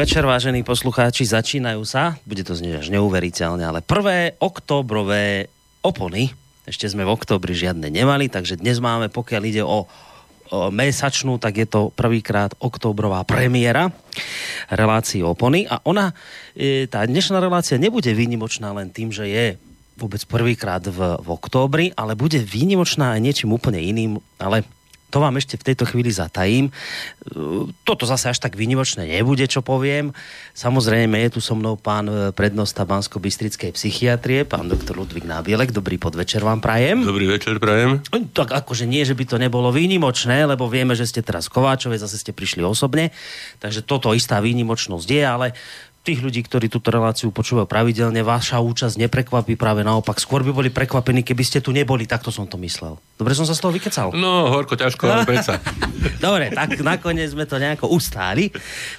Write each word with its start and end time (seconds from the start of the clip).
Večer, 0.00 0.24
vážení 0.24 0.64
poslucháči. 0.64 1.28
Začínajú 1.28 1.84
sa, 1.84 2.16
bude 2.24 2.40
to 2.40 2.56
znieť 2.56 2.80
až 2.80 2.86
neuveriteľne, 2.88 3.60
ale 3.60 3.84
prvé 3.84 4.32
oktobrové 4.40 5.52
opony. 5.84 6.32
Ešte 6.64 6.88
sme 6.88 7.04
v 7.04 7.12
oktobri 7.12 7.52
žiadne 7.52 7.84
nemali, 7.92 8.32
takže 8.32 8.56
dnes 8.56 8.80
máme, 8.80 9.12
pokiaľ 9.12 9.42
ide 9.44 9.60
o, 9.60 9.84
mesačnú, 10.72 11.36
tak 11.36 11.60
je 11.60 11.68
to 11.68 11.92
prvýkrát 11.92 12.56
oktobrová 12.64 13.28
premiéra 13.28 13.92
relácii 14.72 15.20
opony. 15.20 15.68
A 15.68 15.84
ona, 15.84 16.16
e, 16.56 16.88
tá 16.88 17.04
dnešná 17.04 17.36
relácia 17.36 17.76
nebude 17.76 18.16
výnimočná 18.16 18.72
len 18.72 18.88
tým, 18.88 19.12
že 19.12 19.28
je 19.28 19.60
vôbec 20.00 20.24
prvýkrát 20.24 20.80
v, 20.80 21.20
v 21.20 21.28
októbri, 21.28 21.92
ale 21.92 22.16
bude 22.16 22.40
výnimočná 22.40 23.20
aj 23.20 23.20
niečím 23.20 23.52
úplne 23.52 23.84
iným, 23.84 24.16
ale 24.40 24.64
to 25.10 25.18
vám 25.18 25.36
ešte 25.36 25.58
v 25.58 25.66
tejto 25.66 25.84
chvíli 25.90 26.14
zatajím. 26.14 26.70
Toto 27.82 28.06
zase 28.06 28.30
až 28.30 28.38
tak 28.38 28.54
výnimočné 28.54 29.10
nebude, 29.10 29.42
čo 29.50 29.60
poviem. 29.60 30.14
Samozrejme 30.54 31.18
je 31.26 31.36
tu 31.36 31.40
so 31.42 31.58
mnou 31.58 31.74
pán 31.74 32.06
e, 32.06 32.30
prednosta 32.30 32.86
Bansko-Bystrickej 32.86 33.74
psychiatrie, 33.74 34.46
pán 34.46 34.70
doktor 34.70 35.02
Ludvík 35.02 35.26
Nábielek. 35.26 35.74
Dobrý 35.74 35.98
podvečer 35.98 36.46
vám 36.46 36.62
prajem. 36.62 37.02
Dobrý 37.02 37.26
večer 37.26 37.58
prajem. 37.58 38.00
Tak 38.30 38.54
akože 38.54 38.86
nie, 38.86 39.02
že 39.02 39.18
by 39.18 39.24
to 39.26 39.36
nebolo 39.36 39.74
výnimočné, 39.74 40.46
lebo 40.46 40.70
vieme, 40.70 40.94
že 40.94 41.10
ste 41.10 41.20
teraz 41.26 41.50
Kováčové, 41.50 41.98
zase 41.98 42.16
ste 42.16 42.30
prišli 42.30 42.62
osobne. 42.62 43.10
Takže 43.58 43.82
toto 43.82 44.14
istá 44.14 44.38
výnimočnosť 44.38 45.08
je, 45.10 45.22
ale 45.26 45.46
tých 46.00 46.24
ľudí, 46.24 46.40
ktorí 46.40 46.72
túto 46.72 46.88
reláciu 46.88 47.28
počúvajú 47.28 47.68
pravidelne, 47.68 48.24
vaša 48.24 48.56
účasť 48.64 48.96
neprekvapí 49.04 49.52
práve 49.60 49.84
naopak. 49.84 50.16
Skôr 50.16 50.40
by 50.40 50.48
boli 50.48 50.72
prekvapení, 50.72 51.20
keby 51.20 51.44
ste 51.44 51.58
tu 51.60 51.76
neboli, 51.76 52.08
takto 52.08 52.32
som 52.32 52.48
to 52.48 52.56
myslel. 52.56 52.96
Dobre 53.20 53.36
som 53.36 53.44
sa 53.44 53.52
z 53.52 53.60
toho 53.60 53.72
vykecal? 53.76 54.08
No, 54.16 54.48
horko, 54.48 54.80
ťažko, 54.80 55.04
ale 55.04 55.28
predsa. 55.30 55.60
Dobre, 56.16 56.48
tak 56.56 56.80
nakoniec 56.80 57.28
sme 57.28 57.44
to 57.44 57.60
nejako 57.60 57.92
ustáli. 57.92 58.48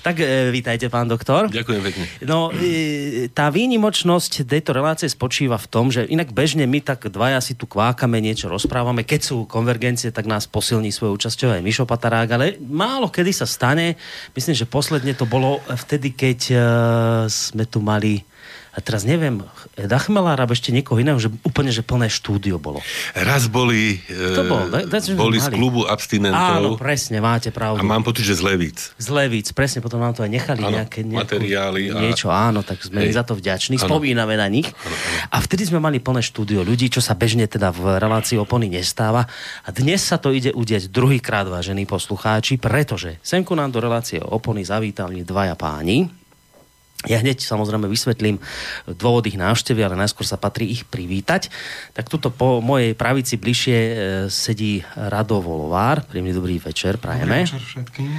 Tak 0.06 0.22
e, 0.22 0.54
vítajte, 0.54 0.94
pán 0.94 1.10
doktor. 1.10 1.50
Ďakujem 1.50 1.82
pekne. 1.82 2.06
No, 2.30 2.54
e, 2.54 3.34
tá 3.34 3.50
výnimočnosť 3.50 4.46
tejto 4.46 4.78
relácie 4.78 5.10
spočíva 5.10 5.58
v 5.58 5.68
tom, 5.74 5.90
že 5.90 6.06
inak 6.06 6.30
bežne 6.30 6.70
my 6.70 6.86
tak 6.86 7.10
dvaja 7.10 7.42
si 7.42 7.58
tu 7.58 7.66
kvákame, 7.66 8.22
niečo 8.22 8.46
rozprávame. 8.46 9.02
Keď 9.02 9.22
sú 9.26 9.38
konvergencie, 9.50 10.14
tak 10.14 10.30
nás 10.30 10.46
posilní 10.46 10.94
svojou 10.94 11.18
účasťou 11.18 11.58
aj 11.58 11.66
Mišo 11.66 11.90
Patarák, 11.90 12.30
ale 12.30 12.62
málo 12.62 13.10
kedy 13.10 13.34
sa 13.34 13.50
stane. 13.50 13.98
Myslím, 14.38 14.54
že 14.54 14.70
posledne 14.70 15.18
to 15.18 15.26
bolo 15.26 15.66
vtedy, 15.66 16.14
keď 16.14 16.40
e, 16.54 16.56
sme 17.30 17.64
tu 17.68 17.80
mali 17.80 18.24
a 18.72 18.80
teraz 18.80 19.04
neviem, 19.04 19.44
Eda 19.76 20.00
Chmelára, 20.00 20.48
ešte 20.48 20.72
niekoho 20.72 20.96
iného, 20.96 21.20
že 21.20 21.28
úplne, 21.44 21.76
že 21.76 21.84
plné 21.84 22.08
štúdio 22.08 22.56
bolo. 22.56 22.80
Raz 23.12 23.52
boli, 23.52 24.00
e, 24.08 24.48
bol? 24.48 24.72
Da, 24.72 24.88
da, 24.88 25.00
boli 25.12 25.44
z 25.44 25.52
klubu 25.52 25.84
abstinentov. 25.84 26.40
Áno, 26.40 26.70
presne, 26.80 27.20
máte 27.20 27.52
pravdu. 27.52 27.84
A 27.84 27.84
mám 27.84 28.00
pocit, 28.00 28.24
že 28.24 28.40
z 28.40 28.48
Levíc. 28.48 28.96
Z 28.96 29.12
Levíc, 29.12 29.52
presne, 29.52 29.84
potom 29.84 30.00
nám 30.00 30.16
to 30.16 30.24
aj 30.24 30.32
nechali 30.32 30.64
áno, 30.64 30.80
nejaké 30.80 31.04
nejakú, 31.04 31.20
materiály. 31.20 31.92
A... 31.92 32.00
Niečo, 32.00 32.32
áno, 32.32 32.64
tak 32.64 32.80
sme 32.80 33.04
hej. 33.04 33.12
za 33.12 33.28
to 33.28 33.36
vďační, 33.36 33.76
áno. 33.76 33.92
spomíname 33.92 34.40
na 34.40 34.48
nich. 34.48 34.72
Áno, 34.72 34.96
áno. 34.96 34.96
A 35.36 35.38
vtedy 35.44 35.68
sme 35.68 35.84
mali 35.84 36.00
plné 36.00 36.24
štúdio 36.24 36.64
ľudí, 36.64 36.88
čo 36.88 37.04
sa 37.04 37.12
bežne 37.12 37.52
teda 37.52 37.76
v 37.76 38.00
relácii 38.00 38.40
opony 38.40 38.72
nestáva. 38.72 39.28
A 39.68 39.70
dnes 39.76 40.00
sa 40.00 40.16
to 40.16 40.32
ide 40.32 40.56
udiať 40.56 40.88
druhýkrát, 40.88 41.44
vážení 41.52 41.84
poslucháči, 41.84 42.56
pretože 42.56 43.20
semku 43.20 43.52
nám 43.52 43.76
do 43.76 43.84
relácie 43.84 44.24
opony 44.24 44.64
zavítali 44.64 45.28
dvaja 45.28 45.60
páni, 45.60 46.21
ja 47.10 47.18
hneď 47.18 47.42
samozrejme 47.42 47.90
vysvetlím 47.90 48.38
dôvod 48.86 49.26
ich 49.26 49.34
návštevy, 49.34 49.82
ale 49.82 49.98
najskôr 49.98 50.22
sa 50.22 50.38
patrí 50.38 50.70
ich 50.70 50.86
privítať. 50.86 51.50
Tak 51.98 52.06
tuto 52.06 52.30
po 52.30 52.62
mojej 52.62 52.94
pravici 52.94 53.42
bližšie 53.42 53.78
e, 53.78 53.94
sedí 54.30 54.86
Rado 54.94 55.42
Volovár. 55.42 56.06
Príjemný 56.06 56.38
dobrý 56.38 56.62
večer, 56.62 57.02
prajeme. 57.02 57.42
Dobrý 57.42 57.58
večer 57.58 57.64
všetkým. 57.66 58.10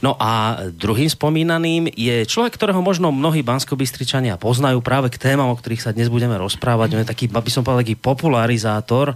No 0.00 0.16
a 0.16 0.64
druhým 0.72 1.12
spomínaným 1.12 1.92
je 1.92 2.24
človek, 2.24 2.56
ktorého 2.56 2.80
možno 2.80 3.12
mnohí 3.12 3.44
banskobystričania 3.44 4.40
poznajú 4.40 4.80
práve 4.80 5.12
k 5.12 5.20
témam, 5.20 5.52
o 5.52 5.58
ktorých 5.60 5.84
sa 5.84 5.92
dnes 5.92 6.08
budeme 6.08 6.34
rozprávať. 6.40 6.88
On 6.96 7.02
je 7.04 7.12
taký, 7.12 7.28
aby 7.28 7.50
som 7.52 7.60
povedal, 7.60 7.84
taký 7.84 8.00
popularizátor 8.00 9.12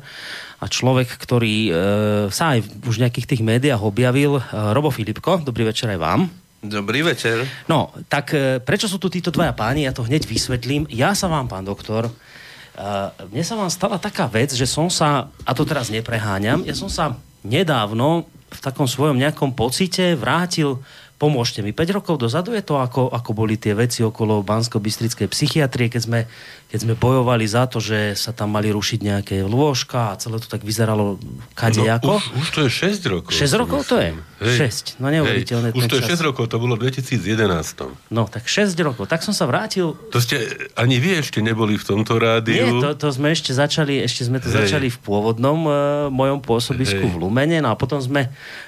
a 0.60 0.64
človek, 0.68 1.08
ktorý 1.08 1.56
e, 1.68 1.70
sa 2.28 2.52
aj 2.52 2.84
už 2.84 3.00
v 3.00 3.02
nejakých 3.08 3.28
tých 3.32 3.42
médiách 3.42 3.80
objavil. 3.80 4.38
E, 4.38 4.42
Robo 4.76 4.92
Filipko, 4.92 5.40
dobrý 5.40 5.72
večer 5.72 5.88
aj 5.96 6.00
vám. 6.00 6.45
Dobrý 6.64 7.04
večer. 7.04 7.44
No, 7.68 7.92
tak 8.08 8.32
e, 8.32 8.58
prečo 8.64 8.88
sú 8.88 8.96
tu 8.96 9.12
títo 9.12 9.28
dvaja 9.28 9.52
páni? 9.52 9.84
Ja 9.84 9.92
to 9.92 10.06
hneď 10.06 10.24
vysvetlím. 10.24 10.88
Ja 10.88 11.12
sa 11.12 11.28
vám, 11.28 11.46
pán 11.46 11.68
doktor, 11.68 12.08
uh, 12.08 13.12
mne 13.28 13.44
sa 13.44 13.54
vám 13.60 13.68
stala 13.68 14.00
taká 14.00 14.24
vec, 14.26 14.56
že 14.56 14.64
som 14.64 14.88
sa, 14.88 15.28
a 15.44 15.52
to 15.52 15.68
teraz 15.68 15.92
nepreháňam, 15.92 16.64
ja 16.64 16.72
som 16.72 16.88
sa 16.88 17.20
nedávno 17.44 18.26
v 18.46 18.60
takom 18.62 18.88
svojom 18.88 19.18
nejakom 19.20 19.52
pocite 19.52 20.16
vrátil 20.16 20.80
pomôžte 21.16 21.64
mi. 21.64 21.72
5 21.72 21.96
rokov 21.96 22.20
dozadu 22.20 22.52
je 22.52 22.60
to, 22.60 22.76
ako, 22.76 23.08
ako 23.08 23.30
boli 23.32 23.56
tie 23.56 23.72
veci 23.72 24.04
okolo 24.04 24.44
Bansko-Bystrickej 24.44 25.32
psychiatrie, 25.32 25.88
keď 25.88 26.02
sme, 26.04 26.20
keď 26.66 26.78
sme 26.82 26.94
bojovali 26.98 27.46
za 27.46 27.70
to, 27.70 27.78
že 27.78 28.18
sa 28.18 28.34
tam 28.34 28.50
mali 28.50 28.74
rušiť 28.74 28.98
nejaké 28.98 29.36
lôžka 29.46 30.12
a 30.12 30.18
celé 30.18 30.42
to 30.42 30.50
tak 30.50 30.66
vyzeralo 30.66 31.14
kadejako. 31.54 32.18
No, 32.18 32.42
už, 32.42 32.42
už 32.42 32.48
to 32.50 32.60
je 32.66 32.70
6 32.90 33.06
rokov. 33.06 33.30
6 33.30 33.54
rokov 33.54 33.80
to 33.86 33.96
je? 34.02 34.10
Hej. 34.42 34.98
6. 34.98 35.00
No 35.00 35.06
neuveriteľné. 35.14 35.78
Už 35.78 35.86
to 35.86 36.02
je 36.02 36.10
6 36.10 36.26
rokov, 36.26 36.50
to 36.50 36.58
bolo 36.58 36.74
v 36.74 36.90
2011. 36.90 38.10
No, 38.10 38.26
tak 38.26 38.50
6 38.50 38.74
rokov. 38.82 39.06
Tak 39.06 39.22
som 39.22 39.30
sa 39.30 39.46
vrátil. 39.46 39.94
To 40.10 40.18
ste, 40.18 40.42
ani 40.74 40.98
vy 40.98 41.22
ešte 41.22 41.38
neboli 41.38 41.78
v 41.78 41.84
tomto 41.86 42.18
rádiu. 42.18 42.82
Nie, 42.82 42.82
to, 42.82 42.90
to 42.98 43.08
sme 43.14 43.30
ešte 43.30 43.54
začali, 43.54 44.02
ešte 44.02 44.26
sme 44.26 44.42
to 44.42 44.50
Hej. 44.50 44.66
začali 44.66 44.90
v 44.90 44.98
pôvodnom 45.06 45.58
uh, 45.64 45.74
mojom 46.10 46.42
pôsobisku 46.42 46.98
Hej. 46.98 47.14
v 47.14 47.16
Lumene, 47.22 47.62
no 47.62 47.70
a 47.70 47.78
potom 47.78 48.02
sme 48.02 48.26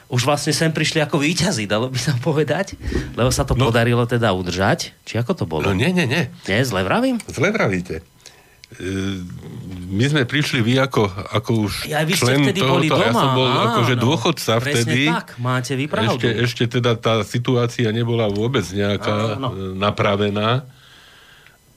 už 0.09 0.25
vlastne 0.25 0.57
sem 0.57 0.73
prišli 0.73 1.05
ako 1.05 1.21
výťazí, 1.21 1.69
dalo 1.69 1.93
by 1.93 2.01
sa 2.01 2.17
povedať, 2.17 2.81
lebo 3.13 3.29
sa 3.29 3.45
to 3.45 3.53
no. 3.53 3.69
podarilo 3.69 4.09
teda 4.09 4.33
udržať. 4.33 4.97
Či 5.05 5.21
ako 5.21 5.33
to 5.37 5.45
bolo? 5.45 5.69
No 5.69 5.77
nie, 5.77 5.93
nie, 5.93 6.09
nie. 6.09 6.33
Nie, 6.49 6.65
zle 6.65 6.81
vravím? 6.81 7.21
Zle 7.29 7.53
vravíte. 7.53 7.98
E, 8.69 9.25
my 9.89 10.05
sme 10.13 10.29
prišli 10.29 10.61
vy 10.61 10.77
ako, 10.77 11.09
ako 11.09 11.51
už 11.65 11.89
ja, 11.89 12.05
vy 12.05 12.13
člen 12.13 12.45
vtedy 12.45 12.61
tohoto, 12.61 12.75
boli 12.77 12.87
doma. 12.93 13.01
ja 13.01 13.13
som 13.17 13.31
bol 13.33 13.49
Áno, 13.49 13.65
akože 13.73 13.95
dôchodca 13.97 14.53
presne 14.61 14.77
vtedy. 14.85 15.03
tak, 15.09 15.29
máte 15.41 15.73
vy 15.73 15.85
pravdu. 15.89 16.21
Ešte, 16.21 16.29
ešte 16.45 16.65
teda 16.77 16.93
tá 17.01 17.25
situácia 17.25 17.89
nebola 17.97 18.29
vôbec 18.29 18.69
nejaká 18.69 19.41
Áno. 19.41 19.49
E, 19.57 19.73
napravená. 19.73 20.69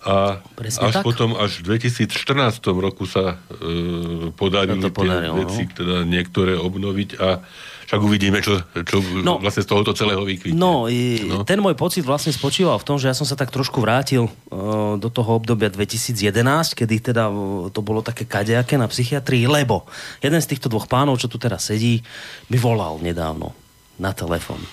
A 0.02 0.42
Presne 0.58 0.90
až 0.90 0.94
tak. 0.98 1.06
potom, 1.06 1.38
až 1.38 1.62
v 1.62 1.78
2014 1.78 2.58
roku 2.74 3.06
sa 3.06 3.38
e, 3.54 4.34
podarili 4.34 4.82
tie 4.82 4.90
podarilo, 4.90 5.46
veci, 5.46 5.70
no. 5.70 5.74
teda 5.78 5.96
niektoré 6.10 6.58
obnoviť 6.58 7.10
a 7.22 7.46
však 7.92 8.08
uvidíme, 8.08 8.40
čo, 8.40 8.56
čo 8.88 9.04
no, 9.20 9.36
vlastne 9.44 9.68
z 9.68 9.68
tohoto 9.68 9.92
celého 9.92 10.24
vykvitne. 10.24 10.56
No, 10.56 10.88
no, 10.88 11.44
ten 11.44 11.60
môj 11.60 11.76
pocit 11.76 12.08
vlastne 12.08 12.32
spočíval 12.32 12.80
v 12.80 12.88
tom, 12.88 12.96
že 12.96 13.12
ja 13.12 13.16
som 13.16 13.28
sa 13.28 13.36
tak 13.36 13.52
trošku 13.52 13.84
vrátil 13.84 14.32
uh, 14.32 14.96
do 14.96 15.12
toho 15.12 15.36
obdobia 15.36 15.68
2011, 15.68 16.24
kedy 16.72 17.12
teda 17.12 17.28
uh, 17.28 17.68
to 17.68 17.84
bolo 17.84 18.00
také 18.00 18.24
kadejaké 18.24 18.80
na 18.80 18.88
psychiatrii, 18.88 19.44
lebo 19.44 19.84
jeden 20.24 20.40
z 20.40 20.56
týchto 20.56 20.72
dvoch 20.72 20.88
pánov, 20.88 21.20
čo 21.20 21.28
tu 21.28 21.36
teraz 21.36 21.68
sedí, 21.68 22.00
mi 22.48 22.56
volal 22.56 22.96
nedávno 23.04 23.52
na 24.00 24.16
telefon. 24.16 24.64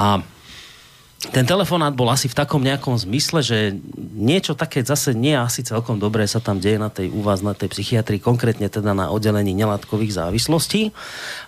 A 0.00 0.24
ten 1.30 1.46
telefonát 1.46 1.94
bol 1.94 2.10
asi 2.10 2.28
v 2.28 2.36
takom 2.36 2.60
nejakom 2.60 2.98
zmysle, 2.98 3.40
že 3.40 3.58
niečo 4.16 4.52
také 4.52 4.84
zase 4.84 5.16
nie 5.16 5.32
asi 5.32 5.64
celkom 5.64 5.96
dobré 5.96 6.26
sa 6.28 6.42
tam 6.42 6.60
deje 6.60 6.76
na 6.76 6.90
tej 6.90 7.08
u 7.12 7.24
vás, 7.24 7.40
na 7.40 7.56
tej 7.56 7.72
psychiatrii, 7.72 8.20
konkrétne 8.20 8.66
teda 8.68 8.92
na 8.92 9.08
oddelení 9.08 9.54
nelátkových 9.56 10.16
závislostí. 10.20 10.92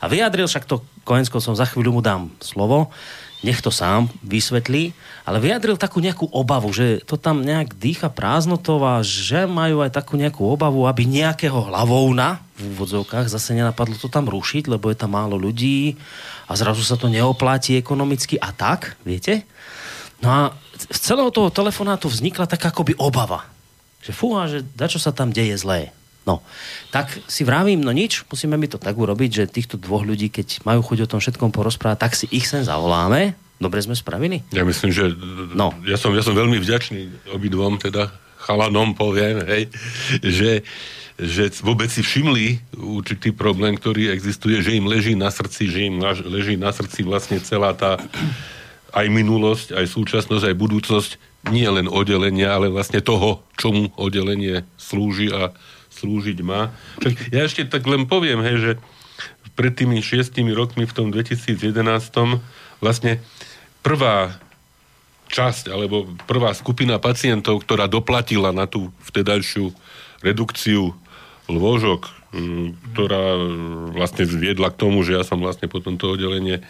A 0.00 0.06
vyjadril, 0.06 0.48
však 0.48 0.64
to 0.64 0.80
Koensko 1.02 1.42
som 1.42 1.58
za 1.58 1.66
chvíľu 1.68 1.98
mu 1.98 2.02
dám 2.02 2.32
slovo, 2.38 2.94
nech 3.44 3.60
to 3.60 3.68
sám 3.68 4.08
vysvetlí, 4.24 4.96
ale 5.28 5.38
vyjadril 5.38 5.76
takú 5.76 6.00
nejakú 6.00 6.32
obavu, 6.32 6.72
že 6.72 7.04
to 7.04 7.20
tam 7.20 7.44
nejak 7.44 7.76
dýcha 7.76 8.08
prázdnotou 8.08 8.80
a 8.80 9.04
že 9.04 9.44
majú 9.44 9.84
aj 9.84 9.92
takú 9.92 10.16
nejakú 10.16 10.40
obavu, 10.40 10.88
aby 10.88 11.04
nejakého 11.04 11.68
hlavovna 11.68 12.40
v 12.56 12.72
úvodzovkách 12.72 13.28
zase 13.28 13.52
nenapadlo 13.52 14.00
to 14.00 14.08
tam 14.08 14.26
rušiť, 14.26 14.72
lebo 14.72 14.88
je 14.88 14.96
tam 14.96 15.12
málo 15.12 15.36
ľudí 15.36 16.00
a 16.48 16.56
zrazu 16.56 16.80
sa 16.80 16.96
to 16.96 17.12
neoplatí 17.12 17.76
ekonomicky 17.76 18.40
a 18.40 18.50
tak, 18.56 18.96
viete? 19.04 19.44
No 20.20 20.28
a 20.28 20.40
z 20.76 20.98
celého 21.00 21.28
toho 21.32 21.52
telefonátu 21.52 22.08
vznikla 22.08 22.48
taká 22.48 22.72
akoby 22.72 22.96
obava. 22.96 23.48
Že 24.04 24.12
fúha, 24.12 24.42
že 24.46 24.62
dačo 24.76 25.00
sa 25.02 25.10
tam 25.10 25.34
deje 25.34 25.56
zlé. 25.58 25.92
No, 26.26 26.42
tak 26.90 27.06
si 27.30 27.46
vravím, 27.46 27.86
no 27.86 27.94
nič, 27.94 28.26
musíme 28.26 28.58
mi 28.58 28.66
to 28.66 28.82
tak 28.82 28.98
urobiť, 28.98 29.30
že 29.30 29.44
týchto 29.46 29.78
dvoch 29.78 30.02
ľudí, 30.02 30.26
keď 30.26 30.66
majú 30.66 30.82
chuť 30.82 31.06
o 31.06 31.10
tom 31.14 31.22
všetkom 31.22 31.54
porozprávať, 31.54 31.98
tak 32.02 32.12
si 32.18 32.26
ich 32.34 32.50
sem 32.50 32.66
zavoláme. 32.66 33.38
Dobre 33.62 33.78
sme 33.78 33.94
spravili? 33.94 34.42
Ja 34.50 34.66
myslím, 34.66 34.90
že 34.90 35.14
no. 35.54 35.70
ja, 35.86 35.94
som, 35.94 36.10
ja 36.12 36.26
som 36.26 36.34
veľmi 36.34 36.58
vďačný 36.58 37.30
obidvom, 37.30 37.78
teda 37.78 38.10
chalanom 38.42 38.92
poviem, 38.98 39.38
hej, 39.46 39.70
že, 40.20 40.66
že 41.14 41.48
vôbec 41.62 41.88
si 41.94 42.02
všimli 42.02 42.74
určitý 42.74 43.30
problém, 43.30 43.78
ktorý 43.78 44.10
existuje, 44.10 44.60
že 44.60 44.74
im 44.76 44.90
leží 44.90 45.14
na 45.14 45.30
srdci, 45.30 45.70
že 45.70 45.88
im 45.88 46.02
leží 46.26 46.58
na 46.58 46.74
srdci 46.74 47.06
vlastne 47.06 47.38
celá 47.38 47.70
tá 47.70 48.02
aj 48.96 49.06
minulosť, 49.12 49.76
aj 49.76 49.86
súčasnosť, 49.92 50.44
aj 50.48 50.56
budúcnosť 50.56 51.10
nie 51.52 51.68
len 51.68 51.86
oddelenia, 51.86 52.56
ale 52.56 52.72
vlastne 52.72 53.04
toho, 53.04 53.44
čomu 53.60 53.92
oddelenie 54.00 54.64
slúži 54.80 55.28
a 55.28 55.52
slúžiť 55.92 56.38
má. 56.40 56.72
Ja 57.28 57.44
ešte 57.44 57.68
tak 57.68 57.84
len 57.84 58.08
poviem, 58.08 58.40
hej, 58.40 58.56
že 58.56 58.72
pred 59.52 59.72
tými 59.76 60.00
šiestimi 60.00 60.52
rokmi 60.56 60.88
v 60.88 60.96
tom 60.96 61.12
2011 61.12 61.76
vlastne 62.80 63.20
prvá 63.84 64.36
časť, 65.28 65.72
alebo 65.72 66.08
prvá 66.24 66.56
skupina 66.56 66.96
pacientov, 66.96 67.64
ktorá 67.64 67.88
doplatila 67.88 68.52
na 68.52 68.64
tú 68.64 68.92
vtedajšiu 69.08 69.72
redukciu 70.24 70.96
lôžok, 71.46 72.08
ktorá 72.92 73.38
vlastne 73.96 74.24
viedla 74.28 74.68
k 74.72 74.80
tomu, 74.80 75.02
že 75.06 75.16
ja 75.16 75.22
som 75.24 75.40
vlastne 75.40 75.70
po 75.70 75.80
tomto 75.80 76.14
oddelenie 76.14 76.60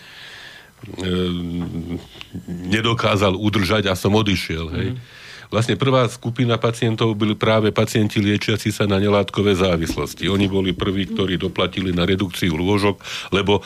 nedokázal 2.46 3.34
udržať 3.34 3.90
a 3.90 3.94
som 3.99 4.14
odišiel. 4.14 4.67
Hej. 4.76 4.88
Mm. 4.94 4.99
Vlastne 5.46 5.78
prvá 5.78 6.11
skupina 6.11 6.58
pacientov 6.58 7.14
byli 7.14 7.38
práve 7.38 7.70
pacienti 7.70 8.19
liečiaci 8.19 8.75
sa 8.75 8.90
na 8.90 8.99
nelátkové 8.99 9.55
závislosti. 9.55 10.26
Oni 10.26 10.50
boli 10.50 10.75
prví, 10.75 11.06
ktorí 11.06 11.38
doplatili 11.38 11.94
na 11.94 12.02
redukciu 12.02 12.58
lôžok, 12.58 12.99
lebo 13.31 13.62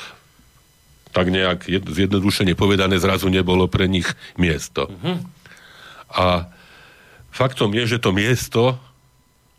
tak 1.11 1.33
nejak 1.33 1.67
zjednodušene 1.67 2.55
povedané 2.55 3.01
zrazu 3.01 3.33
nebolo 3.33 3.67
pre 3.67 3.89
nich 3.91 4.07
miesto. 4.39 4.87
Mm-hmm. 4.87 5.17
A 6.15 6.47
faktom 7.33 7.73
je, 7.75 7.97
že 7.97 7.99
to 7.99 8.15
miesto, 8.15 8.79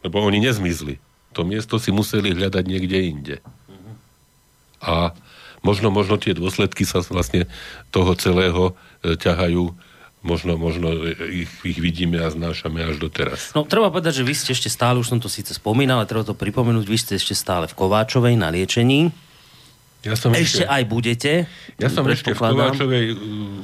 lebo 0.06 0.22
oni 0.22 0.40
nezmizli, 0.40 1.02
to 1.36 1.44
miesto 1.44 1.82
si 1.82 1.90
museli 1.92 2.32
hľadať 2.38 2.64
niekde 2.64 2.98
inde. 3.02 3.36
Mm-hmm. 3.42 3.94
A 4.86 4.96
možno, 5.62 5.94
možno 5.94 6.18
tie 6.18 6.34
dôsledky 6.34 6.86
sa 6.86 7.02
vlastne 7.06 7.50
toho 7.94 8.14
celého 8.18 8.74
e, 9.02 9.16
ťahajú 9.18 9.74
možno, 10.22 10.54
možno 10.58 10.94
ich, 11.30 11.50
ich 11.66 11.80
vidíme 11.82 12.22
a 12.22 12.30
znášame 12.30 12.86
až 12.86 13.02
doteraz. 13.02 13.54
No, 13.58 13.66
treba 13.66 13.90
povedať, 13.90 14.22
že 14.22 14.28
vy 14.28 14.34
ste 14.38 14.54
ešte 14.54 14.70
stále, 14.70 15.02
už 15.02 15.10
som 15.10 15.20
to 15.22 15.30
síce 15.30 15.58
spomínal, 15.58 16.02
ale 16.02 16.10
treba 16.10 16.26
to 16.26 16.38
pripomenúť, 16.38 16.86
vy 16.86 16.98
ste 16.98 17.14
ešte 17.18 17.34
stále 17.34 17.66
v 17.66 17.78
Kováčovej 17.78 18.38
na 18.38 18.54
liečení. 18.54 19.10
Ja 20.02 20.18
som 20.18 20.34
ešte, 20.34 20.42
ešte 20.42 20.64
aj 20.66 20.84
budete. 20.90 21.32
Ja 21.78 21.86
som 21.86 22.02
ešte 22.10 22.34
v 22.34 22.42
Kováčovej, 22.42 23.06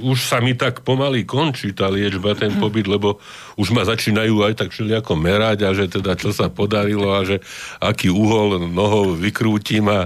už 0.06 0.18
sa 0.22 0.38
mi 0.38 0.54
tak 0.54 0.86
pomaly 0.86 1.26
končí 1.26 1.74
tá 1.74 1.90
liečba, 1.90 2.38
ten 2.38 2.54
pobyt, 2.62 2.86
lebo 2.86 3.18
už 3.58 3.74
ma 3.74 3.82
začínajú 3.82 4.46
aj 4.46 4.54
tak 4.54 4.70
všelijako 4.70 5.18
merať 5.18 5.66
a 5.66 5.74
že 5.74 5.90
teda 5.90 6.14
čo 6.14 6.30
sa 6.30 6.46
podarilo 6.54 7.10
a 7.10 7.26
že 7.26 7.42
aký 7.82 8.14
uhol 8.14 8.70
nohou 8.70 9.18
vykrútim 9.18 9.90
a, 9.90 10.06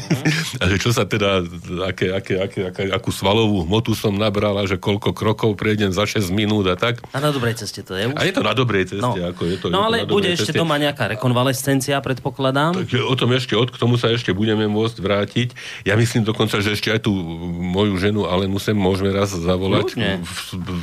a 0.60 0.64
že 0.68 0.76
čo 0.76 0.92
sa 0.92 1.08
teda, 1.08 1.48
aké, 1.88 2.12
aké, 2.12 2.44
aké, 2.44 2.60
aké, 2.68 2.82
akú 2.92 3.08
svalovú 3.08 3.64
hmotu 3.64 3.96
som 3.96 4.12
nabral 4.12 4.60
a 4.60 4.68
že 4.68 4.76
koľko 4.76 5.16
krokov 5.16 5.56
prejdem 5.56 5.96
za 5.96 6.04
6 6.04 6.28
minút 6.28 6.68
a 6.68 6.76
tak. 6.76 7.00
A 7.16 7.24
na 7.24 7.32
dobrej 7.32 7.56
ceste 7.56 7.80
to 7.80 7.96
je 7.96 8.04
už? 8.12 8.20
A 8.20 8.28
je 8.28 8.32
to 8.36 8.44
na 8.44 8.52
dobrej 8.52 8.84
ceste. 8.92 9.00
No, 9.00 9.16
ako 9.16 9.42
je 9.48 9.56
to, 9.56 9.66
no 9.72 9.80
je 9.80 9.84
ale 9.88 9.96
to 10.04 10.12
bude 10.12 10.28
ešte 10.28 10.52
ceste. 10.52 10.60
doma 10.60 10.76
nejaká 10.76 11.08
rekonvalescencia, 11.16 11.96
predpokladám. 12.04 12.84
Tak, 12.84 13.00
o 13.00 13.16
tom 13.16 13.32
ešte, 13.32 13.56
od, 13.56 13.72
k 13.72 13.80
tomu 13.80 13.96
sa 13.96 14.12
ešte 14.12 14.36
budeme 14.36 14.68
môcť 14.68 15.00
vrátiť. 15.00 15.48
Ja 15.86 15.94
myslím 15.96 16.22
dokonca, 16.26 16.60
že 16.60 16.76
ešte 16.76 16.92
aj 16.92 17.06
tú 17.06 17.12
moju 17.50 17.96
ženu 17.96 18.26
Alenu 18.28 18.56
sem 18.60 18.76
môžeme 18.76 19.10
raz 19.10 19.32
zavolať, 19.32 19.96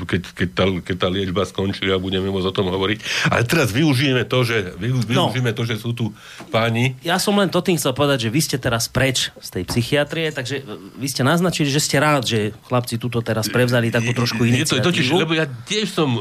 keď, 0.08 0.22
keď, 0.34 0.50
tá, 0.54 0.66
keď 0.84 0.96
tá 0.98 1.08
liečba 1.08 1.44
skončí 1.46 1.86
a 1.90 2.02
budeme 2.02 2.28
môcť 2.34 2.48
o 2.50 2.54
tom 2.56 2.68
hovoriť. 2.72 3.30
Ale 3.32 3.44
teraz 3.46 3.70
využijeme 3.72 4.26
to, 4.26 4.44
že, 4.44 4.76
no. 4.80 5.32
využijeme 5.32 5.52
no. 5.54 5.58
to, 5.58 5.64
že 5.64 5.76
sú 5.78 5.92
tu 5.94 6.12
páni. 6.50 6.98
Ja 7.06 7.22
som 7.22 7.38
len 7.38 7.52
to 7.52 7.62
tým 7.62 7.78
chcel 7.78 7.94
povedať, 7.94 8.28
že 8.28 8.34
vy 8.34 8.42
ste 8.42 8.58
teraz 8.58 8.90
preč 8.90 9.30
z 9.38 9.50
tej 9.60 9.64
psychiatrie, 9.70 10.34
takže 10.34 10.64
vy 10.98 11.08
ste 11.08 11.22
naznačili, 11.22 11.70
že 11.70 11.84
ste 11.84 11.98
rád, 12.02 12.26
že 12.26 12.56
chlapci 12.68 12.98
túto 12.98 13.22
teraz 13.22 13.48
prevzali 13.48 13.94
takú 13.94 14.12
trošku 14.12 14.44
iniciatívu. 14.44 14.80
Je 14.80 14.84
to, 14.84 14.88
totiž, 14.90 15.06
lebo 15.14 15.34
ja 15.38 15.46
tiež 15.46 15.88
som 15.94 16.18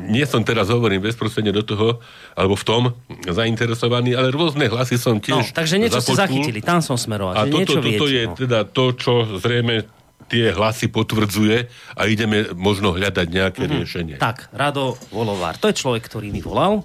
nie 0.00 0.24
som 0.24 0.40
teraz 0.42 0.72
hovorím 0.72 1.04
bezprostredne 1.04 1.52
do 1.52 1.62
toho, 1.62 2.00
alebo 2.32 2.56
v 2.56 2.64
tom 2.64 2.82
zainteresovaný, 3.28 4.16
ale 4.16 4.32
rôzne 4.32 4.68
hlasy 4.68 4.96
som 4.96 5.20
tiež 5.20 5.52
no, 5.52 5.56
Takže 5.56 5.74
niečo 5.76 6.00
započul. 6.00 6.14
ste 6.16 6.22
zachytili, 6.22 6.60
tam 6.64 6.80
som 6.80 6.96
smeroval. 6.96 7.36
A 7.36 7.44
toto, 7.46 7.78
toto 7.78 7.84
viete, 7.84 8.08
je 8.08 8.24
no. 8.28 8.34
teda 8.34 8.58
to, 8.64 8.84
čo 8.96 9.12
zrejme 9.38 9.84
tie 10.32 10.48
hlasy 10.48 10.88
potvrdzuje 10.88 11.56
a 11.98 12.00
ideme 12.08 12.56
možno 12.56 12.96
hľadať 12.96 13.26
nejaké 13.28 13.62
mm-hmm. 13.68 13.76
riešenie. 13.76 14.16
Tak, 14.16 14.48
Rado 14.56 14.96
Volovár, 15.12 15.60
to 15.60 15.68
je 15.68 15.76
človek, 15.76 16.08
ktorý 16.08 16.32
mi 16.32 16.40
volal 16.40 16.80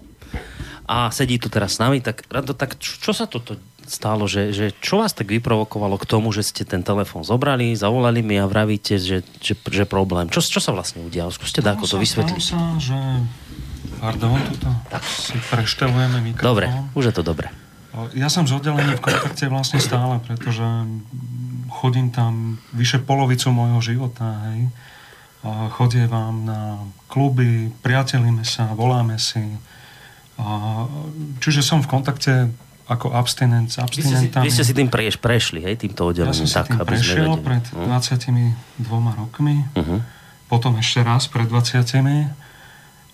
a 0.88 1.07
sedí 1.15 1.39
tu 1.39 1.48
teraz 1.48 1.75
s 1.75 1.80
nami, 1.80 2.04
tak 2.04 2.27
Rado, 2.27 2.51
tak 2.51 2.75
čo, 2.75 3.00
čo 3.00 3.12
sa 3.15 3.24
toto 3.24 3.56
stálo, 3.88 4.28
že, 4.28 4.51
že 4.51 4.75
čo 4.84 5.00
vás 5.01 5.16
tak 5.16 5.31
vyprovokovalo 5.31 5.98
k 5.98 6.06
tomu, 6.06 6.30
že 6.36 6.44
ste 6.44 6.68
ten 6.68 6.84
telefón 6.84 7.24
zobrali, 7.24 7.74
zavolali 7.74 8.22
mi 8.22 8.38
a 8.38 8.45
vravíte, 8.45 9.00
že, 9.00 9.24
že, 9.39 9.56
že 9.56 9.84
problém. 9.88 10.28
Čo, 10.28 10.44
čo 10.44 10.60
sa 10.60 10.75
vlastne 10.75 11.04
udialo? 11.04 11.31
Skúste 11.31 11.63
dá, 11.63 11.74
ako 11.74 11.88
to 11.88 11.98
vysvetliť. 11.98 12.44
sa, 12.44 12.75
že 12.78 12.98
pardon, 13.98 14.38
tuto 14.51 14.69
tak. 14.92 15.01
si 15.04 15.39
preštelujeme 15.50 16.22
mikrofón. 16.22 16.48
Dobre, 16.48 16.66
už 16.94 17.10
je 17.10 17.13
to 17.16 17.24
dobre. 17.24 17.50
Ja 18.13 18.30
som 18.30 18.45
z 18.45 18.54
oddelenia 18.54 18.94
v 18.94 19.10
kontakte 19.10 19.50
vlastne 19.50 19.81
stále, 19.81 20.22
pretože 20.22 20.62
chodím 21.81 22.13
tam 22.13 22.62
vyše 22.78 23.01
polovicu 23.01 23.50
môjho 23.50 23.81
života, 23.81 24.38
hej. 24.54 24.69
A 25.45 25.72
chodievam 25.72 26.45
na 26.45 26.81
kluby, 27.07 27.72
priatelíme 27.81 28.44
sa, 28.44 28.74
voláme 28.78 29.18
si. 29.18 29.42
Čiže 31.42 31.62
som 31.66 31.81
v 31.81 31.90
kontakte 31.90 32.54
ako 32.88 33.12
abstinent 33.12 33.68
s 33.68 33.84
abstinentami. 33.84 34.48
Vy 34.48 34.51
ste 34.51 34.63
si, 34.63 34.63
vy 34.63 34.63
ste 34.63 34.63
si 34.63 34.74
tým 34.74 34.88
preš, 34.88 35.19
prešli, 35.19 35.60
hej, 35.60 35.75
týmto 35.75 36.07
oddelením. 36.07 36.31
Ja 36.31 36.39
som 36.39 36.48
si 36.48 36.56
tak, 36.56 36.72
tým 36.72 36.80
prešiel 36.88 37.36
pred 37.44 37.63
uh-huh. 37.75 37.84
22 37.84 39.19
rokmi, 39.19 39.68
uh-huh. 39.75 40.00
potom 40.48 40.80
ešte 40.80 41.04
raz 41.04 41.28
pred 41.28 41.51
20 41.51 41.84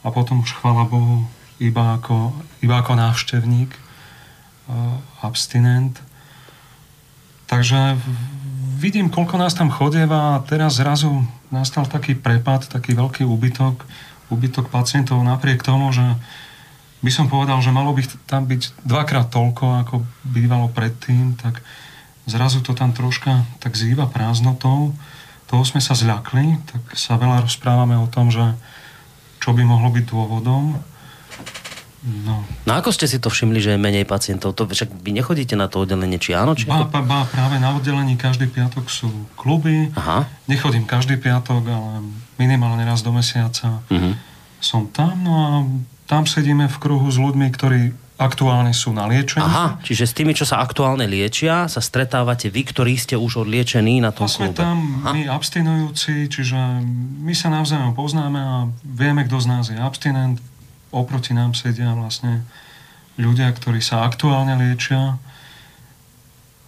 a 0.03 0.07
potom 0.13 0.45
už, 0.45 0.53
chvala 0.61 0.85
Bohu, 0.85 1.25
iba 1.57 1.97
ako, 1.97 2.37
iba 2.61 2.75
ako 2.77 2.93
návštevník, 3.01 3.73
uh, 3.73 4.99
abstinent. 5.25 5.97
Takže 7.49 7.97
vidím, 8.77 9.09
koľko 9.09 9.41
nás 9.41 9.57
tam 9.57 9.73
chodieva 9.73 10.37
a 10.37 10.43
teraz 10.45 10.77
zrazu 10.77 11.25
nastal 11.49 11.89
taký 11.89 12.13
prepad, 12.13 12.69
taký 12.69 12.93
veľký 12.93 13.25
úbytok, 13.25 13.81
úbytok 14.29 14.69
pacientov 14.69 15.21
napriek 15.23 15.65
tomu, 15.65 15.89
že 15.95 16.03
by 17.03 17.11
som 17.11 17.27
povedal, 17.27 17.59
že 17.59 17.75
malo 17.75 17.91
by 17.91 18.01
tam 18.23 18.47
byť 18.47 18.87
dvakrát 18.87 19.27
toľko, 19.27 19.83
ako 19.83 19.95
bývalo 20.23 20.71
predtým, 20.71 21.35
tak 21.35 21.59
zrazu 22.23 22.63
to 22.63 22.71
tam 22.71 22.95
troška 22.95 23.43
tak 23.59 23.75
zýva 23.75 24.07
prázdnotou. 24.07 24.95
Toho 25.51 25.63
sme 25.67 25.83
sa 25.83 25.93
zľakli, 25.93 26.63
tak 26.71 26.81
sa 26.95 27.19
veľa 27.19 27.43
rozprávame 27.43 27.99
o 27.99 28.07
tom, 28.07 28.31
že 28.31 28.55
čo 29.43 29.51
by 29.51 29.67
mohlo 29.67 29.91
byť 29.91 30.05
dôvodom. 30.07 30.79
No. 32.03 32.43
no 32.67 32.71
ako 32.75 32.91
ste 32.91 33.07
si 33.07 33.15
to 33.15 33.31
všimli, 33.31 33.63
že 33.63 33.75
je 33.75 33.79
menej 33.79 34.03
pacientov? 34.03 34.55
To, 34.59 34.67
však 34.67 34.91
vy 34.91 35.15
nechodíte 35.15 35.55
na 35.55 35.71
to 35.71 35.83
oddelenie, 35.83 36.19
či 36.19 36.35
áno? 36.35 36.51
Či 36.51 36.67
ba, 36.67 36.83
ba, 36.83 36.99
ba, 36.99 37.23
práve 37.27 37.63
na 37.63 37.71
oddelení 37.75 38.19
každý 38.19 38.51
piatok 38.51 38.91
sú 38.91 39.07
kluby. 39.39 39.87
Aha. 39.95 40.27
Nechodím 40.51 40.83
každý 40.83 41.15
piatok, 41.15 41.63
ale 41.63 42.03
minimálne 42.35 42.83
raz 42.83 43.03
do 43.03 43.15
mesiaca 43.15 43.79
uh-huh. 43.87 44.19
som 44.59 44.91
tam. 44.91 45.15
No 45.23 45.33
a 45.39 45.49
tam 46.07 46.27
sedíme 46.27 46.67
v 46.67 46.77
kruhu 46.79 47.07
s 47.07 47.17
ľuďmi, 47.19 47.47
ktorí 47.51 47.81
aktuálne 48.23 48.71
sú 48.71 48.93
na 48.93 49.09
liečení. 49.09 49.43
Aha, 49.43 49.81
čiže 49.81 50.05
s 50.07 50.13
tými, 50.13 50.31
čo 50.37 50.45
sa 50.45 50.61
aktuálne 50.61 51.09
liečia, 51.09 51.65
sa 51.67 51.81
stretávate 51.81 52.47
vy, 52.53 52.61
ktorí 52.69 52.93
ste 52.95 53.17
už 53.17 53.43
odliečení 53.47 53.99
na 53.99 54.13
tom 54.13 54.29
klube. 54.29 54.55
tam 54.55 55.03
Aha. 55.03 55.17
my 55.17 55.21
abstinujúci, 55.27 56.29
čiže 56.29 56.55
my 57.19 57.33
sa 57.33 57.49
navzájom 57.51 57.97
poznáme 57.97 58.39
a 58.39 58.55
vieme, 58.85 59.25
kto 59.25 59.41
z 59.43 59.47
nás 59.49 59.65
je 59.73 59.77
abstinent. 59.77 60.39
Oproti 60.93 61.33
nám 61.33 61.57
sedia 61.57 61.89
vlastne 61.97 62.45
ľudia, 63.17 63.49
ktorí 63.49 63.81
sa 63.81 64.05
aktuálne 64.05 64.53
liečia. 64.61 65.17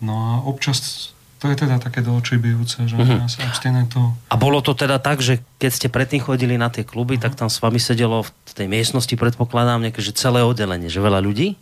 No 0.01 0.13
a 0.17 0.29
občas 0.43 1.13
to 1.45 1.53
je 1.53 1.61
teda 1.61 1.77
také 1.77 2.01
do 2.01 2.17
očí 2.17 2.41
bijúce, 2.41 2.81
že 2.89 2.97
mm-hmm. 2.97 3.21
nás 3.21 3.37
abstinentov... 3.37 4.17
A 4.33 4.35
bolo 4.41 4.65
to 4.65 4.73
teda 4.73 4.97
tak, 4.97 5.21
že 5.21 5.45
keď 5.61 5.71
ste 5.77 5.87
predtým 5.93 6.25
chodili 6.25 6.57
na 6.57 6.73
tie 6.73 6.81
kluby, 6.81 7.21
mm-hmm. 7.21 7.25
tak 7.29 7.37
tam 7.37 7.53
s 7.53 7.61
vami 7.61 7.77
sedelo 7.77 8.25
v 8.25 8.51
tej 8.57 8.65
miestnosti, 8.65 9.13
predpokladám, 9.13 9.85
nejaké, 9.85 10.01
že 10.01 10.17
celé 10.17 10.41
oddelenie, 10.41 10.89
že 10.89 10.97
veľa 10.97 11.21
ľudí? 11.21 11.53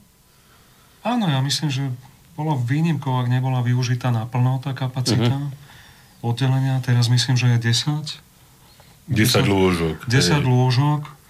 Áno, 1.03 1.27
ja 1.27 1.43
myslím, 1.43 1.67
že 1.67 1.83
bolo 2.39 2.55
výnimkou, 2.55 3.11
ak 3.11 3.27
nebola 3.27 3.59
využitá 3.59 4.07
naplno 4.07 4.63
tá 4.63 4.71
kapacita 4.71 5.35
mm-hmm. 5.35 6.23
oddelenia. 6.23 6.79
Teraz 6.79 7.11
myslím, 7.11 7.35
že 7.35 7.51
je 7.59 7.75
10. 7.75 9.11
10 9.11 9.43
lôžok. 9.43 10.07
10 10.07 10.47
lôžok 10.47 11.22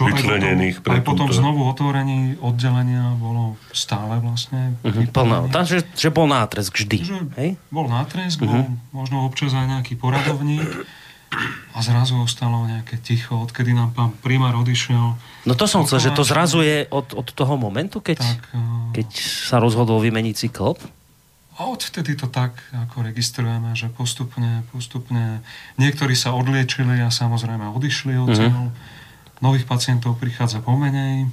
čo 0.00 0.08
vyčlenených 0.08 0.80
aj 0.80 0.80
potom, 0.80 0.96
aj 0.96 1.02
potom 1.04 1.28
znovu 1.28 1.60
otvorení 1.68 2.40
oddelenia 2.40 3.12
bolo 3.20 3.60
stále 3.76 4.16
vlastne. 4.24 4.72
Uh-huh. 4.80 5.04
Plná, 5.12 5.52
tam, 5.52 5.68
že, 5.68 5.84
že 5.92 6.08
bol 6.08 6.24
nátresk 6.24 6.72
vždy. 6.72 6.98
Že 7.04 7.18
hej? 7.36 7.50
Bol 7.68 7.84
nátresk, 7.92 8.40
uh-huh. 8.40 8.48
bol 8.48 8.64
možno 8.96 9.28
občas 9.28 9.52
aj 9.52 9.68
nejaký 9.68 10.00
poradovník 10.00 10.64
a 11.76 11.78
zrazu 11.84 12.16
ostalo 12.16 12.64
nejaké 12.64 12.96
ticho, 12.96 13.44
odkedy 13.44 13.76
nám 13.76 13.92
pán 13.92 14.16
primár 14.24 14.56
odišiel. 14.56 15.20
No 15.44 15.52
to 15.52 15.68
som 15.68 15.84
chcel, 15.84 16.00
že 16.00 16.16
to 16.16 16.24
zrazu 16.24 16.64
je 16.64 16.88
od, 16.88 17.12
od 17.12 17.28
toho 17.36 17.60
momentu, 17.60 18.00
keď, 18.00 18.24
tak, 18.24 18.56
uh... 18.56 18.96
keď 18.96 19.08
sa 19.20 19.60
rozhodol 19.60 20.00
vymeniť 20.00 20.34
si 20.34 20.48
klop? 20.48 20.80
A 21.60 21.68
odtedy 21.68 22.16
to 22.16 22.24
tak 22.24 22.56
ako 22.72 23.04
registrujeme, 23.04 23.76
že 23.76 23.92
postupne, 23.92 24.64
postupne 24.72 25.44
niektorí 25.76 26.16
sa 26.16 26.32
odliečili 26.32 27.04
a 27.04 27.12
samozrejme 27.12 27.68
odišli 27.68 28.16
od 28.16 28.32
uh-huh 28.32 28.96
nových 29.40 29.66
pacientov 29.66 30.16
prichádza 30.20 30.60
pomenej, 30.60 31.28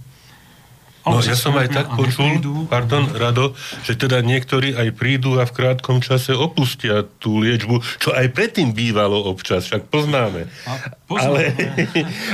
No, 1.08 1.24
ja 1.24 1.40
som 1.40 1.56
aj 1.56 1.72
tak 1.72 1.88
počul, 1.96 2.36
neprídu. 2.36 2.68
pardon, 2.68 3.08
Rado, 3.16 3.56
že 3.88 3.96
teda 3.96 4.20
niektorí 4.20 4.76
aj 4.76 4.92
prídu 4.92 5.40
a 5.40 5.48
v 5.48 5.56
krátkom 5.56 6.04
čase 6.04 6.36
opustia 6.36 7.08
tú 7.24 7.40
liečbu, 7.40 7.80
čo 8.04 8.12
aj 8.12 8.28
predtým 8.36 8.76
bývalo 8.76 9.16
občas, 9.16 9.72
však 9.72 9.88
poznáme. 9.88 10.52
ale, 11.08 11.56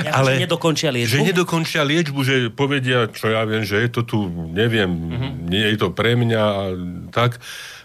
ale, 0.09 0.29
že 0.41 0.49
nedokončia 0.49 0.89
liečbu? 0.89 1.13
Že 1.13 1.19
nedokončia 1.21 1.81
liečbu, 1.85 2.19
že 2.25 2.35
povedia, 2.49 3.05
čo 3.13 3.29
ja 3.29 3.45
viem, 3.45 3.61
že 3.61 3.77
je 3.77 3.89
to 3.93 4.01
tu, 4.01 4.25
neviem, 4.49 4.89
uh-huh. 4.89 5.31
nie 5.53 5.65
je 5.73 5.77
to 5.77 5.93
pre 5.93 6.17
mňa 6.17 6.41
a 6.41 6.63
tak. 7.13 7.37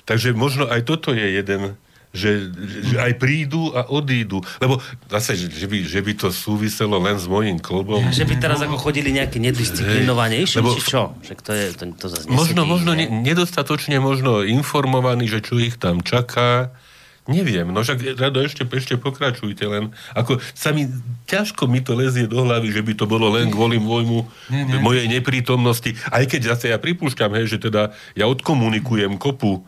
Takže 0.08 0.32
možno 0.32 0.64
aj 0.72 0.88
toto 0.88 1.12
je 1.12 1.36
jeden 1.36 1.76
že, 2.12 2.48
že 2.88 2.96
aj 2.96 3.12
prídu 3.20 3.70
a 3.76 3.84
odídu. 3.92 4.40
Lebo 4.58 4.80
zase, 5.12 5.36
že 5.36 5.66
by, 5.68 5.78
že 5.84 6.00
by 6.00 6.12
to 6.16 6.28
súviselo 6.32 6.96
len 6.96 7.20
s 7.20 7.28
mojím 7.28 7.60
klubom. 7.60 8.00
Ja, 8.00 8.12
že 8.12 8.24
by 8.24 8.34
teraz 8.40 8.64
ako 8.64 8.80
chodili 8.80 9.12
nejaké 9.12 9.36
nedisciplinovanejšie, 9.38 10.58
či 10.64 10.80
čo? 10.82 11.12
Však 11.20 11.38
to 11.44 11.52
je, 11.52 11.66
to, 11.76 11.84
to 11.94 12.06
zase 12.08 12.24
možno, 12.28 12.64
možno 12.64 12.96
ne? 12.96 13.06
nedostatočne 13.08 14.00
možno 14.00 14.40
informovaní, 14.40 15.28
že 15.28 15.44
čo 15.44 15.60
ich 15.60 15.76
tam 15.76 16.00
čaká. 16.00 16.72
Neviem, 17.28 17.68
no 17.68 17.84
však 17.84 18.16
rado 18.16 18.40
ešte, 18.40 18.64
ešte 18.64 18.96
pokračujte 18.96 19.60
len. 19.68 19.92
Ako 20.16 20.40
sa 20.56 20.72
mi, 20.72 20.88
ťažko 21.28 21.68
mi 21.68 21.84
to 21.84 21.92
lezie 21.92 22.24
do 22.24 22.40
hlavy, 22.40 22.72
že 22.72 22.80
by 22.80 22.96
to 22.96 23.04
bolo 23.04 23.28
len 23.28 23.52
kvôli 23.52 23.76
môjmu, 23.76 24.24
nie, 24.48 24.64
nie. 24.64 24.80
mojej 24.80 25.04
neprítomnosti. 25.12 25.92
Aj 26.08 26.24
keď 26.24 26.56
zase 26.56 26.72
ja 26.72 26.80
pripúšťam, 26.80 27.36
hej, 27.36 27.52
že 27.52 27.68
teda 27.68 27.92
ja 28.16 28.24
odkomunikujem 28.32 29.20
kopu 29.20 29.60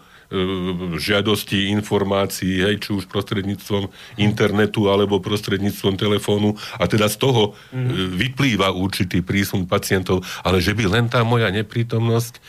žiadosti, 0.94 1.74
informácií, 1.74 2.62
hej, 2.62 2.78
či 2.78 2.94
už 2.94 3.10
prostredníctvom 3.10 3.90
internetu 4.14 4.86
alebo 4.86 5.18
prostredníctvom 5.18 5.98
telefónu 5.98 6.54
a 6.78 6.86
teda 6.86 7.10
z 7.10 7.18
toho 7.18 7.58
mm. 7.74 8.14
vyplýva 8.14 8.70
určitý 8.70 9.26
prísun 9.26 9.66
pacientov, 9.66 10.22
ale 10.46 10.62
že 10.62 10.70
by 10.70 10.86
len 10.86 11.10
tá 11.10 11.26
moja 11.26 11.50
neprítomnosť 11.50 12.38
e, 12.38 12.40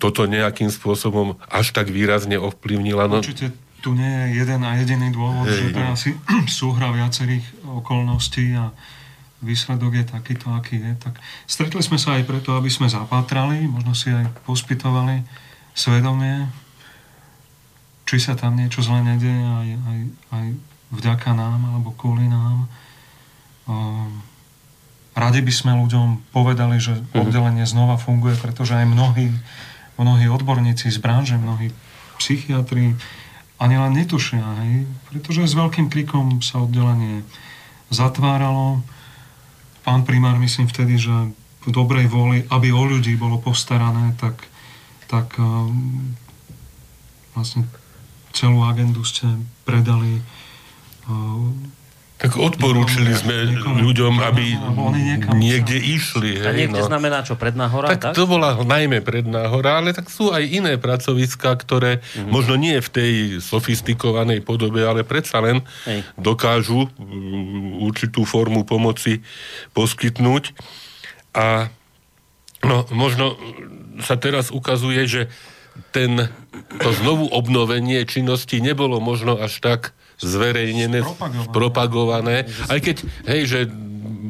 toto 0.00 0.24
nejakým 0.24 0.72
spôsobom 0.72 1.36
až 1.52 1.76
tak 1.76 1.92
výrazne 1.92 2.40
ovplyvnila. 2.40 3.12
No... 3.12 3.20
Určite 3.20 3.52
tu 3.84 3.92
nie 3.92 4.08
je 4.08 4.40
jeden 4.40 4.64
a 4.64 4.78
jediný 4.80 5.12
dôvod, 5.12 5.44
Hej. 5.44 5.68
že 5.68 5.74
to 5.76 5.80
asi 5.84 6.10
súhra 6.48 6.96
viacerých 6.96 7.44
okolností 7.68 8.56
a 8.56 8.72
výsledok 9.44 10.00
je 10.00 10.04
takýto, 10.16 10.48
aký 10.54 10.80
je. 10.80 10.96
Tak 10.96 11.20
stretli 11.44 11.84
sme 11.84 12.00
sa 12.00 12.16
aj 12.16 12.24
preto, 12.24 12.56
aby 12.56 12.72
sme 12.72 12.88
zapátrali, 12.88 13.68
možno 13.68 13.92
si 13.92 14.08
aj 14.08 14.32
pospitovali 14.48 15.20
svedomie, 15.72 16.48
či 18.04 18.20
sa 18.20 18.36
tam 18.36 18.60
niečo 18.60 18.84
zle 18.84 19.00
nedieje 19.00 19.40
aj, 19.40 19.68
aj, 19.72 19.98
aj 20.36 20.46
vďaka 20.92 21.30
nám 21.32 21.60
alebo 21.64 21.96
kvôli 21.96 22.28
nám. 22.28 22.68
Ehm, 23.64 24.20
radi 25.16 25.40
by 25.40 25.52
sme 25.52 25.72
ľuďom 25.80 26.32
povedali, 26.32 26.76
že 26.76 27.00
mhm. 27.00 27.28
oddelenie 27.28 27.64
znova 27.64 27.96
funguje, 27.96 28.36
pretože 28.36 28.76
aj 28.76 28.86
mnohí, 28.88 29.32
mnohí 29.96 30.26
odborníci 30.28 30.92
z 30.92 30.98
branže, 31.00 31.40
mnohí 31.40 31.72
psychiatri 32.20 32.94
ani 33.62 33.78
len 33.78 33.94
netušia, 33.94 34.42
hej? 34.42 34.90
pretože 35.06 35.46
s 35.46 35.54
veľkým 35.54 35.86
krikom 35.86 36.42
sa 36.42 36.66
oddelenie 36.66 37.22
zatváralo. 37.94 38.82
Pán 39.86 40.02
primár, 40.02 40.34
myslím 40.42 40.66
vtedy, 40.66 40.98
že 40.98 41.14
v 41.62 41.68
dobrej 41.70 42.10
voli, 42.10 42.42
aby 42.50 42.74
o 42.74 42.82
ľudí 42.82 43.14
bolo 43.14 43.38
postarané, 43.38 44.18
tak 44.18 44.34
tak 45.12 45.36
um, 45.36 46.16
vlastne 47.36 47.68
celú 48.32 48.64
agendu 48.64 49.04
ste 49.04 49.28
predali 49.68 50.24
uh, 51.04 51.52
tak 52.22 52.38
odporúčili 52.38 53.10
sme 53.18 53.50
ľuďom, 53.82 54.14
aby 54.22 54.54
niekde 55.34 55.74
išli. 55.74 56.38
Hej, 56.38 56.46
a 56.46 56.50
niekde 56.54 56.78
no. 56.78 56.86
znamená 56.86 57.26
čo, 57.26 57.34
Predná 57.34 57.66
hora? 57.66 57.90
Tak, 57.90 57.98
tak 57.98 58.14
to 58.14 58.30
bola 58.30 58.62
najmä 58.62 59.02
Predná 59.02 59.50
hora, 59.50 59.82
ale 59.82 59.90
tak 59.90 60.06
sú 60.06 60.30
aj 60.30 60.46
iné 60.46 60.78
pracoviska, 60.78 61.50
ktoré 61.58 61.98
mm-hmm. 61.98 62.30
možno 62.30 62.54
nie 62.54 62.78
v 62.78 62.88
tej 62.94 63.12
sofistikovanej 63.42 64.46
podobe, 64.46 64.86
ale 64.86 65.02
predsa 65.02 65.42
len 65.42 65.66
hej. 65.82 66.06
dokážu 66.14 66.86
mm, 66.94 67.82
určitú 67.82 68.22
formu 68.22 68.62
pomoci 68.62 69.26
poskytnúť. 69.74 70.54
A 71.34 71.74
no, 72.66 72.86
možno 72.90 73.36
sa 74.02 74.16
teraz 74.18 74.50
ukazuje, 74.50 75.04
že 75.06 75.22
ten, 75.92 76.28
to 76.80 76.90
znovu 77.00 77.28
obnovenie 77.32 78.04
činnosti 78.04 78.60
nebolo 78.60 79.00
možno 79.00 79.40
až 79.40 79.60
tak 79.60 79.80
zverejnené, 80.20 81.02
propagované. 81.02 81.52
propagované. 81.52 82.36
Aj 82.68 82.78
keď, 82.78 82.96
hej, 83.26 83.42
že 83.48 83.60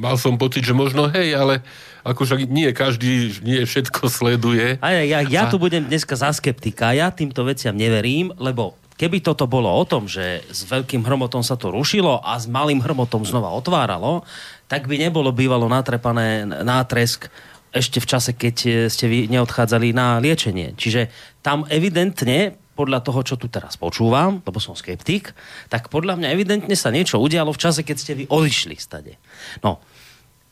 mal 0.03 0.17
som 0.19 0.39
pocit, 0.39 0.65
že 0.65 0.75
možno, 0.75 1.11
hej, 1.11 1.35
ale 1.35 1.62
ako 2.03 2.27
však 2.27 2.51
nie 2.51 2.71
každý, 2.75 3.39
nie 3.47 3.62
všetko 3.62 4.11
sleduje. 4.11 4.79
A 4.83 5.03
ja, 5.03 5.03
ja, 5.07 5.19
ja 5.23 5.43
tu 5.47 5.59
budem 5.59 5.87
dneska 5.87 6.19
za 6.19 6.35
skeptika, 6.35 6.91
ja 6.95 7.15
týmto 7.15 7.47
veciam 7.47 7.75
neverím, 7.79 8.35
lebo 8.43 8.75
keby 8.99 9.23
toto 9.23 9.47
bolo 9.47 9.71
o 9.71 9.85
tom, 9.87 10.11
že 10.11 10.43
s 10.51 10.67
veľkým 10.67 11.07
hrmotom 11.07 11.47
sa 11.47 11.55
to 11.55 11.71
rušilo 11.71 12.19
a 12.23 12.39
s 12.39 12.51
malým 12.51 12.83
hrmotom 12.83 13.23
znova 13.23 13.55
otváralo, 13.55 14.27
tak 14.67 14.91
by 14.91 14.99
nebolo 14.99 15.31
bývalo 15.31 15.71
natrepané 15.71 16.43
nátresk 16.47 17.31
ešte 17.73 17.99
v 17.99 18.07
čase, 18.07 18.31
keď 18.37 18.57
e, 18.64 18.71
ste 18.93 19.09
vy 19.09 19.33
neodchádzali 19.33 19.97
na 19.97 20.21
liečenie. 20.21 20.76
Čiže 20.76 21.09
tam 21.41 21.64
evidentne 21.73 22.61
podľa 22.73 23.05
toho, 23.05 23.21
čo 23.25 23.35
tu 23.37 23.52
teraz 23.52 23.76
počúvam, 23.76 24.41
lebo 24.45 24.57
som 24.61 24.73
skeptik, 24.73 25.37
tak 25.69 25.93
podľa 25.93 26.17
mňa 26.21 26.29
evidentne 26.33 26.73
sa 26.73 26.88
niečo 26.88 27.21
udialo 27.21 27.52
v 27.52 27.61
čase, 27.61 27.85
keď 27.85 27.97
ste 27.97 28.12
vy 28.17 28.25
odišli 28.29 28.76
stade. 28.81 29.21
No, 29.61 29.81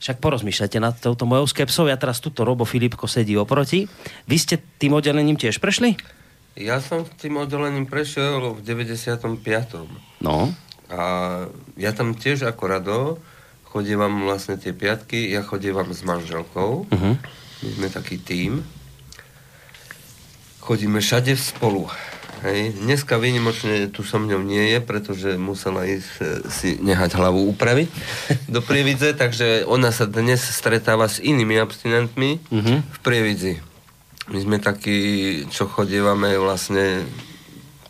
však 0.00 0.20
porozmýšľajte 0.20 0.78
nad 0.80 0.96
touto 0.96 1.28
mojou 1.28 1.44
skepsou. 1.44 1.84
Ja 1.88 2.00
teraz 2.00 2.24
tuto 2.24 2.44
Robo 2.44 2.64
Filipko 2.64 3.04
sedí 3.04 3.36
oproti. 3.36 3.84
Vy 4.24 4.36
ste 4.40 4.56
tým 4.80 4.96
oddelením 4.96 5.36
tiež 5.36 5.60
prešli? 5.60 5.96
Ja 6.56 6.80
som 6.80 7.04
tým 7.04 7.36
oddelením 7.36 7.84
prešiel 7.84 8.56
v 8.56 8.60
95. 8.64 9.28
No. 10.24 10.52
A 10.90 11.02
ja 11.76 11.90
tam 11.92 12.16
tiež 12.16 12.48
ako 12.48 12.64
rado 12.64 12.98
chodievam 13.70 14.26
vlastne 14.26 14.58
tie 14.58 14.74
piatky, 14.74 15.30
ja 15.30 15.46
chodievam 15.46 15.94
s 15.94 16.02
manželkou, 16.02 16.90
uh-huh. 16.90 17.14
my 17.62 17.68
sme 17.78 17.88
taký 17.88 18.18
tím, 18.18 18.66
chodíme 20.58 20.98
všade 20.98 21.38
spolu. 21.38 21.86
Hej. 22.40 22.72
Dneska 22.80 23.20
výnimočne 23.20 23.92
tu 23.92 24.00
so 24.00 24.16
mňou 24.16 24.40
nie 24.40 24.72
je, 24.72 24.78
pretože 24.80 25.36
musela 25.36 25.84
ísť 25.84 26.12
e, 26.18 26.24
si 26.48 26.68
nehať 26.80 27.20
hlavu 27.20 27.44
upraviť 27.52 27.88
do 28.54 28.64
Prievidze, 28.64 29.12
takže 29.12 29.68
ona 29.68 29.92
sa 29.92 30.08
dnes 30.08 30.40
stretáva 30.40 31.04
s 31.04 31.20
inými 31.20 31.60
abstinentmi 31.60 32.40
uh-huh. 32.40 32.78
v 32.80 32.98
Prievidzi. 33.04 33.60
My 34.32 34.40
sme 34.40 34.56
takí, 34.56 34.98
čo 35.52 35.68
chodievame 35.68 36.38
vlastne 36.40 37.04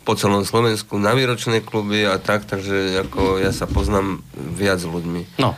po 0.01 0.17
celom 0.17 0.43
Slovensku 0.43 0.97
na 0.97 1.13
výročné 1.13 1.61
kluby 1.61 2.03
a 2.03 2.17
tak, 2.17 2.43
takže 2.49 3.07
ako 3.07 3.39
ja 3.39 3.53
sa 3.53 3.69
poznám 3.69 4.25
viac 4.35 4.81
ľuďmi. 4.81 5.37
No. 5.39 5.53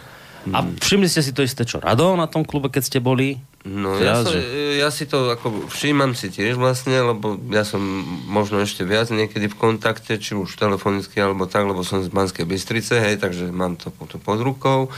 A 0.52 0.68
všimli 0.68 1.08
ste 1.08 1.24
si 1.24 1.32
to 1.32 1.40
isté, 1.40 1.64
čo 1.64 1.80
Rado 1.80 2.20
na 2.20 2.28
tom 2.28 2.44
klube, 2.44 2.68
keď 2.68 2.84
ste 2.84 3.00
boli? 3.00 3.40
No 3.64 3.96
ja, 3.96 4.20
ja, 4.20 4.28
že... 4.28 4.40
ja 4.76 4.90
si 4.92 5.08
to 5.08 5.32
ako 5.32 5.72
všímam 5.72 6.12
si 6.20 6.28
tiež 6.28 6.60
vlastne, 6.60 7.00
lebo 7.00 7.40
ja 7.48 7.64
som 7.64 7.80
možno 8.28 8.60
ešte 8.60 8.84
viac 8.84 9.08
niekedy 9.08 9.48
v 9.48 9.56
kontakte, 9.56 10.20
či 10.20 10.36
už 10.36 10.60
telefonicky 10.60 11.16
alebo 11.24 11.48
tak, 11.48 11.64
lebo 11.64 11.80
som 11.88 12.04
z 12.04 12.12
Banskej 12.12 12.44
Bystrice, 12.44 13.00
hej, 13.00 13.24
takže 13.24 13.56
mám 13.56 13.80
to, 13.80 13.88
to 14.12 14.20
pod 14.20 14.44
rukou. 14.44 14.92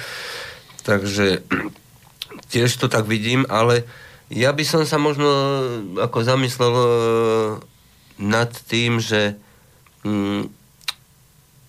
Takže 0.82 1.46
tiež 2.54 2.82
to 2.82 2.90
tak 2.90 3.06
vidím, 3.06 3.46
ale 3.46 3.86
ja 4.34 4.50
by 4.50 4.66
som 4.66 4.82
sa 4.82 4.98
možno 4.98 5.30
ako 6.02 6.26
zamyslel 6.26 6.74
uh, 6.74 6.88
nad 8.18 8.50
tým, 8.66 8.98
že 8.98 9.38
um, 10.02 10.50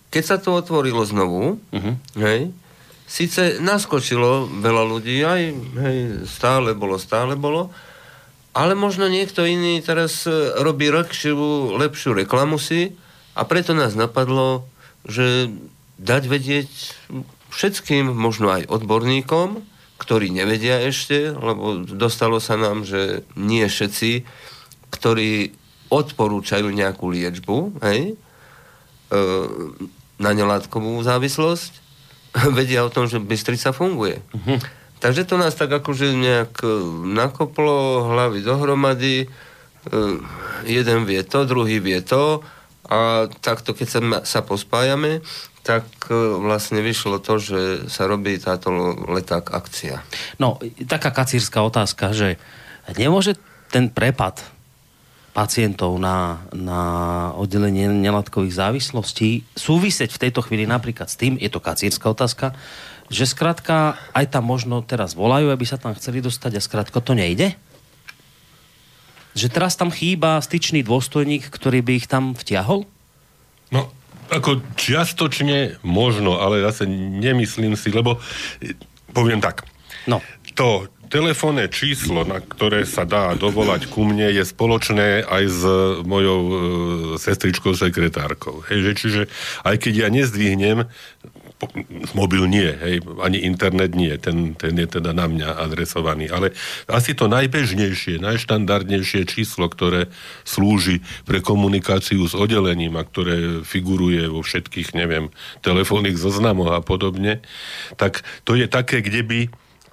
keď 0.09 0.25
sa 0.25 0.37
to 0.40 0.56
otvorilo 0.56 1.04
znovu, 1.04 1.61
uh-huh. 1.61 1.95
hej, 2.16 2.56
Sice 3.06 3.62
naskočilo 3.62 4.50
veľa 4.50 4.82
ľudí, 4.82 5.22
aj 5.22 5.42
hej, 5.54 5.98
stále 6.26 6.75
bolo, 6.75 6.98
stále 6.98 7.38
bolo, 7.38 7.70
ale 8.50 8.75
možno 8.75 9.06
niekto 9.06 9.46
iný 9.46 9.78
teraz 9.78 10.26
e, 10.26 10.32
robí 10.58 10.90
lepšiu, 10.90 11.78
lepšiu 11.78 12.18
reklamu 12.18 12.58
si 12.58 12.98
a 13.38 13.46
preto 13.46 13.78
nás 13.78 13.94
napadlo, 13.94 14.66
že 15.06 15.54
dať 16.02 16.22
vedieť 16.26 16.70
všetkým, 17.54 18.10
možno 18.10 18.50
aj 18.50 18.66
odborníkom, 18.66 19.62
ktorí 20.02 20.34
nevedia 20.34 20.82
ešte, 20.82 21.30
lebo 21.30 21.86
dostalo 21.86 22.42
sa 22.42 22.58
nám, 22.58 22.82
že 22.82 23.22
nie 23.38 23.62
všetci, 23.62 24.26
ktorí 24.90 25.54
odporúčajú 25.92 26.66
nejakú 26.66 27.06
liečbu, 27.12 27.78
hej, 27.86 28.12
e, 28.12 29.18
na 30.16 30.30
nelátkovú 30.34 30.98
závislosť, 31.06 31.85
vedia 32.56 32.84
o 32.84 32.92
tom, 32.92 33.08
že 33.08 33.22
Bystrica 33.22 33.72
funguje. 33.72 34.20
Uh-huh. 34.32 34.58
Takže 34.96 35.28
to 35.28 35.36
nás 35.36 35.52
tak 35.52 35.72
akože 35.72 36.16
nejak 36.16 36.54
e, 36.64 36.68
nakoplo 37.12 38.08
hlavy 38.12 38.40
dohromady, 38.40 39.16
e, 39.24 39.28
jeden 40.64 41.04
vie 41.04 41.20
to, 41.20 41.44
druhý 41.44 41.80
vie 41.80 42.00
to 42.00 42.40
A 42.86 43.26
takto, 43.42 43.74
keď 43.74 43.88
sa, 43.90 44.00
sa 44.22 44.40
pospájame, 44.46 45.18
tak 45.66 45.84
e, 46.06 46.14
vlastne 46.38 46.78
vyšlo 46.78 47.18
to, 47.18 47.42
že 47.42 47.60
sa 47.90 48.06
robí 48.06 48.38
táto 48.38 48.70
leták 49.10 49.50
akcia. 49.50 50.06
No, 50.38 50.62
taká 50.86 51.10
kacírska 51.10 51.60
otázka, 51.66 52.14
že 52.14 52.38
nemôže 52.94 53.34
ten 53.74 53.90
prepad 53.90 54.55
pacientov 55.36 56.00
na, 56.00 56.48
na 56.56 56.80
oddelenie 57.36 57.92
nelatkových 57.92 58.56
závislostí 58.56 59.44
súvisieť 59.52 60.16
v 60.16 60.22
tejto 60.24 60.40
chvíli 60.40 60.64
napríklad 60.64 61.12
s 61.12 61.20
tým, 61.20 61.36
je 61.36 61.52
to 61.52 61.60
kacírska 61.60 62.08
otázka, 62.08 62.56
že 63.12 63.28
skrátka 63.28 64.00
aj 64.16 64.32
tam 64.32 64.48
možno 64.48 64.80
teraz 64.80 65.12
volajú, 65.12 65.52
aby 65.52 65.68
sa 65.68 65.76
tam 65.76 65.92
chceli 65.92 66.24
dostať 66.24 66.56
a 66.56 66.64
skrátka 66.64 67.04
to 67.04 67.12
nejde? 67.12 67.52
Že 69.36 69.52
teraz 69.52 69.76
tam 69.76 69.92
chýba 69.92 70.40
styčný 70.40 70.80
dôstojník, 70.80 71.52
ktorý 71.52 71.84
by 71.84 71.92
ich 72.00 72.08
tam 72.08 72.32
vtiahol? 72.32 72.88
No, 73.68 73.92
ako 74.32 74.64
čiastočne 74.80 75.84
možno, 75.84 76.40
ale 76.40 76.64
zase 76.64 76.88
nemyslím 76.88 77.76
si, 77.76 77.92
lebo 77.92 78.16
poviem 79.12 79.44
tak. 79.44 79.68
No. 80.08 80.24
To 80.56 80.88
telefónne 81.06 81.70
číslo, 81.70 82.26
na 82.26 82.42
ktoré 82.42 82.82
sa 82.84 83.06
dá 83.06 83.32
dovolať 83.38 83.88
ku 83.90 84.02
mne, 84.06 84.30
je 84.30 84.44
spoločné 84.44 85.22
aj 85.26 85.44
s 85.46 85.62
mojou 86.02 86.40
e, 86.42 86.54
sestričkou 87.18 87.72
sekretárkou. 87.78 88.62
Hej, 88.66 88.78
že, 88.82 88.92
čiže 88.98 89.22
aj 89.62 89.76
keď 89.82 89.92
ja 90.06 90.08
nezdvihnem, 90.10 90.86
mobil 92.12 92.44
nie, 92.44 92.68
hej, 92.68 93.00
ani 93.25 93.40
internet 93.48 93.96
nie, 93.96 94.12
ten, 94.20 94.52
ten 94.52 94.76
je 94.76 95.00
teda 95.00 95.16
na 95.16 95.25
mňa 95.25 95.56
adresovaný, 95.56 96.28
ale 96.28 96.52
asi 96.84 97.16
to 97.16 97.32
najbežnejšie, 97.32 98.20
najštandardnejšie 98.20 99.25
číslo, 99.25 99.72
ktoré 99.72 100.12
slúži 100.44 101.00
pre 101.25 101.40
komunikáciu 101.40 102.28
s 102.28 102.36
oddelením 102.36 103.00
a 103.00 103.08
ktoré 103.08 103.64
figuruje 103.64 104.28
vo 104.28 104.44
všetkých, 104.44 104.92
neviem, 104.92 105.32
telefónnych 105.64 106.20
zoznamoch 106.20 106.76
a 106.76 106.84
podobne, 106.84 107.40
tak 107.96 108.20
to 108.44 108.52
je 108.52 108.68
také, 108.68 109.00
kde 109.00 109.25
by 109.25 109.40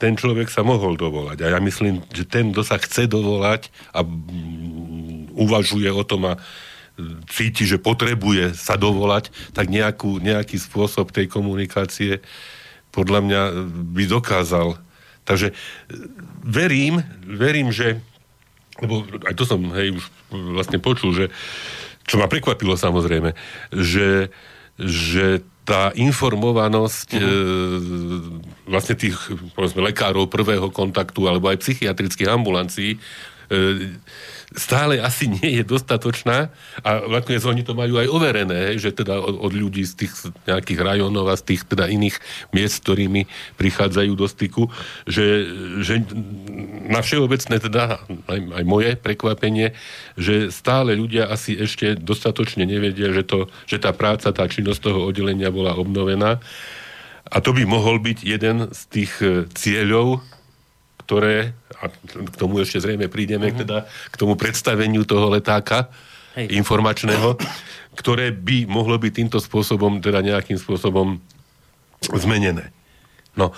ten 0.01 0.17
človek 0.17 0.49
sa 0.49 0.65
mohol 0.65 0.97
dovolať. 0.97 1.45
A 1.45 1.57
ja 1.57 1.59
myslím, 1.59 2.01
že 2.09 2.25
ten, 2.25 2.51
kto 2.51 2.63
sa 2.65 2.77
chce 2.81 3.05
dovolať 3.05 3.69
a 3.93 4.01
uvažuje 5.33 5.89
o 5.89 6.03
tom 6.05 6.33
a 6.33 6.39
cíti, 7.29 7.65
že 7.65 7.81
potrebuje 7.81 8.53
sa 8.53 8.77
dovolať, 8.77 9.33
tak 9.57 9.69
nejakú, 9.73 10.21
nejaký 10.21 10.61
spôsob 10.61 11.09
tej 11.09 11.25
komunikácie 11.25 12.21
podľa 12.93 13.19
mňa 13.25 13.41
by 13.97 14.03
dokázal. 14.05 14.77
Takže 15.25 15.49
e, 15.49 15.53
verím, 16.45 17.01
verím, 17.25 17.73
že 17.73 17.97
lebo 18.81 19.05
aj 19.29 19.33
to 19.37 19.45
som 19.45 19.61
hej, 19.77 19.93
už 19.93 20.05
vlastne 20.57 20.81
počul, 20.81 21.13
že 21.13 21.25
čo 22.09 22.17
ma 22.17 22.25
prekvapilo 22.25 22.73
samozrejme, 22.73 23.37
že, 23.69 24.33
že 24.81 25.45
tá 25.63 25.95
informovanosť 25.95 27.09
uh-huh. 27.15 27.23
e, 27.23 27.35
vlastne 28.67 28.95
tých 28.99 29.15
povedzme, 29.55 29.79
lekárov 29.91 30.27
prvého 30.27 30.67
kontaktu 30.69 31.23
alebo 31.27 31.47
aj 31.47 31.63
psychiatrických 31.63 32.29
ambulancií 32.29 32.99
stále 34.53 35.01
asi 35.01 35.25
nie 35.29 35.61
je 35.61 35.63
dostatočná 35.65 36.53
a 36.85 36.89
nakoniec 37.09 37.41
oni 37.41 37.65
to 37.65 37.73
majú 37.73 37.97
aj 37.97 38.07
overené, 38.09 38.77
že 38.77 38.93
teda 38.93 39.17
od, 39.17 39.49
od 39.49 39.53
ľudí 39.53 39.81
z 39.85 40.05
tých 40.05 40.13
nejakých 40.45 40.79
rajónov 40.81 41.25
a 41.29 41.35
z 41.37 41.53
tých 41.53 41.61
teda 41.65 41.89
iných 41.89 42.17
miest, 42.53 42.81
s 42.81 42.83
ktorými 42.85 43.25
prichádzajú 43.57 44.11
do 44.13 44.27
styku, 44.29 44.69
že, 45.09 45.49
že 45.81 46.05
na 46.89 47.01
všeobecné 47.01 47.55
teda 47.57 48.05
aj, 48.29 48.39
aj 48.61 48.63
moje 48.65 48.91
prekvapenie, 48.97 49.73
že 50.17 50.53
stále 50.53 50.93
ľudia 50.93 51.29
asi 51.29 51.57
ešte 51.57 51.97
dostatočne 51.97 52.65
nevedia, 52.69 53.09
že, 53.09 53.25
to, 53.25 53.49
že 53.65 53.81
tá 53.81 53.89
práca, 53.93 54.29
tá 54.29 54.45
činnosť 54.45 54.79
toho 54.89 55.09
oddelenia 55.09 55.49
bola 55.49 55.73
obnovená. 55.73 56.37
A 57.33 57.41
to 57.41 57.55
by 57.55 57.65
mohol 57.65 57.97
byť 57.97 58.19
jeden 58.21 58.69
z 58.69 58.81
tých 58.91 59.13
e, 59.23 59.47
cieľov 59.55 60.21
ktoré, 61.03 61.51
a 61.77 61.91
k 61.91 62.35
tomu 62.39 62.63
ešte 62.63 62.79
zrejme 62.79 63.11
prídeme, 63.11 63.51
uh-huh. 63.51 63.61
teda 63.61 63.77
k 63.87 64.15
tomu 64.15 64.39
predstaveniu 64.39 65.03
toho 65.03 65.27
letáka 65.29 65.91
Hej. 66.39 66.55
informačného, 66.57 67.37
ktoré 67.93 68.33
by 68.33 68.65
mohlo 68.65 68.97
byť 68.97 69.11
týmto 69.13 69.37
spôsobom, 69.37 70.01
teda 70.01 70.23
nejakým 70.23 70.57
spôsobom 70.57 71.21
zmenené. 72.11 72.73
No, 73.33 73.53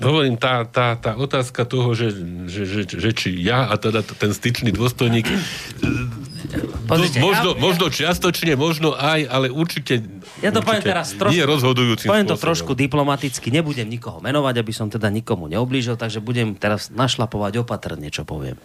hovorím, 0.00 0.40
tá, 0.40 0.64
tá, 0.64 0.96
tá 0.96 1.12
otázka 1.16 1.68
toho, 1.68 1.92
že, 1.92 2.16
že, 2.48 2.64
že, 2.64 2.80
že 2.88 3.10
či 3.12 3.28
ja 3.44 3.68
a 3.68 3.76
teda 3.76 4.00
ten 4.00 4.32
styčný 4.32 4.72
dôstojník 4.72 5.28
Pozrite, 6.90 7.22
možno, 7.22 7.54
ja, 7.54 7.60
možno 7.62 7.86
čiastočne, 7.86 8.58
možno 8.58 8.98
aj, 8.98 9.22
ale 9.30 9.46
určite 9.54 10.02
ja 10.42 10.50
to 10.50 10.64
poviem 10.64 10.82
teraz 10.82 11.14
trošku, 11.14 11.36
nie 11.36 11.46
rozhodujúcim 11.46 12.08
poviem 12.10 12.26
to 12.26 12.34
trošku 12.34 12.72
diplomaticky, 12.74 13.54
nebudem 13.54 13.86
nikoho 13.86 14.18
menovať, 14.18 14.54
aby 14.58 14.72
som 14.74 14.90
teda 14.90 15.06
nikomu 15.12 15.46
neoblížil, 15.46 15.94
takže 15.94 16.18
budem 16.18 16.58
teraz 16.58 16.90
našlapovať 16.90 17.62
opatrne, 17.62 18.10
čo 18.10 18.26
poviem. 18.26 18.58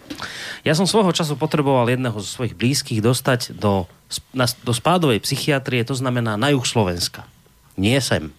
Ja 0.66 0.74
som 0.74 0.90
svojho 0.90 1.14
času 1.14 1.38
potreboval 1.38 1.86
jedného 1.92 2.18
zo 2.18 2.30
svojich 2.42 2.58
blízkych 2.58 3.06
dostať 3.06 3.54
do, 3.54 3.86
na, 4.34 4.50
do 4.50 4.74
spádovej 4.74 5.22
psychiatrie, 5.22 5.86
to 5.86 5.94
znamená 5.94 6.34
na 6.40 6.50
juh 6.50 6.66
Slovenska. 6.66 7.30
Nie 7.78 8.02
sem. 8.02 8.34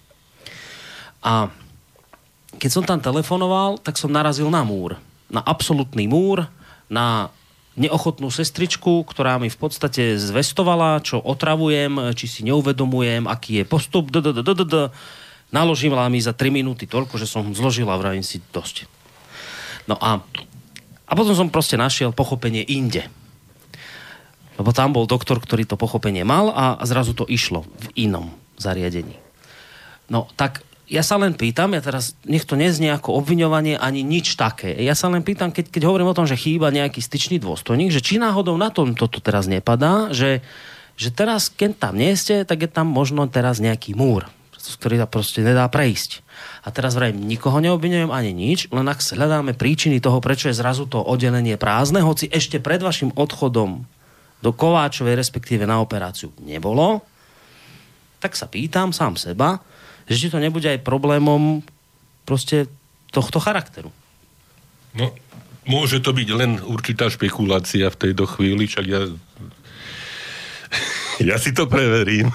A 1.22 1.52
keď 2.56 2.70
som 2.72 2.84
tam 2.84 2.98
telefonoval, 2.98 3.78
tak 3.78 4.00
som 4.00 4.08
narazil 4.08 4.48
na 4.48 4.64
múr. 4.64 4.96
Na 5.28 5.44
absolútny 5.44 6.08
múr, 6.08 6.48
na 6.88 7.28
neochotnú 7.76 8.32
sestričku, 8.32 9.04
ktorá 9.04 9.36
mi 9.36 9.52
v 9.52 9.58
podstate 9.60 10.16
zvestovala, 10.16 11.04
čo 11.04 11.20
otravujem, 11.20 12.16
či 12.16 12.26
si 12.26 12.40
neuvedomujem, 12.48 13.28
aký 13.28 13.62
je 13.62 13.64
postup. 13.68 14.08
Naložila 15.54 16.10
mi 16.10 16.18
za 16.18 16.34
3 16.34 16.50
minúty 16.50 16.90
toľko, 16.90 17.20
že 17.20 17.28
som 17.28 17.54
zložila, 17.54 17.94
vravím 18.00 18.24
si, 18.24 18.42
dosť. 18.50 18.88
No 19.86 19.94
a, 20.00 20.18
a 21.06 21.12
potom 21.14 21.38
som 21.38 21.52
proste 21.52 21.78
našiel 21.78 22.10
pochopenie 22.10 22.66
inde. 22.66 23.06
Lebo 24.56 24.72
tam 24.72 24.96
bol 24.96 25.06
doktor, 25.06 25.38
ktorý 25.38 25.68
to 25.68 25.78
pochopenie 25.78 26.24
mal 26.26 26.50
a 26.50 26.80
zrazu 26.88 27.12
to 27.12 27.28
išlo 27.28 27.62
v 27.62 28.08
inom 28.08 28.32
zariadení. 28.56 29.20
No 30.08 30.26
tak 30.34 30.64
ja 30.86 31.02
sa 31.02 31.18
len 31.18 31.34
pýtam, 31.34 31.74
ja 31.74 31.82
teraz, 31.82 32.14
nech 32.22 32.46
to 32.46 32.54
neznie 32.54 32.94
ako 32.94 33.18
obviňovanie 33.18 33.74
ani 33.74 34.06
nič 34.06 34.38
také. 34.38 34.70
Ja 34.78 34.94
sa 34.94 35.10
len 35.10 35.26
pýtam, 35.26 35.50
keď, 35.50 35.74
keď 35.74 35.82
hovorím 35.82 36.14
o 36.14 36.16
tom, 36.16 36.30
že 36.30 36.38
chýba 36.38 36.70
nejaký 36.70 37.02
styčný 37.02 37.42
dôstojník, 37.42 37.90
že 37.90 37.98
či 37.98 38.22
náhodou 38.22 38.54
na 38.54 38.70
tom 38.70 38.94
toto 38.94 39.18
teraz 39.18 39.50
nepadá, 39.50 40.14
že, 40.14 40.46
že 40.94 41.10
teraz, 41.10 41.50
keď 41.50 41.90
tam 41.90 41.98
nie 41.98 42.14
ste, 42.14 42.46
tak 42.46 42.62
je 42.62 42.70
tam 42.70 42.86
možno 42.86 43.26
teraz 43.26 43.58
nejaký 43.58 43.98
múr, 43.98 44.30
ktorý 44.54 45.02
sa 45.02 45.10
proste 45.10 45.42
nedá 45.42 45.66
prejsť. 45.66 46.22
A 46.62 46.70
teraz 46.70 46.94
vrajím, 46.94 47.26
nikoho 47.26 47.58
neobvinujem 47.58 48.14
ani 48.14 48.30
nič, 48.30 48.70
len 48.70 48.86
ak 48.86 49.02
hľadáme 49.02 49.58
príčiny 49.58 49.98
toho, 49.98 50.22
prečo 50.22 50.50
je 50.50 50.58
zrazu 50.58 50.86
to 50.86 51.02
oddelenie 51.02 51.58
prázdne, 51.58 51.98
hoci 51.98 52.30
ešte 52.30 52.62
pred 52.62 52.78
vašim 52.78 53.10
odchodom 53.10 53.82
do 54.38 54.50
Kováčovej, 54.54 55.18
respektíve 55.18 55.66
na 55.66 55.82
operáciu 55.82 56.30
nebolo, 56.46 57.02
tak 58.22 58.38
sa 58.38 58.46
pýtam 58.46 58.94
sám 58.94 59.18
seba, 59.18 59.58
že 60.06 60.14
či 60.14 60.30
to 60.30 60.38
nebude 60.38 60.66
aj 60.66 60.86
problémom 60.86 61.62
proste 62.26 62.70
tohto 63.10 63.38
charakteru. 63.38 63.90
No, 64.96 65.12
môže 65.68 66.00
to 66.00 66.14
byť 66.14 66.28
len 66.32 66.58
určitá 66.62 67.10
špekulácia 67.10 67.90
v 67.90 68.00
tejto 68.00 68.24
chvíli, 68.26 68.66
však 68.66 68.86
ja 68.86 69.02
ja 71.28 71.36
si 71.40 71.52
to 71.52 71.66
preverím. 71.66 72.28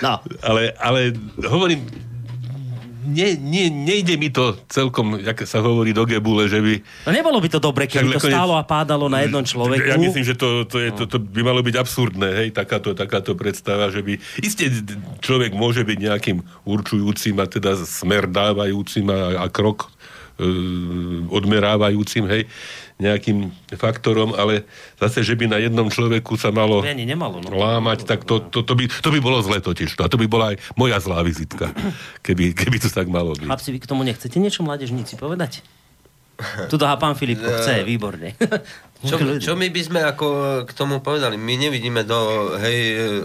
no. 0.00 0.22
ale, 0.48 0.72
ale 0.78 1.12
hovorím, 1.44 1.84
ne, 3.08 3.34
ne, 3.40 3.64
nejde 3.72 4.20
mi 4.20 4.28
to 4.28 4.52
celkom, 4.68 5.16
jak 5.16 5.40
sa 5.48 5.64
hovorí 5.64 5.96
do 5.96 6.04
gebule, 6.04 6.44
že 6.44 6.60
by... 6.60 6.74
No 7.08 7.12
nebolo 7.16 7.40
by 7.40 7.48
to 7.48 7.58
dobre, 7.58 7.88
keby 7.88 8.20
to 8.20 8.28
stálo 8.28 8.54
a 8.60 8.62
pádalo 8.62 9.08
na 9.08 9.24
jednom 9.24 9.40
človeku. 9.40 9.88
Ja 9.88 9.96
myslím, 9.96 10.24
že 10.24 10.36
to, 10.36 10.68
to, 10.68 10.76
je, 10.76 10.92
to, 10.92 11.04
to 11.08 11.16
by 11.16 11.40
malo 11.40 11.64
byť 11.64 11.74
absurdné, 11.80 12.28
hej, 12.44 12.48
takáto, 12.52 12.92
takáto 12.92 13.32
predstava, 13.32 13.88
že 13.88 14.04
by... 14.04 14.20
Isté 14.44 14.68
človek 15.24 15.56
môže 15.56 15.80
byť 15.82 15.98
nejakým 15.98 16.38
určujúcim 16.68 17.40
a 17.40 17.48
teda 17.48 17.80
smer 17.88 18.28
dávajúcim 18.28 19.08
a, 19.08 19.42
a 19.42 19.46
krok 19.48 19.88
e, 20.36 20.46
odmerávajúcim, 21.32 22.28
hej, 22.28 22.44
nejakým 22.98 23.54
faktorom, 23.78 24.34
ale 24.34 24.66
zase, 24.98 25.22
že 25.22 25.38
by 25.38 25.46
na 25.46 25.58
jednom 25.62 25.86
človeku 25.86 26.34
sa 26.34 26.50
malo 26.50 26.82
Ani 26.82 27.06
nemalo, 27.06 27.38
no. 27.38 27.54
lámať, 27.54 28.02
tak 28.02 28.26
to, 28.26 28.42
to, 28.42 28.66
to, 28.66 28.74
by, 28.74 28.90
to 28.90 29.08
by 29.14 29.18
bolo 29.22 29.38
zle 29.46 29.62
totiž. 29.62 29.94
A 30.02 30.10
to 30.10 30.18
by 30.18 30.26
bola 30.26 30.54
aj 30.54 30.56
moja 30.74 30.98
zlá 30.98 31.22
vizitka, 31.22 31.70
keby, 32.26 32.58
keby 32.58 32.76
to 32.82 32.90
tak 32.90 33.06
malo 33.06 33.38
byť. 33.38 33.46
Chlapci, 33.46 33.70
vy 33.70 33.78
k 33.78 33.86
tomu 33.86 34.02
nechcete 34.02 34.36
niečo 34.42 34.66
mládežníci 34.66 35.14
povedať? 35.14 35.62
Tu 36.70 36.78
dohá 36.78 36.94
pán 36.94 37.18
Filip, 37.18 37.42
chce, 37.42 37.82
výborne. 37.90 38.38
Čo, 38.98 39.14
čo 39.38 39.54
my 39.54 39.70
by 39.70 39.78
sme 39.78 40.00
ako 40.02 40.26
k 40.66 40.74
tomu 40.74 40.98
povedali? 40.98 41.38
My 41.38 41.54
nevidíme 41.54 42.02
do 42.02 42.18
hej, 42.58 42.78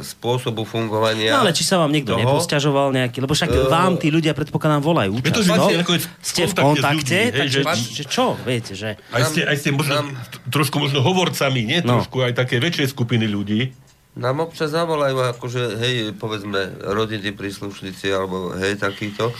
spôsobu 0.06 0.70
fungovania. 0.70 1.34
No 1.34 1.42
ale 1.42 1.50
či 1.50 1.66
sa 1.66 1.82
vám 1.82 1.90
niekto 1.90 2.14
toho? 2.14 2.22
neposťažoval 2.22 2.94
nejaký, 2.94 3.26
lebo 3.26 3.34
však 3.34 3.50
uh, 3.50 3.74
vám 3.74 3.98
tí 3.98 4.14
ľudia 4.14 4.38
predpokladám 4.38 4.86
volajú. 4.86 5.18
Je 5.18 5.34
to, 5.34 5.42
často. 5.42 5.74
že 5.74 5.82
ste 5.82 5.82
v 5.82 5.90
ste 6.22 6.42
v 6.46 6.54
kontakte 6.54 6.94
ľuďmi, 6.94 7.26
hej, 7.26 7.40
takže 7.42 7.60
že- 7.66 7.90
že 7.90 8.04
čo, 8.06 8.38
viete, 8.46 8.78
že... 8.78 9.02
Aj 9.10 9.26
ste, 9.26 9.50
aj 9.50 9.58
ste 9.58 9.74
možno, 9.74 9.94
nám- 9.98 10.14
trošku 10.54 10.78
možno 10.78 11.02
hovorcami, 11.02 11.66
nie? 11.66 11.82
No. 11.82 12.06
Trošku 12.06 12.22
aj 12.22 12.38
také 12.38 12.62
väčšie 12.62 12.94
skupiny 12.94 13.26
ľudí. 13.26 13.74
Nám 14.14 14.46
občas 14.46 14.70
zavolajú, 14.70 15.26
akože, 15.34 15.82
hej, 15.82 15.94
povedzme, 16.14 16.70
rodiny 16.86 17.34
príslušníci, 17.34 18.14
alebo 18.14 18.54
hej, 18.62 18.78
takýto. 18.78 19.34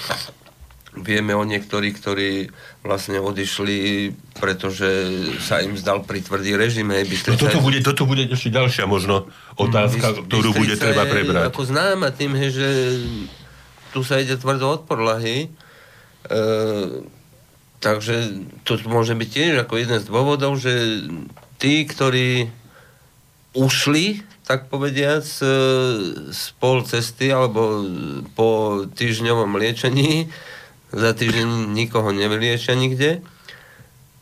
Vieme 0.94 1.34
o 1.34 1.42
niektorých, 1.42 1.96
ktorí 1.98 2.54
vlastne 2.86 3.18
odišli, 3.18 4.12
pretože 4.38 4.90
sa 5.42 5.58
im 5.66 5.74
zdal 5.74 6.06
pritvrdý 6.06 6.54
režim, 6.54 6.86
hej, 6.94 7.10
No 7.10 7.12
Bystrica 7.12 7.50
toto 7.50 7.60
bude, 7.66 7.80
toto 7.82 8.04
bude 8.06 8.30
ešte 8.30 8.54
ďalšia 8.54 8.86
možno 8.86 9.26
otázka, 9.58 10.14
Bys- 10.14 10.26
ktorú 10.30 10.50
bude 10.54 10.78
Bystrica 10.78 10.94
treba 10.94 11.04
prebrať. 11.10 11.50
Ako 11.50 11.64
známa 11.66 12.14
tým, 12.14 12.38
hej, 12.38 12.52
že 12.54 12.70
tu 13.94 14.06
sa 14.06 14.22
ide 14.22 14.38
tvrdo 14.38 14.70
od 14.70 14.82
podlahy. 14.86 15.50
E, 16.26 16.38
takže 17.78 18.16
to 18.66 18.78
môže 18.90 19.14
byť 19.14 19.30
tiež 19.30 19.54
ako 19.66 19.74
jeden 19.78 19.98
z 20.02 20.06
dôvodov, 20.10 20.58
že 20.58 21.06
tí, 21.62 21.86
ktorí 21.86 22.50
ušli, 23.54 24.26
tak 24.44 24.68
povediac, 24.68 25.24
e, 25.24 25.48
z 26.34 26.44
pol 26.58 26.82
cesty 26.84 27.30
alebo 27.30 27.86
po 28.34 28.84
týždňovom 28.90 29.56
liečení, 29.56 30.28
za 30.94 31.12
týždeň 31.18 31.74
nikoho 31.74 32.14
nevyliečia 32.14 32.78
nikde, 32.78 33.26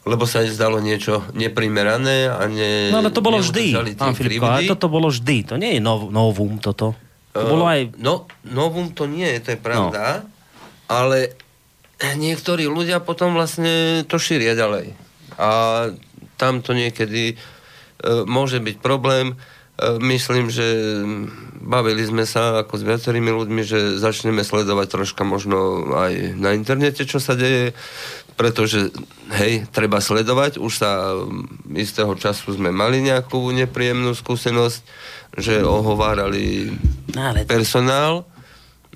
lebo 0.07 0.25
sa 0.25 0.41
zdalo 0.47 0.81
niečo 0.81 1.21
neprimerané 1.37 2.31
a 2.31 2.47
ne, 2.49 2.89
No 2.89 3.05
ale 3.05 3.13
to 3.13 3.21
bolo 3.21 3.37
vždy, 3.37 3.75
pán 3.93 4.17
Filipko, 4.17 4.49
ale 4.49 4.65
toto 4.65 4.89
bolo 4.89 5.13
vždy. 5.13 5.53
To 5.53 5.55
nie 5.59 5.77
je 5.77 5.81
nov, 5.83 6.09
novum 6.09 6.57
toto. 6.57 6.97
To 7.37 7.45
bolo 7.47 7.69
aj... 7.69 7.95
No, 8.01 8.25
novum 8.47 8.91
to 8.91 9.05
nie 9.05 9.27
je, 9.37 9.39
to 9.39 9.49
je 9.55 9.59
pravda, 9.61 10.25
ale 10.89 11.37
niektorí 12.01 12.65
ľudia 12.65 12.99
potom 12.99 13.37
vlastne 13.37 14.03
to 14.09 14.17
šíria 14.17 14.57
ďalej. 14.57 14.97
A 15.37 15.49
tam 16.35 16.65
to 16.65 16.73
niekedy 16.73 17.33
e, 17.33 17.35
môže 18.25 18.57
byť 18.57 18.81
problém. 18.81 19.31
E, 19.31 19.35
myslím, 20.01 20.49
že 20.49 20.65
bavili 21.61 22.01
sme 22.01 22.25
sa 22.25 22.65
ako 22.65 22.81
s 22.81 22.83
viacerými 22.83 23.29
ľuďmi, 23.29 23.61
že 23.61 23.79
začneme 24.01 24.41
sledovať 24.41 24.87
troška 24.89 25.21
možno 25.21 25.89
aj 25.93 26.35
na 26.35 26.57
internete, 26.57 27.05
čo 27.05 27.21
sa 27.21 27.37
deje, 27.37 27.77
pretože, 28.35 28.89
hej, 29.37 29.69
treba 29.69 30.01
sledovať. 30.01 30.57
Už 30.57 30.73
sa 30.73 31.13
mm, 31.13 31.77
istého 31.77 32.11
času 32.17 32.57
sme 32.57 32.73
mali 32.73 33.05
nejakú 33.05 33.37
nepríjemnú 33.53 34.17
skúsenosť, 34.17 34.81
že 35.37 35.63
ohovárali 35.63 36.73
No, 37.15 37.35
personál, 37.47 38.23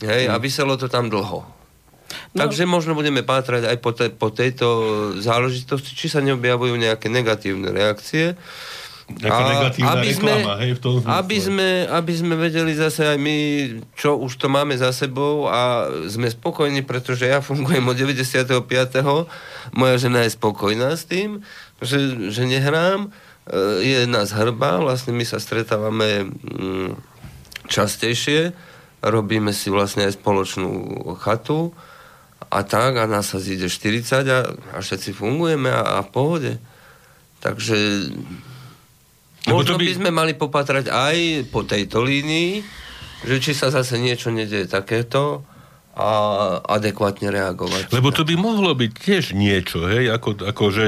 hej, 0.01 0.27
a 0.31 0.35
vyselo 0.41 0.75
to 0.75 0.87
tam 0.89 1.07
dlho. 1.11 1.55
No. 2.35 2.47
Takže 2.47 2.67
možno 2.67 2.95
budeme 2.95 3.23
pátrať 3.23 3.67
aj 3.67 3.77
po, 3.79 3.91
te, 3.91 4.07
po 4.11 4.29
tejto 4.31 4.67
záležitosti, 5.19 5.95
či 5.95 6.07
sa 6.11 6.23
neobjavujú 6.23 6.75
nejaké 6.75 7.07
negatívne 7.11 7.71
reakcie. 7.71 8.35
Nejaká 9.05 9.41
negatívna 9.45 10.01
reklama, 10.01 10.53
hej, 10.65 10.71
v 10.75 10.79
tom 10.81 10.93
zmysle. 10.97 11.13
aby, 11.13 11.37
sme, 11.37 11.69
aby 11.93 12.13
sme 12.17 12.33
vedeli 12.41 12.73
zase 12.73 13.05
aj 13.05 13.17
my, 13.21 13.37
čo 13.93 14.17
už 14.17 14.33
to 14.41 14.49
máme 14.49 14.73
za 14.73 14.89
sebou 14.89 15.45
a 15.45 15.85
sme 16.09 16.25
spokojní, 16.25 16.81
pretože 16.81 17.29
ja 17.29 17.37
fungujem 17.37 17.85
od 17.85 17.93
95. 17.93 18.65
Moja 19.77 19.95
žena 20.01 20.25
je 20.25 20.33
spokojná 20.33 20.97
s 20.97 21.05
tým, 21.05 21.45
že, 21.85 22.33
že 22.33 22.49
nehrám. 22.49 23.13
E, 23.45 23.85
Je 23.85 23.99
nás 24.09 24.33
hrba, 24.33 24.81
vlastne 24.81 25.13
my 25.13 25.21
sa 25.21 25.37
stretávame 25.37 26.25
mm, 26.25 26.97
častejšie, 27.69 28.57
robíme 29.05 29.53
si 29.53 29.69
vlastne 29.69 30.09
aj 30.09 30.17
spoločnú 30.17 30.97
chatu 31.21 31.77
a 32.49 32.65
tak, 32.65 32.97
a 32.97 33.05
nás 33.05 33.29
sa 33.29 33.37
zíde 33.37 33.69
40 33.69 34.25
a, 34.33 34.49
a 34.49 34.77
všetci 34.81 35.13
fungujeme 35.13 35.69
a, 35.69 36.01
a 36.01 36.05
v 36.05 36.09
pohode. 36.09 36.51
Takže 37.37 37.77
možno 39.49 39.75
by- 39.77 39.85
by 39.85 39.97
sme 39.97 40.11
mali 40.11 40.33
popatrať 40.33 40.89
aj 40.89 41.17
po 41.53 41.61
tejto 41.61 42.01
línii, 42.01 42.65
že 43.25 43.35
či 43.41 43.51
sa 43.53 43.69
zase 43.69 43.97
niečo 43.97 44.29
nedieje 44.33 44.69
takéto 44.69 45.45
a 45.95 46.09
adekvátne 46.67 47.31
reagovať. 47.31 47.87
Lebo 47.95 48.11
to 48.11 48.27
by 48.27 48.35
mohlo 48.35 48.75
byť 48.75 48.91
tiež 48.99 49.31
niečo, 49.31 49.87
hej, 49.87 50.11
ako, 50.11 50.43
ako 50.43 50.63
že 50.67 50.85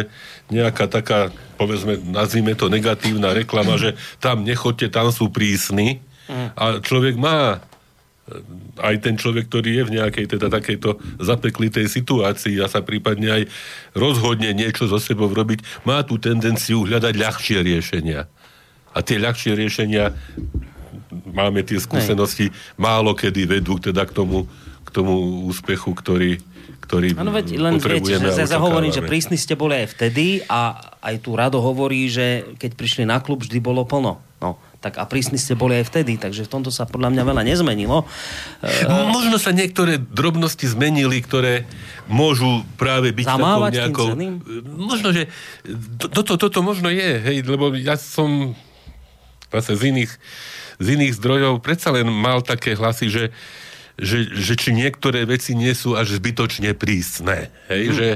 nejaká 0.51 0.91
taká, 0.91 1.31
povedzme, 1.55 1.95
nazvime 2.11 2.59
to 2.59 2.67
negatívna 2.67 3.31
reklama, 3.31 3.79
že 3.79 3.95
tam 4.19 4.43
nechoďte, 4.43 4.91
tam 4.91 5.07
sú 5.15 5.31
prísni 5.31 6.03
a 6.59 6.83
človek 6.83 7.15
má 7.15 7.63
aj 8.83 8.95
ten 8.99 9.15
človek, 9.15 9.47
ktorý 9.47 9.69
je 9.79 9.83
v 9.87 9.93
nejakej 9.95 10.25
teda 10.35 10.51
takejto 10.51 10.99
zapeklitej 11.23 11.87
situácii 11.87 12.59
a 12.59 12.67
sa 12.67 12.83
prípadne 12.83 13.31
aj 13.31 13.43
rozhodne 13.95 14.51
niečo 14.51 14.91
so 14.91 14.99
sebou 14.99 15.31
robiť, 15.31 15.87
má 15.87 16.03
tú 16.03 16.19
tendenciu 16.19 16.83
hľadať 16.83 17.13
ľahšie 17.15 17.63
riešenia. 17.63 18.27
A 18.97 19.05
tie 19.05 19.21
ľahšie 19.21 19.53
riešenia 19.53 20.09
máme 21.29 21.61
tie 21.61 21.77
skúsenosti, 21.77 22.49
málo 22.81 23.13
kedy 23.13 23.45
vedú 23.45 23.77
teda 23.77 24.09
k 24.09 24.11
tomu, 24.11 24.49
k 24.81 24.89
tomu 24.89 25.45
úspechu, 25.45 25.93
ktorý, 25.93 26.41
ktorý 26.81 27.13
Áno, 27.13 27.29
veď 27.29 27.61
len 27.61 27.77
viete, 27.77 27.85
potrebujeme 27.85 28.27
že 28.33 28.49
a 28.49 28.57
ja 28.57 28.57
hovorím, 28.57 28.89
že 28.89 29.05
prísni 29.05 29.37
ste 29.37 29.53
boli 29.53 29.85
aj 29.85 29.93
vtedy 29.93 30.41
a 30.49 30.81
aj 30.97 31.15
tu 31.21 31.37
Rado 31.37 31.61
hovorí, 31.61 32.09
že 32.09 32.57
keď 32.57 32.71
prišli 32.73 33.03
na 33.05 33.21
klub, 33.21 33.45
vždy 33.45 33.61
bolo 33.61 33.85
plno. 33.85 34.17
No, 34.37 34.53
tak 34.81 35.01
a 35.01 35.09
prísni 35.09 35.41
ste 35.41 35.57
boli 35.57 35.81
aj 35.81 35.89
vtedy, 35.89 36.21
takže 36.21 36.45
v 36.45 36.51
tomto 36.53 36.69
sa 36.69 36.85
podľa 36.85 37.09
mňa 37.09 37.23
veľa 37.25 37.43
nezmenilo. 37.45 38.05
E, 38.61 38.85
Možno 39.09 39.41
sa 39.41 39.49
niektoré 39.49 39.97
drobnosti 39.97 40.61
zmenili, 40.69 41.17
ktoré 41.25 41.65
môžu 42.05 42.61
práve 42.77 43.09
byť 43.09 43.25
Zamávať 43.25 43.71
takou 43.89 44.13
nejakou... 44.13 44.37
Možno, 44.77 45.09
že 45.09 45.25
to- 45.97 46.09
toto, 46.13 46.37
toto 46.37 46.59
možno 46.61 46.93
je, 46.93 47.17
hej, 47.17 47.37
lebo 47.49 47.73
ja 47.73 47.97
som 47.97 48.53
zase 49.49 49.73
z 49.73 49.83
iných, 49.89 50.11
z 50.77 50.87
iných 50.89 51.13
zdrojov 51.13 51.59
predsa 51.59 51.89
len 51.89 52.05
mal 52.05 52.39
také 52.39 52.73
hlasy, 52.73 53.07
že, 53.07 53.25
že, 53.95 54.29
že 54.29 54.53
či 54.53 54.71
niektoré 54.71 55.23
veci 55.23 55.53
nie 55.53 55.71
sú 55.71 55.93
až 55.93 56.15
zbytočne 56.15 56.73
prísne. 56.73 57.49
Hej, 57.65 57.83
že 57.91 58.07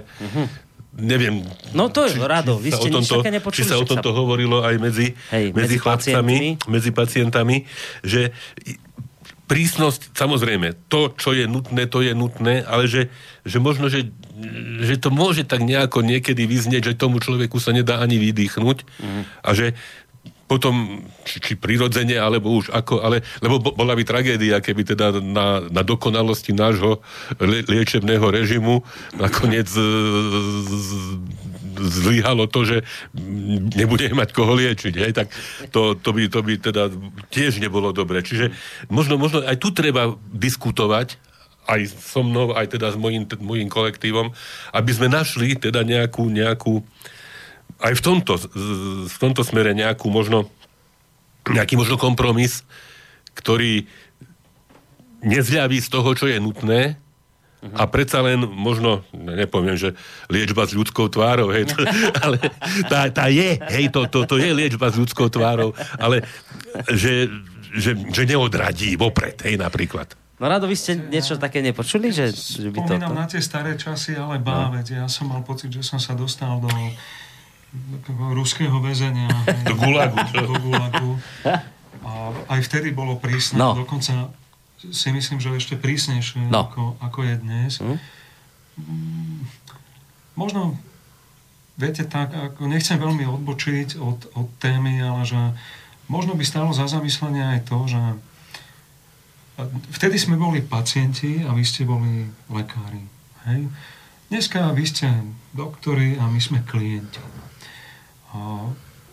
neviem... 0.94 1.42
No 1.72 1.88
to 1.88 2.04
je, 2.04 2.16
Rado, 2.16 2.56
vy 2.56 2.70
ste 2.70 2.90
nič 2.90 3.08
tomto, 3.08 3.16
také 3.18 3.32
nepočuli, 3.32 3.58
Či 3.58 3.66
sa 3.66 3.76
o 3.76 3.82
však 3.82 3.88
sa- 3.88 3.92
tomto 3.98 4.12
hovorilo 4.12 4.60
aj 4.60 4.76
medzi, 4.78 5.16
Hej, 5.30 5.52
medzi 5.52 5.56
medzi, 5.56 5.76
chlapcami, 5.78 6.38
medzi 6.68 6.92
pacientami, 6.92 7.56
že 8.02 8.36
prísnosť, 9.48 10.16
samozrejme, 10.16 10.88
to, 10.88 11.12
čo 11.14 11.32
je 11.32 11.44
nutné, 11.44 11.84
to 11.86 12.00
je 12.00 12.14
nutné, 12.14 12.64
ale 12.64 12.88
že, 12.88 13.12
že 13.44 13.60
možno, 13.60 13.92
že, 13.92 14.08
že 14.80 14.96
to 14.96 15.12
môže 15.12 15.44
tak 15.44 15.60
nejako 15.60 16.00
niekedy 16.02 16.48
vyznieť, 16.48 16.88
že 16.88 16.96
tomu 16.96 17.20
človeku 17.20 17.60
sa 17.60 17.76
nedá 17.76 18.00
ani 18.00 18.16
vydýchnuť 18.18 18.78
Mhm. 19.04 19.22
a 19.44 19.50
že 19.52 19.76
potom, 20.52 21.00
či, 21.24 21.40
či 21.40 21.54
prirodzene, 21.56 22.20
alebo 22.20 22.52
už 22.60 22.76
ako, 22.76 23.00
ale, 23.00 23.24
lebo 23.40 23.64
bo- 23.64 23.72
bola 23.72 23.96
by 23.96 24.04
tragédia, 24.04 24.60
keby 24.60 24.84
teda 24.84 25.24
na, 25.24 25.64
na 25.72 25.80
dokonalosti 25.80 26.52
nášho 26.52 27.00
lie, 27.40 27.64
liečebného 27.64 28.28
režimu 28.28 28.84
nakoniec 29.16 29.72
z, 29.72 29.80
zlyhalo 31.80 32.52
to, 32.52 32.68
že 32.68 32.78
nebudeme 33.80 34.20
mať 34.20 34.36
koho 34.36 34.52
liečiť, 34.60 34.94
hej, 35.00 35.12
tak 35.16 35.32
to, 35.72 35.96
to, 35.96 36.12
by, 36.12 36.28
to 36.28 36.44
by 36.44 36.60
teda 36.60 36.92
tiež 37.32 37.64
nebolo 37.64 37.96
dobre. 37.96 38.20
Čiže 38.20 38.52
možno, 38.92 39.16
možno 39.16 39.48
aj 39.48 39.56
tu 39.56 39.72
treba 39.72 40.20
diskutovať, 40.36 41.16
aj 41.64 41.96
so 41.96 42.28
mnou, 42.28 42.52
aj 42.60 42.76
teda 42.76 42.92
s 42.92 43.00
mojim, 43.00 43.24
mojim 43.40 43.72
kolektívom, 43.72 44.36
aby 44.76 44.92
sme 44.92 45.08
našli 45.08 45.56
teda 45.56 45.88
nejakú, 45.88 46.28
nejakú 46.28 46.84
aj 47.82 47.94
v 47.98 48.02
tomto, 48.02 48.34
v 49.10 49.18
tomto 49.18 49.42
smere 49.42 49.74
nejakú 49.74 50.08
možno, 50.08 50.48
nejaký 51.50 51.76
možno 51.76 51.98
kompromis, 51.98 52.62
ktorý 53.34 53.90
nezľaví 55.22 55.78
z 55.82 55.90
toho, 55.90 56.10
čo 56.14 56.26
je 56.30 56.38
nutné, 56.42 56.98
a 57.62 57.86
predsa 57.86 58.26
len 58.26 58.42
možno, 58.42 59.06
nepoviem, 59.14 59.78
že 59.78 59.94
liečba 60.34 60.66
s 60.66 60.74
ľudskou 60.74 61.14
tvárou, 61.14 61.54
hej, 61.54 61.70
to, 61.70 61.78
ale 62.26 62.42
tá, 62.90 63.06
tá 63.14 63.30
je, 63.30 63.62
hej, 63.62 63.94
to, 63.94 64.10
to, 64.10 64.26
to 64.26 64.36
je 64.42 64.50
liečba 64.50 64.90
s 64.90 64.98
ľudskou 64.98 65.30
tvárou, 65.30 65.78
ale 66.02 66.26
že, 66.90 67.30
že, 67.70 67.94
že 67.94 68.26
neodradí 68.26 68.98
vopred, 68.98 69.38
hej, 69.46 69.62
napríklad. 69.62 70.18
No 70.42 70.50
Rado, 70.50 70.66
vy 70.66 70.74
ste 70.74 70.98
niečo 70.98 71.38
také 71.38 71.62
nepočuli, 71.62 72.10
že, 72.10 72.34
že 72.34 72.74
by 72.74 72.82
to... 72.82 72.94
To... 72.98 73.14
na 73.14 73.30
tie 73.30 73.38
staré 73.38 73.78
časy, 73.78 74.18
ale 74.18 74.42
bá, 74.42 74.74
No. 74.74 74.82
veď 74.82 75.06
ja 75.06 75.06
som 75.06 75.30
mal 75.30 75.46
pocit, 75.46 75.70
že 75.70 75.86
som 75.86 76.02
sa 76.02 76.18
dostal 76.18 76.58
do 76.58 76.70
ruského 78.36 78.76
väzenia. 78.80 79.32
Do 79.68 79.76
gulagu? 79.76 80.18
Do 80.34 80.56
gulagu. 80.60 81.10
A 82.02 82.12
aj 82.50 82.60
vtedy 82.66 82.92
bolo 82.92 83.16
prísne, 83.16 83.62
No. 83.62 83.78
dokonca 83.78 84.34
si 84.82 85.10
myslím, 85.10 85.38
že 85.38 85.54
ešte 85.54 85.78
prísnejšie, 85.78 86.50
No. 86.50 86.66
ako, 86.68 86.98
ako 87.00 87.20
je 87.24 87.36
dnes. 87.38 87.72
Hm? 87.80 87.98
Mm, 88.82 89.40
Možno 90.32 90.80
viete, 91.76 92.02
tak, 92.04 92.32
ako 92.32 92.66
nechcem 92.66 92.96
veľmi 92.96 93.28
odbočiť 93.28 94.00
od, 94.00 94.32
od 94.34 94.48
témy, 94.58 94.98
ale 94.98 95.28
že 95.28 95.38
možno 96.08 96.34
by 96.34 96.44
stalo 96.44 96.72
za 96.72 96.88
zamyslenie 96.88 97.44
aj 97.52 97.68
to, 97.68 97.78
že 97.86 98.02
vtedy 99.92 100.18
sme 100.18 100.40
boli 100.40 100.64
pacienti 100.64 101.44
a 101.44 101.54
vy 101.54 101.62
ste 101.62 101.86
boli 101.86 102.26
lekári. 102.48 103.04
Hej? 103.46 103.70
Dneska 104.32 104.72
vy 104.72 104.84
ste 104.88 105.08
doktori 105.52 106.16
a 106.16 106.26
my 106.26 106.40
sme 106.40 106.64
klienti. 106.64 107.20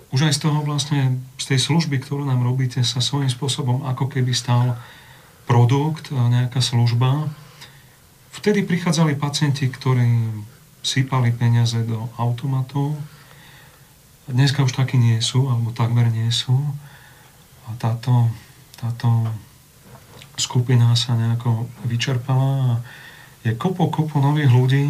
Už 0.08 0.20
aj 0.24 0.34
z 0.34 0.40
toho 0.48 0.64
vlastne, 0.64 1.20
z 1.36 1.44
tej 1.54 1.60
služby, 1.60 2.00
ktorú 2.00 2.24
nám 2.24 2.40
robíte, 2.40 2.80
sa 2.80 3.02
svojím 3.04 3.28
spôsobom 3.28 3.84
ako 3.84 4.08
keby 4.08 4.32
stal 4.32 4.78
produkt, 5.44 6.12
nejaká 6.14 6.64
služba. 6.64 7.28
Vtedy 8.32 8.64
prichádzali 8.64 9.18
pacienti, 9.18 9.66
ktorí 9.66 10.30
sypali 10.80 11.34
peniaze 11.34 11.82
do 11.84 12.08
automatov. 12.16 12.96
Dneska 14.28 14.62
už 14.62 14.76
takí 14.76 14.96
nie 15.00 15.18
sú, 15.18 15.48
alebo 15.48 15.74
takmer 15.74 16.08
nie 16.08 16.30
sú. 16.30 16.56
A 17.68 17.74
táto, 17.76 18.32
táto 18.78 19.28
skupina 20.38 20.94
sa 20.94 21.18
nejako 21.18 21.66
vyčerpala 21.84 22.52
a 22.64 22.72
je 23.42 23.52
kopo, 23.58 23.90
kopo 23.90 24.22
nových 24.22 24.52
ľudí, 24.52 24.86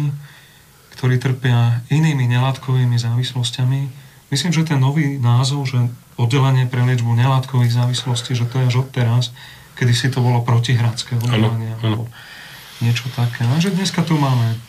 ktorí 0.95 1.17
trpia 1.17 1.81
inými 1.89 2.27
nelátkovými 2.29 2.99
závislosťami. 2.99 4.08
Myslím, 4.29 4.53
že 4.53 4.65
ten 4.65 4.77
nový 4.77 5.17
názov, 5.17 5.65
že 5.65 5.89
oddelenie 6.17 6.69
pre 6.69 6.85
liečbu 6.85 7.09
nelátkových 7.17 7.73
závislostí, 7.73 8.37
že 8.37 8.45
to 8.45 8.61
je 8.61 8.67
až 8.69 8.75
od 8.85 8.89
teraz, 8.93 9.33
kedy 9.73 9.93
si 9.95 10.07
to 10.13 10.21
bolo 10.21 10.45
protihradské 10.45 11.17
oddelenie, 11.17 11.73
alebo 11.81 12.05
niečo 12.83 13.09
také. 13.17 13.47
Lenže 13.47 13.73
dneska 13.73 14.05
tu 14.05 14.19
máme 14.19 14.59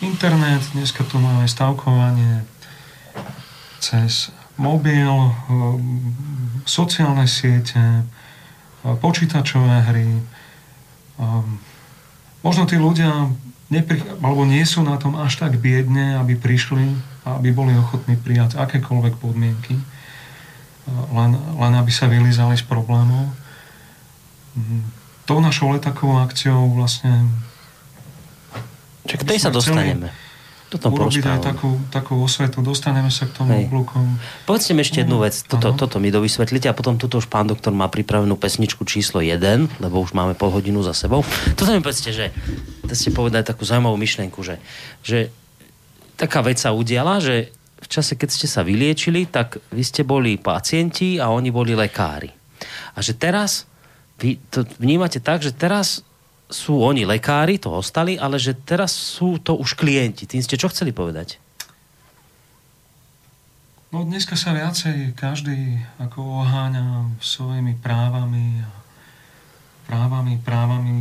internet, 0.00 0.62
dneska 0.76 1.02
tu 1.02 1.18
máme 1.18 1.48
stavkovanie 1.50 2.46
cez 3.82 4.30
mobil, 4.58 5.10
eh, 5.10 5.32
sociálne 6.66 7.26
siete, 7.26 7.80
eh, 7.80 8.94
počítačové 8.98 9.76
hry. 9.88 10.10
Eh, 11.18 11.44
možno 12.42 12.66
tí 12.66 12.76
ľudia 12.76 13.30
nepri, 13.70 14.00
alebo 14.22 14.44
nie 14.44 14.64
sú 14.64 14.82
na 14.82 14.96
tom 14.96 15.16
až 15.16 15.38
tak 15.40 15.60
biedne, 15.60 16.18
aby 16.18 16.34
prišli 16.36 16.94
aby 17.36 17.52
boli 17.52 17.76
ochotní 17.76 18.16
prijať 18.16 18.56
akékoľvek 18.56 19.20
podmienky, 19.20 19.76
len, 21.12 21.30
len 21.36 21.72
aby 21.76 21.92
sa 21.92 22.08
vylízali 22.08 22.56
z 22.56 22.64
problémov. 22.64 23.28
Mm, 24.56 24.88
tou 25.28 25.44
našou 25.44 25.76
letakovou 25.76 26.24
akciou 26.24 26.72
vlastne 26.72 27.28
Čak 29.08 29.24
tej 29.24 29.38
sa 29.40 29.48
dostaneme. 29.52 30.12
Toto 30.68 30.92
urobiť 30.92 31.24
aj 31.24 31.40
takú, 31.40 31.80
takú 31.88 32.20
osvetu, 32.20 32.60
dostaneme 32.60 33.08
sa 33.08 33.24
k 33.24 33.40
tomu 33.40 33.56
Hej. 33.56 33.72
oblúkom. 33.72 34.04
Povedzte 34.44 34.76
mi 34.76 34.84
ešte 34.84 35.00
jednu 35.00 35.16
vec, 35.24 35.32
toto, 35.48 35.72
toto 35.72 35.96
mi 35.96 36.12
dovysvetlite 36.12 36.68
a 36.68 36.76
potom 36.76 37.00
tuto 37.00 37.24
už 37.24 37.32
pán 37.32 37.48
doktor 37.48 37.72
má 37.72 37.88
pripravenú 37.88 38.36
pesničku 38.36 38.84
číslo 38.84 39.24
1, 39.24 39.40
lebo 39.80 39.96
už 40.04 40.12
máme 40.12 40.36
pol 40.36 40.52
hodinu 40.52 40.84
za 40.84 40.92
sebou. 40.92 41.24
Toto 41.56 41.72
mi 41.72 41.80
povedzte, 41.80 42.12
že 42.12 42.36
to 42.84 42.92
ste 42.92 43.16
povedali 43.16 43.48
takú 43.48 43.64
zaujímavú 43.64 43.96
myšlienku, 43.96 44.44
že, 44.44 44.60
že 45.00 45.32
taká 46.18 46.42
vec 46.42 46.58
sa 46.58 46.74
udiala, 46.74 47.22
že 47.22 47.54
v 47.78 47.86
čase, 47.86 48.18
keď 48.18 48.28
ste 48.34 48.50
sa 48.50 48.66
vyliečili, 48.66 49.30
tak 49.30 49.62
vy 49.70 49.82
ste 49.86 50.02
boli 50.02 50.34
pacienti 50.34 51.22
a 51.22 51.30
oni 51.30 51.54
boli 51.54 51.78
lekári. 51.78 52.34
A 52.92 52.98
že 52.98 53.14
teraz, 53.14 53.70
vy 54.18 54.42
to 54.50 54.66
vnímate 54.82 55.22
tak, 55.22 55.38
že 55.38 55.54
teraz 55.54 56.02
sú 56.50 56.82
oni 56.82 57.06
lekári, 57.06 57.62
to 57.62 57.70
ostali, 57.70 58.18
ale 58.18 58.40
že 58.42 58.58
teraz 58.58 58.90
sú 58.90 59.38
to 59.38 59.54
už 59.54 59.78
klienti. 59.78 60.26
Tým 60.26 60.42
ste 60.42 60.58
čo 60.58 60.66
chceli 60.66 60.90
povedať? 60.90 61.38
No 63.88 64.04
dneska 64.04 64.36
sa 64.36 64.52
viacej 64.52 65.16
každý 65.16 65.80
ako 65.96 66.44
oháňa 66.44 67.08
svojimi 67.24 67.78
právami 67.80 68.60
a 68.60 68.68
právami, 69.88 70.36
právami 70.44 71.00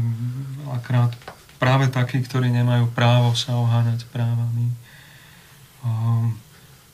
akrát 0.71 1.11
práve 1.59 1.91
takí, 1.91 2.23
ktorí 2.23 2.47
nemajú 2.47 2.87
právo 2.95 3.35
sa 3.35 3.59
oháňať 3.59 4.07
právami. 4.07 4.71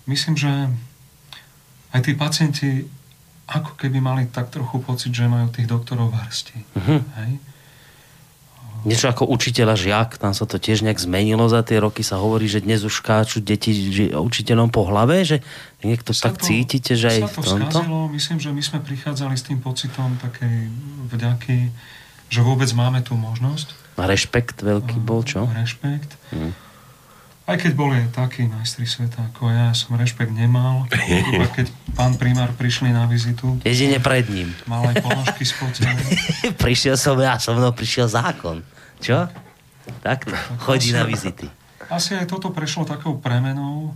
Myslím, 0.08 0.36
že 0.36 0.52
aj 1.94 2.02
tí 2.04 2.12
pacienti 2.18 2.70
ako 3.48 3.76
keby 3.76 4.00
mali 4.00 4.24
tak 4.32 4.50
trochu 4.50 4.80
pocit, 4.82 5.12
že 5.14 5.28
majú 5.28 5.52
tých 5.52 5.68
doktorov 5.68 6.10
v 6.10 6.20
hrsti. 6.26 6.58
Uh-huh. 6.80 7.00
Hej? 7.22 7.32
Niečo 8.84 9.08
ako 9.08 9.32
učiteľa 9.32 9.80
žiak, 9.80 10.20
tam 10.20 10.36
sa 10.36 10.44
to 10.44 10.60
tiež 10.60 10.84
nejak 10.84 11.00
zmenilo 11.00 11.48
za 11.48 11.64
tie 11.64 11.80
roky, 11.80 12.04
sa 12.04 12.20
hovorí, 12.20 12.52
že 12.52 12.60
dnes 12.60 12.84
už 12.84 13.00
káču 13.00 13.40
deti 13.40 13.72
učiteľom 14.12 14.68
po 14.76 14.84
hlave, 14.84 15.24
že 15.24 15.40
niekto 15.88 16.12
sa 16.12 16.28
tak 16.28 16.44
to, 16.44 16.52
cítite, 16.52 17.00
že 17.00 17.08
aj 17.08 17.20
v 17.32 17.36
tomto? 17.40 17.80
Skazilo. 17.80 18.12
Myslím, 18.12 18.44
že 18.44 18.52
my 18.52 18.60
sme 18.60 18.80
prichádzali 18.84 19.40
s 19.40 19.44
tým 19.48 19.64
pocitom 19.64 20.20
takej 20.20 20.68
vďaky, 21.16 21.72
že 22.28 22.40
vôbec 22.44 22.68
máme 22.76 23.00
tú 23.00 23.16
možnosť. 23.16 23.72
A 23.96 24.04
rešpekt 24.04 24.60
veľký 24.60 25.00
bol, 25.00 25.24
čo? 25.24 25.48
Rešpekt. 25.48 26.20
Hmm. 26.36 26.52
Aj 27.44 27.60
keď 27.60 27.72
boli 27.76 28.00
takí 28.16 28.48
majstri 28.48 28.88
sveta 28.88 29.20
ako 29.32 29.52
ja, 29.52 29.76
som 29.76 30.00
rešpekt 30.00 30.32
nemal. 30.32 30.88
Iba 31.36 31.52
keď 31.52 31.68
pán 31.92 32.16
primár 32.16 32.56
prišli 32.56 32.96
na 32.96 33.04
vizitu. 33.04 33.60
Jedine 33.68 34.00
pred 34.00 34.32
ním. 34.32 34.56
Mal 34.64 34.96
aj 34.96 35.04
ponožky 35.04 35.44
spotené. 35.44 36.00
prišiel 36.64 36.96
som 36.96 37.20
ja, 37.20 37.36
so 37.36 37.52
mnou 37.52 37.76
prišiel 37.76 38.08
zákon. 38.08 38.64
Čo? 39.04 39.28
Takto. 40.00 40.32
Chodí 40.64 40.96
asi, 40.96 40.96
na 40.96 41.04
vizity. 41.04 41.52
Asi 41.92 42.16
aj 42.16 42.32
toto 42.32 42.56
prešlo 42.56 42.88
takou 42.88 43.20
premenou. 43.20 43.92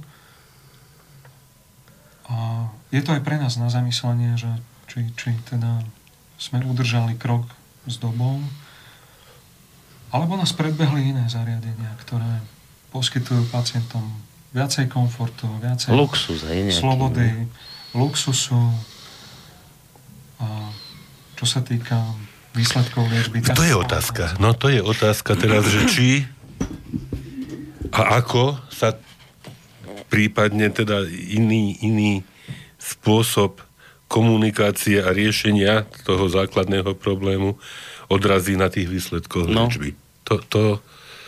A 2.27 2.67
je 2.91 2.99
to 2.99 3.15
aj 3.15 3.23
pre 3.23 3.39
nás 3.39 3.55
na 3.55 3.71
zamyslenie, 3.71 4.35
že 4.35 4.51
či, 4.91 5.07
či 5.15 5.31
teda 5.47 5.87
sme 6.35 6.59
udržali 6.67 7.15
krok 7.15 7.47
s 7.87 7.95
dobou, 7.95 8.43
alebo 10.11 10.35
nás 10.35 10.51
predbehli 10.51 11.15
iné 11.15 11.23
zariadenia, 11.31 11.95
ktoré 12.03 12.43
poskytujú 12.97 13.45
pacientom 13.53 14.01
viacej 14.57 14.89
komfortu, 14.89 15.45
viacej 15.61 15.93
Luxus, 15.93 16.41
hej, 16.49 16.73
nejaký, 16.73 16.81
slobody, 16.81 17.27
ne? 17.29 17.45
luxusu. 17.93 18.57
A 20.41 20.73
čo 21.37 21.45
sa 21.45 21.61
týka 21.61 21.97
výsledkov 22.57 23.05
liečby... 23.05 23.45
To 23.53 23.61
je 23.61 23.77
otázka. 23.77 24.41
No 24.41 24.57
to 24.57 24.73
je 24.73 24.81
otázka 24.81 25.37
teraz, 25.37 25.69
že 25.69 25.85
či 25.85 26.09
a 27.93 28.19
ako 28.19 28.57
sa 28.73 28.97
prípadne 30.09 30.73
teda 30.73 31.05
iný, 31.09 31.77
iný 31.83 32.25
spôsob 32.81 33.61
komunikácie 34.07 35.03
a 35.03 35.11
riešenia 35.11 35.85
toho 36.07 36.31
základného 36.31 36.95
problému 36.95 37.59
odrazí 38.07 38.55
na 38.55 38.71
tých 38.71 38.87
výsledkoch 38.87 39.45
no. 39.51 39.67
liečby. 39.67 39.93
To, 40.31 40.39
to, 40.47 40.63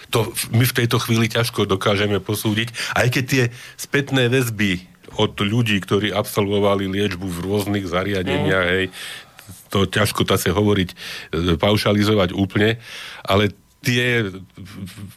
to 0.10 0.34
my 0.54 0.66
v 0.66 0.78
tejto 0.84 0.98
chvíli 0.98 1.30
ťažko 1.30 1.70
dokážeme 1.70 2.18
posúdiť, 2.18 2.74
aj 2.98 3.08
keď 3.14 3.24
tie 3.26 3.44
spätné 3.78 4.30
väzby 4.30 4.86
od 5.18 5.34
ľudí, 5.42 5.78
ktorí 5.82 6.14
absolvovali 6.14 6.86
liečbu 6.86 7.26
v 7.26 7.40
rôznych 7.46 7.86
zariadeniach, 7.86 8.66
mm. 8.66 8.72
hej, 8.74 8.86
to 9.70 9.86
ťažko 9.86 10.26
sa 10.26 10.50
hovoriť, 10.50 10.90
e, 10.90 10.96
paušalizovať 11.58 12.34
úplne, 12.34 12.82
ale 13.26 13.54
tie 13.80 14.28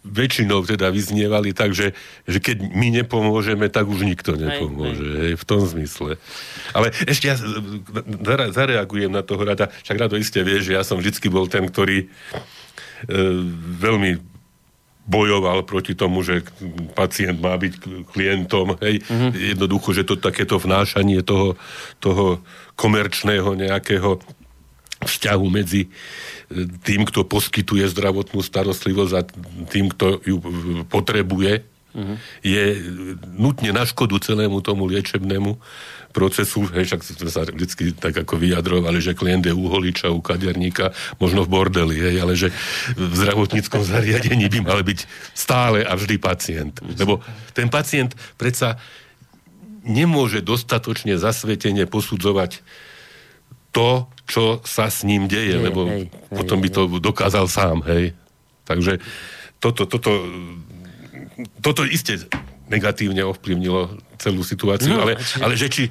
väčšinou 0.07 0.63
teda 0.63 0.95
vyznievali 0.95 1.51
tak, 1.51 1.75
že, 1.75 1.99
že 2.31 2.39
keď 2.39 2.63
my 2.63 2.95
nepomôžeme, 3.03 3.67
tak 3.67 3.91
už 3.91 4.07
nikto 4.07 4.39
nepomôže. 4.39 5.03
Hej, 5.03 5.19
hej. 5.19 5.33
v 5.35 5.45
tom 5.45 5.67
zmysle. 5.67 6.15
Ale 6.71 6.95
ešte 7.11 7.27
ja 7.27 7.35
zareagujem 8.55 9.11
na 9.11 9.27
toho 9.27 9.43
rada. 9.43 9.67
Však 9.83 9.99
rado 9.99 10.15
iste 10.15 10.39
vie, 10.47 10.63
že 10.63 10.79
ja 10.79 10.87
som 10.87 11.03
vždycky 11.03 11.27
bol 11.27 11.51
ten, 11.51 11.67
ktorý 11.67 12.07
e, 12.07 12.09
veľmi 13.83 14.32
bojoval 15.03 15.67
proti 15.67 15.99
tomu, 15.99 16.23
že 16.23 16.47
pacient 16.95 17.43
má 17.43 17.59
byť 17.59 18.07
klientom. 18.15 18.79
Hej. 18.79 19.03
Mm-hmm. 19.03 19.31
Jednoducho, 19.59 19.89
že 19.99 20.07
to 20.07 20.15
takéto 20.15 20.63
vnášanie 20.63 21.27
toho, 21.27 21.59
toho 21.99 22.39
komerčného 22.79 23.59
nejakého 23.59 24.23
vzťahu 25.03 25.47
medzi 25.51 25.87
e, 25.87 25.91
tým, 26.87 27.03
kto 27.03 27.27
poskytuje 27.27 27.83
zdravotnú 27.91 28.39
starostlivosť 28.39 29.13
a 29.19 29.23
tým, 29.67 29.91
kto 29.91 30.23
ju 30.23 30.39
potrebuje, 30.87 31.67
mm-hmm. 31.67 32.17
je 32.47 32.65
nutne 33.35 33.71
na 33.75 33.83
škodu 33.83 34.23
celému 34.23 34.63
tomu 34.63 34.87
liečebnému 34.87 35.59
procesu, 36.13 36.69
hej, 36.77 36.93
však 36.93 37.01
sme 37.03 37.31
sa 37.33 37.43
vždy 37.49 37.97
tak 37.97 38.15
ako 38.15 38.37
vyjadrovali, 38.37 39.01
že 39.01 39.17
klient 39.17 39.49
je 39.49 39.57
u 39.57 39.67
holiča, 39.67 40.13
u 40.13 40.21
kaderníka, 40.21 40.93
možno 41.17 41.43
v 41.43 41.51
bordeli, 41.51 41.97
hej, 41.99 42.17
ale 42.21 42.37
že 42.37 42.53
v 42.95 43.13
zdravotníckom 43.17 43.83
zariadení 43.83 44.47
by 44.53 44.61
mal 44.61 44.81
byť 44.85 45.09
stále 45.33 45.83
a 45.83 45.97
vždy 45.97 46.21
pacient. 46.21 46.79
Lebo 46.85 47.25
ten 47.57 47.73
pacient 47.73 48.13
predsa 48.37 48.77
nemôže 49.83 50.45
dostatočne 50.45 51.19
zasvetene 51.19 51.89
posudzovať 51.91 52.63
to, 53.73 54.07
čo 54.29 54.61
sa 54.63 54.93
s 54.93 55.03
ním 55.03 55.27
deje, 55.27 55.59
hej, 55.59 55.65
lebo 55.65 55.89
hej, 55.89 56.13
potom 56.29 56.61
hej, 56.61 56.65
by 56.65 56.69
to 56.71 56.83
dokázal 57.01 57.49
sám, 57.49 57.81
hej. 57.89 58.13
Takže 58.69 59.01
toto, 59.59 59.89
toto, 59.89 60.29
toto 61.65 61.83
isté 61.89 62.21
negatívne 62.71 63.27
ovplyvnilo 63.27 64.12
celú 64.23 64.47
situáciu, 64.47 64.95
No, 64.95 65.03
ale, 65.03 65.19
či- 65.19 65.43
ale 65.43 65.55
že 65.59 65.67
či 65.67 65.85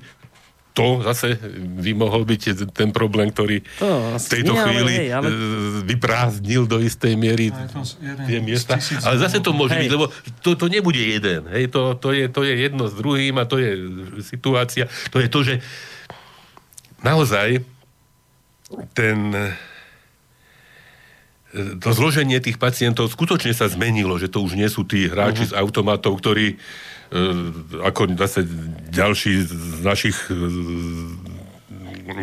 to 0.72 1.04
zase 1.04 1.36
by 1.84 1.92
mohol 1.92 2.24
byť 2.24 2.72
ten 2.72 2.96
problém, 2.96 3.28
ktorý 3.28 3.60
To 3.76 4.16
v 4.16 4.28
tejto 4.32 4.56
nie, 4.56 4.60
ale 4.60 4.64
chvíli 4.72 4.94
hej, 4.96 5.10
ale- 5.12 5.28
e, 5.28 5.36
vyprázdnil 5.84 6.64
do 6.64 6.80
istej 6.80 7.14
miery 7.20 7.52
tie 8.24 8.40
miesta. 8.40 8.80
Ale 9.04 9.20
zase 9.20 9.44
to 9.44 9.52
môže 9.52 9.76
Hej. 9.76 9.84
byť, 9.84 9.92
lebo 9.92 10.08
to, 10.40 10.56
to 10.56 10.66
nebude 10.72 10.96
jeden. 11.00 11.44
Hej, 11.52 11.76
to, 11.76 12.00
to, 12.00 12.16
je, 12.16 12.32
to 12.32 12.48
je 12.48 12.54
jedno 12.56 12.88
s 12.88 12.96
druhým 12.96 13.36
a 13.36 13.44
to 13.44 13.60
je 13.60 13.70
situácia. 14.24 14.88
To 15.12 15.20
je 15.20 15.28
to, 15.28 15.40
že 15.44 15.56
naozaj 17.04 17.68
ten 18.96 19.18
e, 19.36 19.52
to 21.84 21.92
zloženie 21.92 22.40
tých 22.40 22.56
pacientov 22.56 23.12
skutočne 23.12 23.52
sa 23.52 23.68
zmenilo, 23.68 24.16
že 24.16 24.32
to 24.32 24.40
už 24.40 24.56
nie 24.56 24.72
sú 24.72 24.88
tí 24.88 25.12
hráči 25.12 25.52
uh-huh. 25.52 25.52
z 25.52 25.60
automatov, 25.60 26.16
ktorí 26.24 26.56
ako 27.84 28.16
zase 28.16 28.48
ďalší 28.88 29.44
z 29.44 29.84
našich 29.84 30.16
e, 30.32 30.36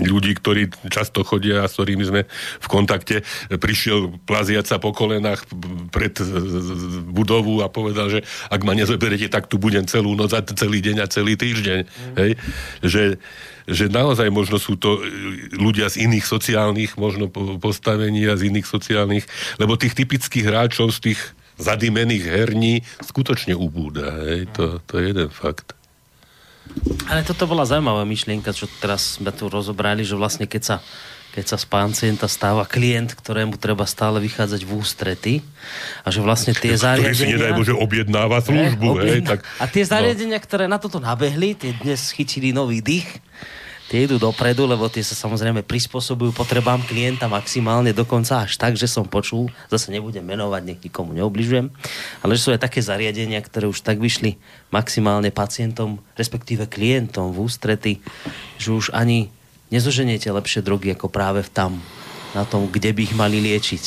ľudí, 0.01 0.33
ktorí 0.37 0.72
často 0.88 1.20
chodia 1.24 1.64
a 1.64 1.68
s 1.68 1.77
ktorými 1.77 2.05
sme 2.05 2.20
v 2.61 2.66
kontakte, 2.68 3.20
prišiel 3.53 4.16
plaziať 4.24 4.64
sa 4.64 4.77
po 4.81 4.96
kolenách 4.96 5.44
pred 5.92 6.16
e, 6.20 6.24
budovu 7.05 7.61
a 7.61 7.68
povedal, 7.68 8.09
že 8.09 8.20
ak 8.48 8.64
ma 8.64 8.72
nezoberete, 8.72 9.29
tak 9.29 9.48
tu 9.48 9.61
budem 9.61 9.85
celú 9.85 10.16
noc 10.16 10.33
a 10.33 10.40
celý 10.40 10.81
deň 10.81 11.05
a 11.05 11.07
celý 11.12 11.37
týždeň. 11.37 11.81
Hej? 12.16 12.31
Že, 12.81 13.05
že 13.68 13.85
naozaj 13.92 14.29
možno 14.33 14.57
sú 14.57 14.81
to 14.81 15.01
e, 15.01 15.12
ľudia 15.57 15.92
z 15.92 16.09
iných 16.09 16.24
sociálnych 16.24 16.96
možno 16.96 17.29
po- 17.29 17.61
postavení 17.61 18.24
a 18.24 18.40
z 18.40 18.48
iných 18.53 18.64
sociálnych, 18.64 19.24
lebo 19.61 19.77
tých 19.77 19.96
typických 19.96 20.48
hráčov 20.48 20.96
z 20.96 21.12
tých 21.12 21.20
zadimených 21.59 22.25
herní 22.25 22.75
skutočne 23.03 23.53
ubúda. 23.53 24.14
Hej? 24.25 24.47
To, 24.55 24.79
to 24.87 24.99
je 24.99 25.11
jeden 25.11 25.29
fakt. 25.29 25.75
Ale 27.09 27.25
toto 27.25 27.49
bola 27.49 27.64
zaujímavá 27.64 28.05
myšlienka, 28.05 28.53
čo 28.53 28.68
teraz 28.79 29.16
sme 29.16 29.33
tu 29.33 29.49
rozobrali, 29.49 30.05
že 30.05 30.12
vlastne 30.14 30.44
keď 30.44 30.62
sa, 30.62 30.77
keď 31.33 31.44
sa 31.49 31.57
z 31.57 31.64
pacienta 31.64 32.27
stáva 32.29 32.68
klient, 32.68 33.16
ktorému 33.16 33.57
treba 33.57 33.88
stále 33.88 34.21
vychádzať 34.21 34.68
v 34.68 34.73
ústrety 34.77 35.35
a 36.05 36.12
že 36.12 36.21
vlastne 36.21 36.53
tie 36.53 36.77
Ktorý 36.77 37.16
si 37.16 37.25
nedaj 37.25 37.57
zariadenia... 37.57 37.57
Bože 37.57 37.73
objednáva 37.75 38.38
službu. 38.44 38.85
Hej? 39.01 39.25
objedná- 39.25 39.29
Tak, 39.33 39.40
A 39.59 39.64
tie 39.64 39.85
no. 39.85 39.88
zariadenia, 39.88 40.38
ktoré 40.38 40.64
na 40.68 40.77
toto 40.77 41.01
nabehli, 41.01 41.57
tie 41.57 41.73
dnes 41.73 42.12
chytili 42.12 42.53
nový 42.53 42.85
dých, 42.85 43.09
tie 43.88 44.05
idú 44.05 44.20
dopredu, 44.20 44.68
lebo 44.68 44.85
tie 44.92 45.01
sa 45.01 45.16
samozrejme 45.16 45.64
prispôsobujú 45.64 46.37
potrebám 46.37 46.85
klienta 46.85 47.24
maximálne, 47.24 47.96
dokonca 47.96 48.44
až 48.44 48.61
tak, 48.61 48.77
že 48.77 48.85
som 48.85 49.09
počul, 49.09 49.48
zase 49.72 49.88
nebudem 49.88 50.22
menovať, 50.22 50.62
nech 50.62 50.81
nikomu 50.85 51.16
neobližujem, 51.16 51.72
ale 52.20 52.31
že 52.37 52.44
sú 52.44 52.53
aj 52.53 52.68
také 52.68 52.85
zariadenia, 52.85 53.40
ktoré 53.40 53.64
už 53.64 53.81
tak 53.81 53.96
vyšli 53.96 54.37
maximálne 54.68 55.33
pacientom, 55.33 56.05
respektíve 56.20 56.68
klientom 56.68 57.33
v 57.33 57.40
ústrety, 57.48 57.92
že 58.61 58.77
už 58.77 58.92
ani 58.92 59.33
nezoženiete 59.72 60.29
lepšie 60.29 60.61
drogy 60.61 60.92
ako 60.92 61.09
práve 61.09 61.40
v 61.40 61.51
tam, 61.51 61.72
na 62.37 62.44
tom, 62.44 62.68
kde 62.68 62.92
by 62.92 63.01
ich 63.09 63.16
mali 63.16 63.40
liečiť. 63.40 63.85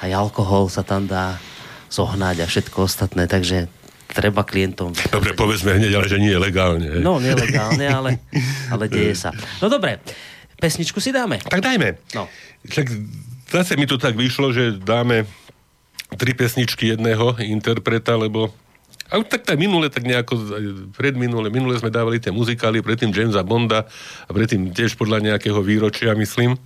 Aj 0.00 0.10
alkohol 0.12 0.72
sa 0.72 0.80
tam 0.80 1.04
dá 1.04 1.36
zohnať 1.92 2.44
a 2.44 2.46
všetko 2.48 2.88
ostatné, 2.88 3.28
takže 3.28 3.68
treba 4.14 4.46
klientom... 4.46 4.94
Dobre, 5.10 5.34
povedzme 5.34 5.74
hneď, 5.74 5.98
ale 5.98 6.06
že 6.06 6.22
nie 6.22 6.30
je 6.30 6.38
legálne. 6.38 6.86
Hej. 6.86 7.02
No, 7.02 7.18
nelegálne, 7.18 7.82
ale, 7.90 8.22
ale 8.72 8.86
deje 8.86 9.18
sa. 9.18 9.34
No 9.58 9.66
dobre, 9.66 9.98
pesničku 10.62 11.02
si 11.02 11.10
dáme. 11.10 11.42
Tak 11.42 11.58
dajme. 11.60 11.98
No. 12.14 12.30
Však 12.64 12.86
zase 13.50 13.74
mi 13.74 13.90
to 13.90 13.98
tak 13.98 14.14
vyšlo, 14.14 14.54
že 14.54 14.78
dáme 14.78 15.26
tri 16.14 16.30
pesničky 16.32 16.94
jedného 16.94 17.34
interpreta, 17.42 18.14
lebo 18.14 18.54
a 19.12 19.20
tak, 19.20 19.44
tak 19.44 19.60
minule, 19.60 19.92
tak 19.92 20.08
nejako 20.08 20.34
predminule, 20.96 21.52
minule 21.52 21.76
sme 21.76 21.92
dávali 21.92 22.16
tie 22.18 22.32
muzikály, 22.32 22.80
predtým 22.80 23.12
Jamesa 23.12 23.44
Bonda 23.44 23.84
a 24.24 24.30
predtým 24.32 24.72
tiež 24.72 24.96
podľa 24.96 25.20
nejakého 25.20 25.60
výročia, 25.60 26.16
myslím. 26.16 26.56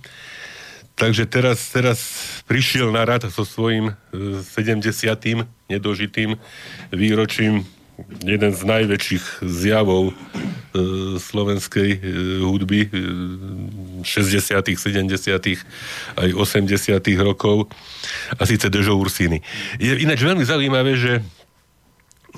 Takže 0.95 1.27
teraz, 1.27 1.67
teraz 1.71 1.99
prišiel 2.47 2.95
na 2.95 3.03
rad 3.03 3.27
so 3.27 3.43
svojím 3.43 3.91
e, 3.91 4.39
70. 4.43 5.58
nedožitým 5.69 6.35
výročím 6.91 7.65
jeden 8.23 8.51
z 8.55 8.61
najväčších 8.63 9.43
zjavov 9.43 10.11
e, 10.11 10.13
slovenskej 11.19 11.89
e, 11.91 11.99
hudby 12.47 12.87
e, 12.87 12.89
60., 14.07 14.55
70., 14.55 15.59
aj 16.15 16.29
80. 16.31 16.79
rokov 17.19 17.67
a 18.39 18.41
síce 18.47 18.71
Dežo 18.71 18.95
Ursíny. 18.95 19.43
Je 19.77 19.99
ináč 19.99 20.23
veľmi 20.23 20.47
zaujímavé, 20.47 20.95
že 20.95 21.19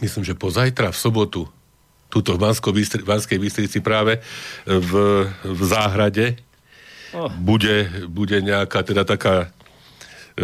myslím, 0.02 0.26
že 0.26 0.34
pozajtra 0.34 0.90
v 0.90 0.98
sobotu 0.98 1.42
tuto 2.12 2.36
v 2.36 2.44
Banskej 3.08 3.40
Bystrici 3.40 3.80
práve 3.80 4.20
v, 4.68 4.92
v 5.48 5.62
záhrade 5.64 6.42
Oh. 7.12 7.28
bude, 7.28 7.92
bude 8.08 8.40
nejaká 8.40 8.88
teda 8.88 9.04
taká 9.04 9.52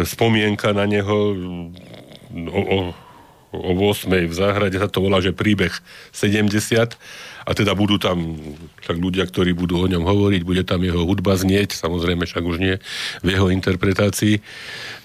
spomienka 0.04 0.76
na 0.76 0.84
neho 0.84 1.32
o, 2.32 2.60
o, 2.60 2.78
o 3.56 3.72
8. 3.92 4.08
v 4.28 4.34
záhrade 4.34 4.76
sa 4.76 4.88
to 4.88 5.00
volá, 5.00 5.24
že 5.24 5.36
príbeh 5.36 5.72
70 6.12 6.98
a 7.48 7.50
teda 7.56 7.72
budú 7.72 7.96
tam 7.96 8.36
však 8.84 8.96
ľudia, 9.00 9.24
ktorí 9.24 9.56
budú 9.56 9.80
o 9.80 9.88
ňom 9.88 10.04
hovoriť, 10.04 10.44
bude 10.44 10.62
tam 10.68 10.84
jeho 10.84 11.00
hudba 11.08 11.32
znieť, 11.32 11.72
samozrejme 11.72 12.28
však 12.28 12.44
už 12.44 12.56
nie 12.60 12.76
v 13.24 13.26
jeho 13.32 13.48
interpretácii. 13.48 14.44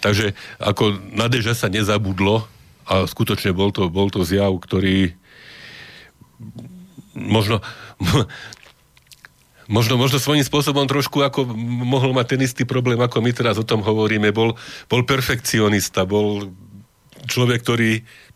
Takže 0.03 0.35
ako 0.59 0.99
na 1.15 1.31
Deža 1.31 1.55
sa 1.55 1.71
nezabudlo 1.71 2.43
a 2.83 3.07
skutočne 3.07 3.55
bol 3.55 3.71
to, 3.71 3.87
bol 3.87 4.11
to 4.11 4.27
zjav, 4.27 4.51
ktorý 4.59 5.15
možno 7.15 7.63
Možno, 9.63 9.95
možno 9.95 10.19
svojím 10.19 10.43
spôsobom 10.43 10.83
trošku 10.83 11.23
ako 11.23 11.47
mohol 11.87 12.11
mať 12.11 12.35
ten 12.35 12.41
istý 12.43 12.67
problém, 12.67 12.99
ako 12.99 13.23
my 13.23 13.31
teraz 13.31 13.55
o 13.55 13.63
tom 13.63 13.79
hovoríme. 13.79 14.35
Bol, 14.35 14.59
bol 14.91 15.01
perfekcionista, 15.07 16.03
bol 16.03 16.51
človek, 17.27 17.63
ktorý 17.63 17.91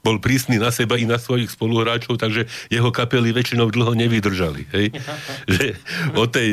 bol 0.06 0.24
prísny 0.24 0.56
na 0.56 0.72
seba 0.72 0.96
i 0.96 1.04
na 1.04 1.20
svojich 1.20 1.52
spoluhráčov, 1.52 2.16
takže 2.16 2.48
jeho 2.72 2.90
kapely 2.96 3.36
väčšinou 3.36 3.68
dlho 3.68 3.92
nevydržali. 3.98 4.64
Hej? 4.72 4.86
Že 5.54 5.66
od 6.16 6.30
tej 6.32 6.50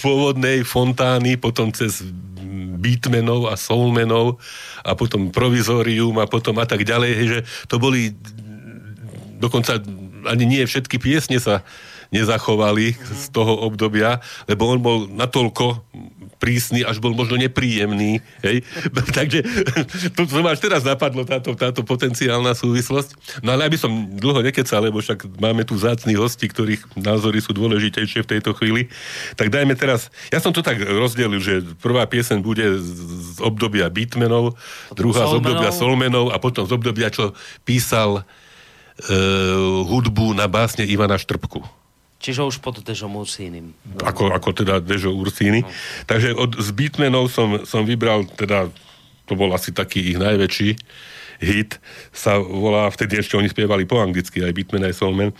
pôvodnej 0.00 0.64
fontány, 0.64 1.36
potom 1.36 1.68
cez 1.72 2.00
beatmenov 2.80 3.52
a 3.52 3.54
soulmenov 3.60 4.40
a 4.80 4.96
potom 4.96 5.28
provizorium 5.28 6.16
a 6.16 6.24
potom 6.24 6.56
a 6.56 6.64
tak 6.64 6.88
ďalej, 6.88 7.10
hej, 7.12 7.26
že 7.28 7.40
to 7.68 7.76
boli 7.76 8.16
dokonca 9.36 9.76
ani 10.24 10.44
nie 10.48 10.64
všetky 10.64 10.96
piesne 10.96 11.36
sa 11.36 11.60
nezachovali 12.10 12.96
z 12.96 13.24
toho 13.30 13.68
obdobia, 13.68 14.18
lebo 14.50 14.66
on 14.66 14.80
bol 14.82 14.98
natoľko 15.06 15.84
prísny, 16.40 16.80
až 16.88 16.96
bol 16.98 17.12
možno 17.12 17.36
nepríjemný. 17.36 18.24
Hej? 18.40 18.64
Takže 19.18 19.44
to, 20.16 20.24
to 20.24 20.40
ma 20.40 20.56
až 20.56 20.64
teraz 20.64 20.82
napadlo, 20.82 21.28
táto, 21.28 21.52
táto 21.52 21.84
potenciálna 21.84 22.56
súvislosť. 22.56 23.44
No 23.44 23.52
ale 23.52 23.68
aby 23.68 23.76
som 23.76 23.92
dlho 24.16 24.40
nekecal, 24.40 24.80
lebo 24.80 25.04
však 25.04 25.28
máme 25.36 25.68
tu 25.68 25.76
zácných 25.76 26.16
hostí, 26.16 26.48
ktorých 26.48 26.96
názory 26.96 27.44
sú 27.44 27.52
dôležitejšie 27.52 28.24
v 28.24 28.30
tejto 28.40 28.56
chvíli, 28.56 28.88
tak 29.36 29.52
dajme 29.52 29.76
teraz, 29.76 30.08
ja 30.32 30.40
som 30.40 30.56
to 30.56 30.64
tak 30.64 30.80
rozdelil, 30.80 31.38
že 31.38 31.60
prvá 31.84 32.08
piesen 32.08 32.40
bude 32.40 32.80
z, 32.80 33.38
obdobia 33.44 33.92
Beatmenov, 33.92 34.56
druhá 34.96 35.28
z 35.28 35.36
obdobia. 35.36 35.68
Solmenov 35.70 36.32
a 36.32 36.40
potom 36.40 36.64
z 36.64 36.72
obdobia, 36.72 37.12
čo 37.12 37.36
písal 37.68 38.24
e, 39.06 39.12
hudbu 39.84 40.32
na 40.32 40.48
básne 40.48 40.88
Ivana 40.88 41.20
Štrbku. 41.20 41.79
Čiže 42.20 42.44
už 42.44 42.60
pod 42.60 42.84
Dežom 42.84 43.16
Ursínim. 43.16 43.72
Ako, 44.04 44.28
ako 44.28 44.52
teda 44.52 44.78
Dežo 44.84 45.16
Ursíny. 45.16 45.64
Takže 46.04 46.36
od, 46.36 46.60
z 46.60 46.68
Beatmenov 46.76 47.32
som, 47.32 47.64
som 47.64 47.88
vybral, 47.88 48.28
teda 48.36 48.68
to 49.24 49.32
bol 49.32 49.48
asi 49.56 49.72
taký 49.72 50.14
ich 50.14 50.18
najväčší 50.20 50.76
hit, 51.40 51.80
sa 52.12 52.36
volá, 52.36 52.84
vtedy 52.92 53.16
ešte 53.16 53.34
oni 53.40 53.48
spievali 53.48 53.88
po 53.88 53.96
anglicky, 53.96 54.44
aj 54.44 54.52
Beatman, 54.52 54.84
aj 54.84 54.94
Soulman, 55.00 55.32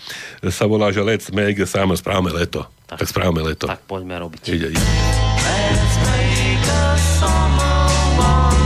sa 0.49 0.64
volá, 0.64 0.88
že 0.88 1.05
Let's 1.05 1.29
make 1.29 1.61
the 1.61 1.69
summer, 1.69 1.95
správame 1.95 2.33
leto. 2.33 2.64
Tak, 2.88 3.05
tak 3.05 3.09
správame 3.13 3.44
leto. 3.44 3.69
Tak 3.69 3.85
poďme 3.85 4.17
robiť. 4.17 4.40
Ide, 4.48 4.69
ide. 4.73 4.81
Let's 4.81 5.94
make 6.09 6.65
a 6.65 6.96
summer 7.21 7.85
one 8.17 8.60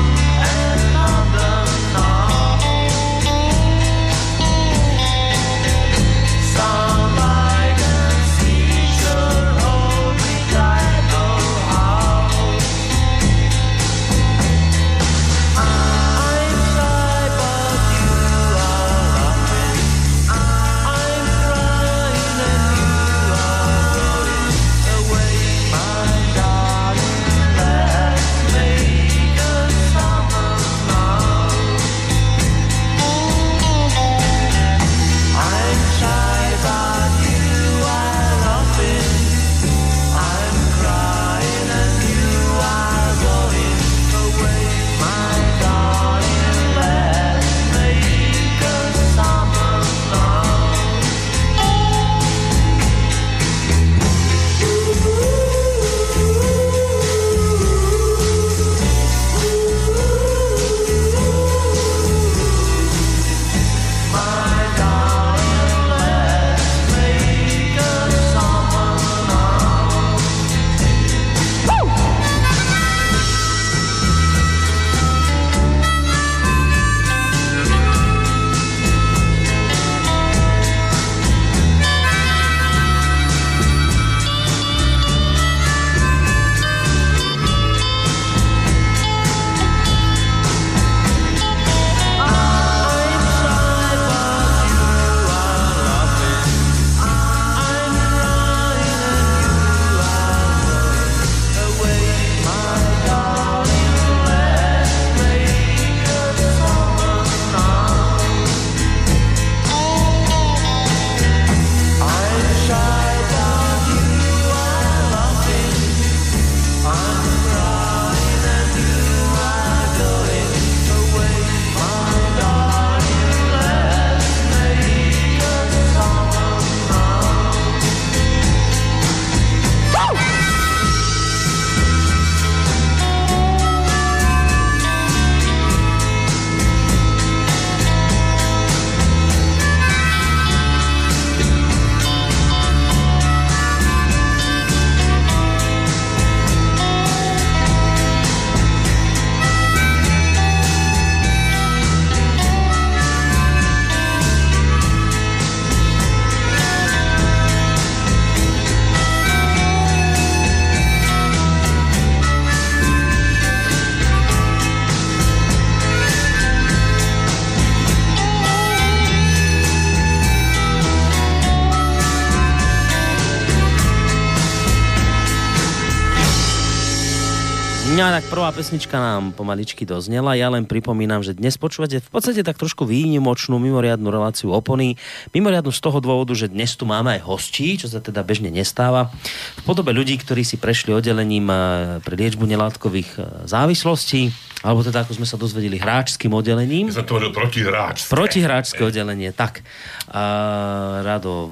prvá 178.45 178.61
pesnička 178.61 179.01
nám 179.01 179.33
pomaličky 179.33 179.89
doznela. 179.89 180.37
Ja 180.37 180.53
len 180.53 180.69
pripomínam, 180.69 181.25
že 181.25 181.33
dnes 181.33 181.57
počúvate 181.57 182.05
v 182.05 182.11
podstate 182.13 182.45
tak 182.45 182.61
trošku 182.61 182.85
výnimočnú 182.85 183.57
mimoriadnu 183.57 184.05
reláciu 184.13 184.53
opony. 184.53 185.01
Mimoriadnu 185.33 185.73
z 185.73 185.81
toho 185.81 185.97
dôvodu, 186.05 186.37
že 186.37 186.53
dnes 186.53 186.77
tu 186.77 186.85
máme 186.85 187.17
aj 187.17 187.25
hostí, 187.25 187.81
čo 187.81 187.89
sa 187.89 188.05
teda 188.05 188.21
bežne 188.21 188.53
nestáva. 188.53 189.09
V 189.57 189.65
podobe 189.65 189.97
ľudí, 189.97 190.21
ktorí 190.21 190.45
si 190.45 190.61
prešli 190.61 190.93
oddelením 190.93 191.49
eh, 191.49 191.57
pre 192.05 192.21
liečbu 192.21 192.45
nelátkových 192.45 193.11
eh, 193.17 193.25
závislostí, 193.49 194.29
alebo 194.61 194.85
teda, 194.85 195.09
ako 195.09 195.17
sme 195.17 195.25
sa 195.25 195.41
dozvedeli, 195.41 195.81
hráčským 195.81 196.29
oddelením. 196.29 196.93
Ja 196.93 197.01
som 197.01 197.09
to 197.09 197.17
hovoril 197.17 197.33
protihráč. 197.33 198.05
Protihráčské 198.13 198.85
oddelenie, 198.85 199.33
tak. 199.33 199.65
Uh, 200.05 201.01
Rado 201.01 201.49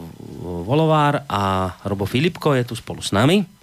Volovár 0.69 1.25
a 1.25 1.73
Robo 1.89 2.05
Filipko 2.05 2.53
je 2.53 2.69
tu 2.69 2.77
spolu 2.77 3.01
s 3.01 3.17
nami. 3.17 3.62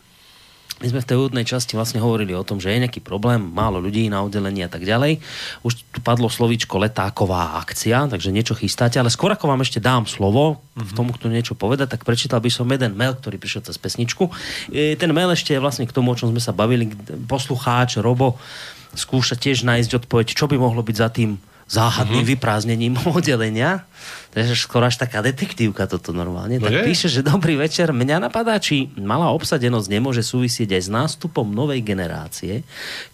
My 0.79 0.87
sme 0.87 1.03
v 1.03 1.09
tej 1.11 1.17
úvodnej 1.19 1.43
časti 1.43 1.75
vlastne 1.75 1.99
hovorili 1.99 2.31
o 2.31 2.47
tom, 2.47 2.63
že 2.63 2.71
je 2.71 2.79
nejaký 2.79 3.03
problém, 3.03 3.43
málo 3.43 3.83
ľudí 3.83 4.07
na 4.07 4.23
oddelení 4.23 4.63
a 4.63 4.71
tak 4.71 4.87
ďalej. 4.87 5.19
Už 5.59 5.75
tu 5.91 5.99
padlo 5.99 6.31
slovíčko 6.31 6.79
letáková 6.79 7.59
akcia, 7.59 8.07
takže 8.07 8.31
niečo 8.31 8.55
chystáte, 8.55 8.95
ale 8.95 9.11
skôr 9.11 9.35
ako 9.35 9.51
vám 9.51 9.59
ešte 9.59 9.83
dám 9.83 10.07
slovo 10.07 10.63
mm-hmm. 10.79 10.95
tomu, 10.95 11.11
kto 11.11 11.27
niečo 11.27 11.51
povedať, 11.59 11.99
tak 11.99 12.07
prečítal 12.07 12.39
by 12.39 12.47
som 12.47 12.63
jeden 12.71 12.95
mail, 12.95 13.11
ktorý 13.11 13.35
prišiel 13.35 13.67
cez 13.67 13.75
pesničku. 13.75 14.31
E, 14.71 14.95
ten 14.95 15.11
mail 15.11 15.35
ešte 15.35 15.51
je 15.51 15.59
vlastne 15.59 15.83
k 15.83 15.91
tomu, 15.91 16.15
o 16.15 16.17
čom 16.17 16.31
sme 16.31 16.39
sa 16.39 16.55
bavili. 16.55 16.87
Poslucháč 17.27 17.99
Robo 17.99 18.39
skúša 18.95 19.35
tiež 19.35 19.67
nájsť 19.67 20.07
odpoveď, 20.07 20.31
čo 20.31 20.47
by 20.47 20.55
mohlo 20.55 20.79
byť 20.79 20.95
za 20.95 21.11
tým 21.11 21.35
záhadným 21.69 22.25
mm-hmm. 22.25 22.33
vyprázdnením 22.35 22.93
oddelenia. 23.17 23.85
To 24.33 24.41
je 24.41 24.53
skoro 24.53 24.85
až 24.85 25.01
taká 25.01 25.25
detektívka 25.25 25.89
toto 25.89 26.13
normálne. 26.13 26.61
No 26.61 26.69
tak 26.69 26.81
je. 26.81 26.85
píše, 26.85 27.07
že 27.09 27.25
dobrý 27.25 27.57
večer. 27.57 27.89
Mňa 27.89 28.29
napadá, 28.29 28.61
či 28.61 28.89
malá 28.97 29.33
obsadenosť 29.33 29.89
nemôže 29.89 30.21
súvisieť 30.21 30.69
aj 30.77 30.81
s 30.85 30.89
nástupom 30.89 31.45
novej 31.49 31.81
generácie, 31.81 32.61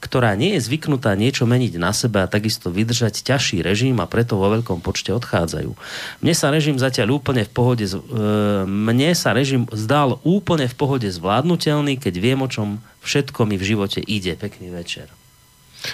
ktorá 0.04 0.36
nie 0.36 0.60
je 0.60 0.68
zvyknutá 0.68 1.16
niečo 1.16 1.48
meniť 1.48 1.80
na 1.80 1.96
sebe 1.96 2.24
a 2.24 2.32
takisto 2.32 2.68
vydržať 2.68 3.24
ťažší 3.24 3.64
režim 3.64 3.96
a 4.04 4.08
preto 4.08 4.36
vo 4.36 4.52
veľkom 4.52 4.84
počte 4.84 5.16
odchádzajú. 5.16 5.72
Mne 6.20 6.34
sa 6.36 6.52
režim 6.52 6.76
zatiaľ 6.76 7.20
úplne 7.20 7.48
v 7.48 7.52
pohode 7.52 7.88
e, 7.88 8.00
mne 8.68 9.12
sa 9.16 9.32
režim 9.32 9.68
zdal 9.72 10.20
úplne 10.28 10.68
v 10.68 10.76
pohode 10.76 11.08
zvládnutelný, 11.08 11.96
keď 11.96 12.14
viem, 12.20 12.40
o 12.44 12.52
čom 12.52 12.84
všetko 13.08 13.48
mi 13.48 13.56
v 13.56 13.68
živote 13.76 14.04
ide. 14.04 14.36
Pekný 14.36 14.68
večer. 14.68 15.08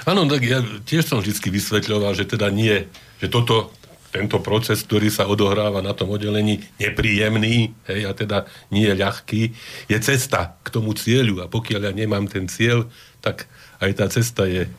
Áno, 0.08 0.28
tak 0.28 0.42
ja 0.44 0.60
tiež 0.62 1.08
som 1.08 1.20
vždy 1.20 1.38
vysvetľoval, 1.38 2.16
že 2.16 2.30
teda 2.30 2.48
nie, 2.54 2.88
že 3.20 3.28
toto, 3.28 3.74
tento 4.12 4.44
proces, 4.44 4.84
ktorý 4.84 5.08
sa 5.08 5.26
odohráva 5.26 5.80
na 5.80 5.96
tom 5.96 6.12
oddelení, 6.12 6.64
nepríjemný, 6.78 7.72
hej, 7.88 8.02
a 8.08 8.12
teda 8.12 8.38
nie 8.70 8.86
je 8.88 8.96
ľahký, 9.00 9.42
je 9.88 9.98
cesta 10.04 10.60
k 10.62 10.68
tomu 10.68 10.92
cieľu 10.94 11.44
a 11.44 11.52
pokiaľ 11.52 11.92
ja 11.92 11.94
nemám 11.96 12.28
ten 12.28 12.52
cieľ, 12.52 12.92
tak 13.24 13.48
aj 13.80 13.92
tá 13.96 14.06
cesta 14.12 14.44
je, 14.46 14.68
e, 14.68 14.72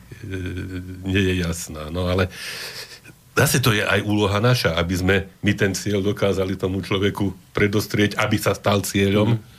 nie 1.03 1.21
je 1.33 1.33
jasná. 1.41 1.89
No 1.89 2.07
ale 2.07 2.29
zase 3.33 3.57
to 3.57 3.73
je 3.73 3.81
aj 3.81 4.05
úloha 4.05 4.37
naša, 4.37 4.77
aby 4.77 4.95
sme 4.95 5.15
my 5.41 5.51
ten 5.57 5.73
cieľ 5.73 6.05
dokázali 6.05 6.53
tomu 6.53 6.85
človeku 6.85 7.33
predostrieť, 7.51 8.15
aby 8.21 8.37
sa 8.37 8.53
stal 8.53 8.85
cieľom. 8.85 9.37
Mm-hmm. 9.37 9.51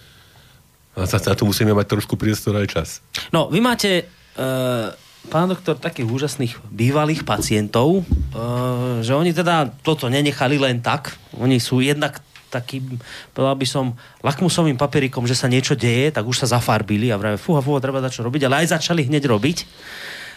A 0.95 1.11
na 1.11 1.35
to 1.35 1.43
musíme 1.43 1.75
mať 1.75 1.87
trošku 1.91 2.15
priestor 2.15 2.55
aj 2.55 2.67
čas. 2.71 2.89
No, 3.35 3.51
vy 3.51 3.59
máte, 3.59 4.07
uh, 4.39 4.95
pán 5.29 5.51
doktor, 5.51 5.77
takých 5.81 6.09
úžasných 6.09 6.53
bývalých 6.69 7.23
pacientov, 7.25 8.05
uh, 8.05 9.01
že 9.01 9.13
oni 9.17 9.33
teda 9.33 9.73
toto 9.83 10.09
nenechali 10.09 10.61
len 10.61 10.81
tak. 10.85 11.17
Oni 11.37 11.59
sú 11.59 11.81
jednak 11.81 12.21
takým, 12.55 13.03
povedal 13.35 13.59
by 13.59 13.67
som, 13.67 13.99
lakmusovým 14.23 14.79
papierikom, 14.79 15.27
že 15.27 15.35
sa 15.35 15.51
niečo 15.51 15.75
deje, 15.75 16.15
tak 16.15 16.23
už 16.23 16.47
sa 16.47 16.55
zafarbili 16.55 17.11
a 17.11 17.19
vravia, 17.19 17.41
fúha, 17.41 17.59
fúha, 17.59 17.83
treba 17.83 17.99
dať 17.99 18.23
čo 18.23 18.23
robiť, 18.23 18.47
ale 18.47 18.63
aj 18.63 18.79
začali 18.79 19.11
hneď 19.11 19.27
robiť 19.27 19.59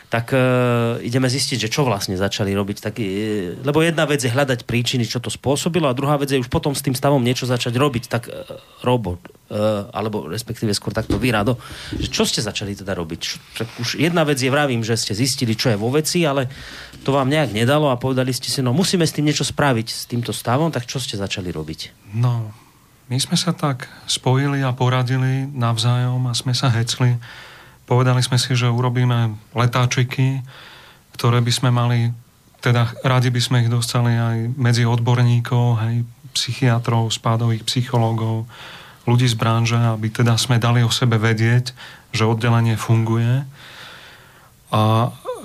tak 0.08 0.32
e, 0.32 0.40
ideme 1.04 1.28
zistiť, 1.28 1.68
že 1.68 1.72
čo 1.72 1.84
vlastne 1.84 2.16
začali 2.16 2.56
robiť. 2.56 2.78
Tak, 2.80 2.96
e, 3.04 3.60
lebo 3.60 3.84
jedna 3.84 4.08
vec 4.08 4.24
je 4.24 4.32
hľadať 4.32 4.64
príčiny, 4.64 5.04
čo 5.04 5.20
to 5.20 5.28
spôsobilo 5.28 5.92
a 5.92 5.98
druhá 5.98 6.16
vec 6.16 6.32
je 6.32 6.40
už 6.40 6.48
potom 6.48 6.72
s 6.72 6.80
tým 6.80 6.96
stavom 6.96 7.20
niečo 7.20 7.44
začať 7.44 7.76
robiť. 7.76 8.04
Tak 8.08 8.24
e, 8.28 8.32
robot, 8.88 9.20
e, 9.52 9.60
alebo 9.92 10.32
respektíve 10.32 10.72
skôr 10.72 10.96
takto 10.96 11.20
vyrado, 11.20 11.60
že 12.00 12.08
čo 12.08 12.24
ste 12.24 12.40
začali 12.40 12.80
teda 12.80 12.96
robiť? 12.96 13.22
Tak 13.60 13.68
už 13.84 14.00
jedna 14.00 14.24
vec 14.24 14.40
je, 14.40 14.48
vravím, 14.48 14.80
že 14.80 14.96
ste 14.96 15.12
zistili, 15.12 15.60
čo 15.60 15.76
je 15.76 15.78
vo 15.78 15.92
veci, 15.92 16.24
ale 16.24 16.48
to 17.04 17.12
vám 17.12 17.28
nejak 17.28 17.52
nedalo 17.52 17.92
a 17.92 18.00
povedali 18.00 18.32
ste 18.32 18.48
si, 18.48 18.64
no 18.64 18.72
musíme 18.72 19.04
s 19.04 19.12
tým 19.12 19.28
niečo 19.28 19.44
spraviť, 19.44 19.88
s 19.92 20.08
týmto 20.08 20.32
stavom, 20.32 20.72
tak 20.72 20.88
čo 20.88 21.04
ste 21.04 21.20
začali 21.20 21.52
robiť? 21.52 22.16
No, 22.16 22.56
my 23.12 23.20
sme 23.20 23.36
sa 23.36 23.52
tak 23.52 23.92
spojili 24.08 24.64
a 24.64 24.72
poradili 24.72 25.52
navzájom 25.52 26.28
a 26.28 26.34
sme 26.36 26.56
sa 26.56 26.72
hecli. 26.72 27.20
Povedali 27.88 28.20
sme 28.20 28.36
si, 28.36 28.52
že 28.52 28.68
urobíme 28.68 29.40
letáčiky, 29.56 30.44
ktoré 31.16 31.40
by 31.40 31.52
sme 31.56 31.70
mali, 31.72 32.12
teda 32.60 32.92
radi 33.02 33.32
by 33.32 33.42
sme 33.42 33.58
ich 33.64 33.72
dostali 33.72 34.12
aj 34.12 34.54
medzi 34.60 34.84
odborníkov, 34.84 35.66
hej, 35.88 36.04
psychiatrov, 36.36 37.10
spádových 37.10 37.64
psychológov, 37.66 38.46
ľudí 39.08 39.26
z 39.26 39.40
branže, 39.40 39.80
aby 39.80 40.12
teda 40.12 40.36
sme 40.36 40.60
dali 40.60 40.84
o 40.84 40.92
sebe 40.92 41.16
vedieť, 41.16 41.72
že 42.12 42.28
oddelenie 42.28 42.76
funguje. 42.76 43.48
A 44.70 44.82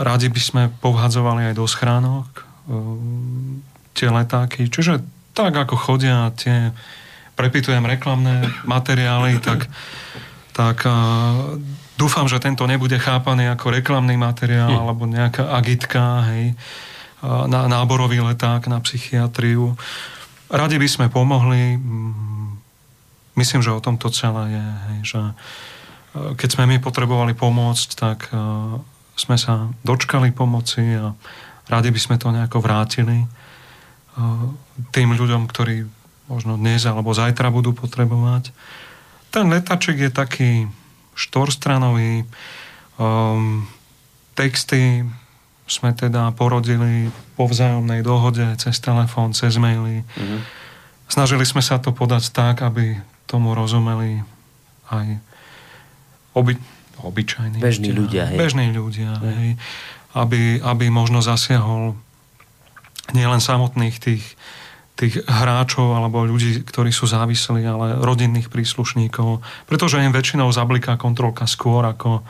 radi 0.03 0.27
by 0.27 0.43
sme 0.43 0.63
povhadzovali 0.83 1.55
aj 1.55 1.55
do 1.55 1.65
schránok 1.71 2.27
ehm, 2.67 3.63
tie 3.95 4.11
letáky. 4.11 4.67
Čiže 4.67 5.01
tak, 5.33 5.55
ako 5.55 5.79
chodia 5.79 6.35
tie, 6.35 6.75
prepitujem 7.39 7.87
reklamné 7.87 8.45
materiály, 8.69 9.41
tak, 9.41 9.71
tak 10.53 10.85
uh, 10.85 11.57
dúfam, 12.03 12.27
že 12.27 12.43
tento 12.43 12.67
nebude 12.67 12.99
chápaný 12.99 13.47
ako 13.55 13.71
reklamný 13.71 14.19
materiál 14.19 14.75
Hm. 14.75 14.81
alebo 14.83 15.03
nejaká 15.07 15.55
agitka, 15.55 16.27
hej, 16.35 16.59
na 17.23 17.71
náborový 17.71 18.19
leták 18.19 18.67
na 18.67 18.83
psychiatriu. 18.83 19.79
Radi 20.51 20.75
by 20.83 20.89
sme 20.91 21.07
pomohli. 21.07 21.79
mm, 21.79 22.59
Myslím, 23.39 23.63
že 23.65 23.73
o 23.73 23.81
tom 23.81 23.97
to 23.97 24.13
celé 24.13 24.59
je, 24.59 24.67
hej, 24.91 24.99
že 25.17 25.23
uh, 25.23 26.37
keď 26.37 26.49
sme 26.53 26.69
my 26.69 26.77
potrebovali 26.83 27.33
pomôcť, 27.33 27.89
tak 27.97 28.29
uh, 28.29 28.77
sme 29.17 29.41
sa 29.41 29.73
dočkali 29.87 30.35
pomoci 30.37 30.83
a 30.99 31.17
radi 31.71 31.89
by 31.89 32.01
sme 32.03 32.17
to 32.21 32.29
nejako 32.29 32.61
vrátili 32.61 33.25
uh, 33.25 34.51
tým 34.93 35.17
ľuďom, 35.17 35.49
ktorí 35.49 35.89
možno 36.29 36.61
dnes 36.61 36.85
alebo 36.85 37.17
zajtra 37.17 37.49
budú 37.49 37.73
potrebovať. 37.73 38.53
Ten 39.33 39.49
letaček 39.49 39.97
je 39.97 40.11
taký 40.13 40.51
štvorstranový. 41.15 42.25
Um, 42.97 43.69
texty 44.37 45.05
sme 45.69 45.97
teda 45.97 46.33
porodili 46.37 47.09
po 47.39 47.49
vzájomnej 47.49 48.05
dohode 48.05 48.45
cez 48.61 48.77
telefón, 48.83 49.33
cez 49.33 49.57
maily. 49.57 50.05
Mhm. 50.19 50.39
Snažili 51.09 51.45
sme 51.45 51.61
sa 51.61 51.77
to 51.77 51.93
podať 51.93 52.33
tak, 52.33 52.65
aby 52.65 52.97
tomu 53.29 53.53
rozumeli 53.53 54.25
aj 54.89 55.21
oby, 56.33 56.57
obyčajní 57.01 57.61
Bežní 57.61 57.93
ľudia, 57.93 58.33
hej. 58.33 58.39
Bežní 58.41 58.73
ľudia, 58.73 59.21
hej. 59.21 59.61
Aby, 60.13 60.61
aby 60.61 60.89
možno 60.93 61.25
zasiahol 61.25 61.97
nielen 63.13 63.41
samotných 63.41 63.97
tých, 64.01 64.25
tých 64.93 65.25
hráčov 65.25 65.97
alebo 65.97 66.23
ľudí, 66.23 66.63
ktorí 66.63 66.93
sú 66.93 67.09
závislí, 67.09 67.65
ale 67.65 67.99
rodinných 67.99 68.53
príslušníkov, 68.53 69.41
pretože 69.65 70.05
im 70.05 70.13
väčšinou 70.13 70.53
zabliká 70.53 71.01
kontrolka 71.01 71.49
skôr 71.49 71.83
ako 71.85 72.21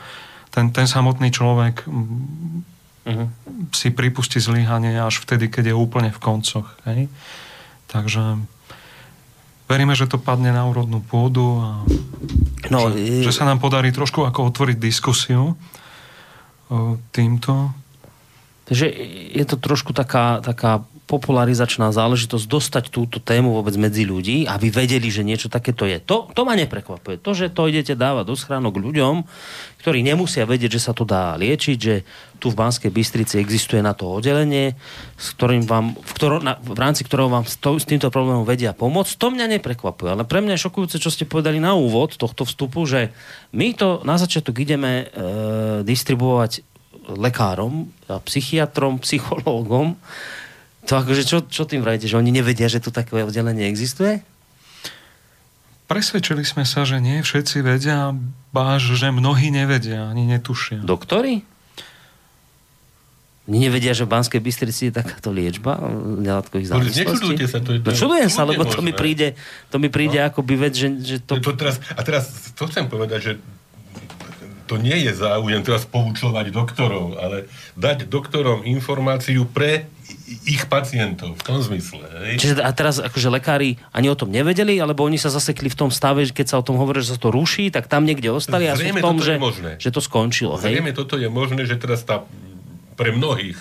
ten, 0.49 0.71
ten 0.71 0.87
samotný 0.87 1.29
človek 1.29 1.83
Mhm. 3.03 3.25
si 3.75 3.91
pripustí 3.91 4.39
zlyhanie 4.39 4.95
až 4.95 5.19
vtedy, 5.19 5.51
keď 5.51 5.71
je 5.71 5.75
úplne 5.75 6.07
v 6.07 6.23
koncoch. 6.23 6.71
Hej? 6.87 7.11
Takže 7.91 8.39
veríme, 9.67 9.91
že 9.91 10.07
to 10.07 10.15
padne 10.15 10.55
na 10.55 10.63
úrodnú 10.63 11.03
pôdu 11.03 11.59
a 11.59 11.83
No, 12.71 12.87
že, 12.95 12.95
e- 12.95 13.23
že 13.27 13.35
sa 13.35 13.43
nám 13.43 13.59
podarí 13.59 13.91
trošku 13.91 14.23
ako 14.23 14.47
otvoriť 14.55 14.79
diskusiu 14.79 15.59
o 16.71 16.95
týmto. 17.11 17.75
Takže 18.71 18.87
je 19.35 19.45
to 19.51 19.59
trošku 19.59 19.91
taká, 19.91 20.39
taká 20.39 20.87
popularizačná 21.03 21.91
záležitosť 21.91 22.45
dostať 22.47 22.83
túto 22.87 23.19
tému 23.19 23.59
vôbec 23.59 23.75
medzi 23.75 24.07
ľudí, 24.07 24.47
aby 24.47 24.71
vedeli, 24.71 25.11
že 25.11 25.27
niečo 25.27 25.51
takéto 25.51 25.83
je. 25.83 25.99
To, 26.07 26.31
to 26.31 26.47
ma 26.47 26.55
neprekvapuje. 26.55 27.19
To, 27.19 27.35
že 27.35 27.51
to 27.51 27.67
idete 27.67 27.99
dávať 27.99 28.31
do 28.31 28.35
schránok 28.39 28.79
ľuďom, 28.79 29.27
ktorí 29.83 29.99
nemusia 29.99 30.47
vedieť, 30.47 30.79
že 30.79 30.85
sa 30.87 30.93
to 30.95 31.03
dá 31.03 31.35
liečiť, 31.35 31.77
že 31.77 32.07
tu 32.39 32.51
v 32.51 32.59
Banskej 32.59 32.87
Bystrici 32.87 33.35
existuje 33.35 33.83
na 33.83 33.91
to 33.91 34.07
oddelenie, 34.07 34.79
s 35.19 35.35
ktorým 35.35 35.67
vám, 35.67 35.95
v, 35.95 36.11
ktoro, 36.15 36.39
na, 36.39 36.55
v 36.59 36.79
rámci 36.79 37.03
ktorého 37.03 37.27
vám 37.27 37.43
s, 37.43 37.59
to, 37.59 37.75
s 37.75 37.87
týmto 37.87 38.07
problémom 38.07 38.47
vedia 38.47 38.71
pomôcť, 38.71 39.19
to 39.19 39.27
mňa 39.27 39.59
neprekvapuje. 39.59 40.15
Ale 40.15 40.23
pre 40.23 40.39
mňa 40.39 40.55
je 40.55 40.63
šokujúce, 40.67 41.03
čo 41.03 41.11
ste 41.11 41.27
povedali 41.27 41.59
na 41.59 41.75
úvod 41.75 42.15
tohto 42.15 42.47
vstupu, 42.47 42.87
že 42.87 43.11
my 43.51 43.75
to 43.75 43.99
na 44.07 44.15
začiatok 44.15 44.55
ideme 44.63 44.91
e, 44.91 45.05
distribuovať 45.83 46.63
lekárom, 47.11 47.91
psychiatrom, 48.07 49.03
psychológom. 49.03 49.99
To 50.83 50.93
akože 50.95 51.23
čo, 51.23 51.37
čo 51.41 51.63
tým 51.63 51.79
vrajete, 51.79 52.05
že 52.05 52.15
oni 52.15 52.29
nevedia, 52.29 52.67
že 52.67 52.77
tu 52.77 52.89
také 52.89 53.17
oddelenie 53.17 53.65
existuje? 53.65 54.21
presvedčili 55.83 56.41
sme 56.41 56.63
sa, 56.63 56.83
že 56.83 56.97
nie 56.97 57.21
všetci 57.21 57.61
vedia, 57.61 58.17
báž, 58.49 58.97
že 58.97 59.13
mnohí 59.13 59.53
nevedia, 59.53 60.09
ani 60.09 60.25
netušia. 60.25 60.81
Doktory? 60.81 61.45
Oni 63.43 63.59
nevedia, 63.59 63.91
že 63.91 64.01
v 64.01 64.09
Banskej 64.09 64.39
Bystrici 64.39 64.89
je 64.89 64.93
takáto 64.95 65.29
liečba 65.29 65.77
nelátkových 66.17 66.71
Ale 66.71 66.87
závislostí? 66.87 67.45
sa, 67.45 67.59
to 67.59 67.75
je- 67.75 67.81
to 67.83 67.83
No 67.83 67.93
je 67.93 67.99
čudujem 67.99 68.29
sa, 68.31 68.41
lebo 68.41 68.65
to 68.65 68.79
mi 68.79 68.89
príde, 68.89 69.37
to 69.69 69.77
mi 69.77 69.91
príde 69.91 70.17
No. 70.17 70.25
ako 70.25 70.41
by 70.41 70.55
vec, 70.57 70.73
že, 70.73 70.87
že 70.97 71.15
to... 71.19 71.37
To, 71.37 71.51
teraz, 71.51 71.77
a 71.85 72.01
teraz 72.01 72.25
to 72.49 72.63
chcem 72.65 72.87
povedať, 72.87 73.19
že 73.21 73.31
to 74.65 74.79
nie 74.79 74.95
je 74.97 75.11
záujem 75.11 75.61
teraz 75.61 75.83
poučovať 75.85 76.49
doktorov, 76.49 77.19
ale 77.19 77.45
dať 77.75 78.07
doktorom 78.07 78.63
informáciu 78.63 79.45
pre 79.45 79.91
ich 80.45 80.65
pacientov, 80.67 81.37
v 81.37 81.43
tom 81.43 81.59
zmysle. 81.61 82.03
Hej? 82.27 82.33
Čiže 82.41 82.53
a 82.61 82.71
teraz 82.73 82.99
akože 82.99 83.29
lekári 83.29 83.77
ani 83.93 84.07
o 84.09 84.17
tom 84.17 84.33
nevedeli, 84.33 84.77
alebo 84.81 85.05
oni 85.05 85.21
sa 85.21 85.29
zasekli 85.29 85.69
v 85.69 85.77
tom 85.77 85.89
stave, 85.89 86.25
že 86.25 86.33
keď 86.33 86.47
sa 86.53 86.55
o 86.59 86.65
tom 86.65 86.77
hovorí, 86.77 87.01
že 87.01 87.15
sa 87.15 87.19
to 87.19 87.29
ruší, 87.29 87.69
tak 87.69 87.85
tam 87.85 88.03
niekde 88.03 88.33
ostali 88.33 88.67
a 88.67 88.73
sú 88.73 88.85
Zrejme 88.85 88.99
v 88.99 89.05
tom, 89.05 89.17
že, 89.21 89.35
že 89.79 89.89
to 89.93 90.01
skončilo. 90.01 90.57
Hej? 90.61 90.79
Zrejme 90.79 90.91
toto 90.93 91.15
je 91.15 91.29
možné, 91.29 91.65
že 91.69 91.77
teraz 91.77 92.03
tá, 92.03 92.25
pre 92.97 93.13
mnohých 93.13 93.57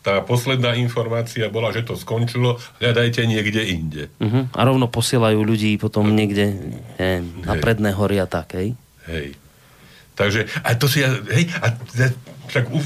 tá 0.00 0.24
posledná 0.24 0.72
informácia 0.80 1.52
bola, 1.52 1.76
že 1.76 1.84
to 1.84 1.92
skončilo, 1.92 2.56
hľadajte 2.80 3.20
niekde 3.28 3.60
inde. 3.68 4.02
Uh-huh. 4.16 4.48
A 4.56 4.60
rovno 4.64 4.88
posielajú 4.88 5.44
ľudí 5.44 5.76
potom 5.76 6.08
niekde 6.16 6.56
neviem, 6.96 7.44
na 7.44 7.52
Hej. 7.56 7.60
predné 7.60 7.90
hory 7.92 8.16
a 8.16 8.24
tak, 8.24 8.56
hej? 8.56 8.72
Hej. 9.04 9.36
Takže, 10.16 10.48
a 10.64 10.76
to 10.76 10.88
si 10.88 11.04
ja, 11.04 11.12
hej, 11.32 11.48
a 11.60 11.76
však 12.50 12.66
u, 12.68 12.78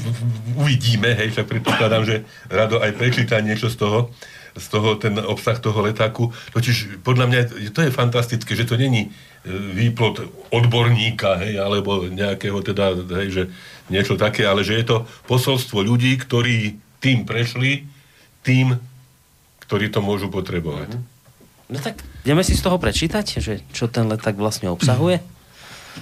uvidíme, 0.61 1.09
hej, 1.17 1.33
však 1.33 1.49
predpokladám, 1.49 2.05
že 2.05 2.15
Rado 2.47 2.77
aj 2.77 2.93
prečíta 2.93 3.41
niečo 3.41 3.67
z 3.73 3.81
toho, 3.81 4.13
z 4.55 4.65
toho, 4.71 4.95
ten 4.95 5.17
obsah 5.19 5.57
toho 5.59 5.83
letáku. 5.83 6.31
Totiž 6.53 7.01
podľa 7.03 7.25
mňa 7.27 7.39
to 7.75 7.83
je 7.83 7.91
fantastické, 7.91 8.55
že 8.55 8.69
to 8.69 8.79
není 8.79 9.09
e, 9.09 9.49
výplod 9.51 10.23
odborníka, 10.53 11.41
hej, 11.43 11.59
alebo 11.59 12.07
nejakého 12.07 12.61
teda, 12.63 12.95
hej, 13.19 13.29
že 13.33 13.43
niečo 13.91 14.15
také, 14.15 14.47
ale 14.47 14.63
že 14.63 14.79
je 14.79 14.85
to 14.85 14.97
posolstvo 15.27 15.83
ľudí, 15.83 16.15
ktorí 16.21 16.79
tým 17.03 17.27
prešli, 17.27 17.89
tým, 18.45 18.77
ktorí 19.65 19.89
to 19.91 19.99
môžu 19.99 20.29
potrebovať. 20.29 20.95
No 21.65 21.81
tak 21.81 22.05
ideme 22.21 22.45
si 22.45 22.53
z 22.53 22.61
toho 22.61 22.77
prečítať, 22.77 23.41
že 23.41 23.65
čo 23.73 23.89
ten 23.89 24.05
leták 24.05 24.37
vlastne 24.37 24.69
obsahuje? 24.69 25.19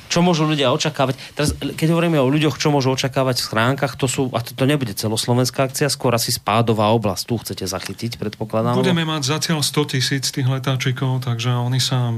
Čo 0.10 0.26
môžu 0.26 0.50
ľudia 0.50 0.74
očakávať? 0.74 1.16
Teraz, 1.38 1.50
keď 1.58 1.88
hovoríme 1.94 2.18
o 2.18 2.28
ľuďoch, 2.30 2.58
čo 2.58 2.74
môžu 2.74 2.94
očakávať 2.94 3.42
v 3.42 3.46
schránkach, 3.46 3.94
to 3.98 4.10
sú, 4.10 4.30
a 4.34 4.42
to, 4.42 4.58
to 4.58 4.66
nebude 4.66 4.94
celoslovenská 4.94 5.70
akcia, 5.70 5.90
skôr 5.90 6.14
asi 6.18 6.34
spádová 6.34 6.90
oblasť. 6.94 7.24
Tu 7.30 7.36
chcete 7.38 7.66
zachytiť, 7.70 8.18
predpokladám. 8.18 8.78
Budeme 8.78 9.06
mať 9.06 9.26
zatiaľ 9.26 9.62
100 9.62 9.94
tisíc 9.94 10.26
tých 10.34 10.48
letáčikov, 10.50 11.26
takže 11.26 11.54
oni 11.54 11.78
sa 11.78 12.18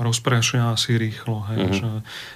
rozprešia 0.00 0.72
asi 0.72 0.96
rýchlo. 0.96 1.44
Hej, 1.46 1.58
Mhm. 1.60 1.72
že 1.76 1.88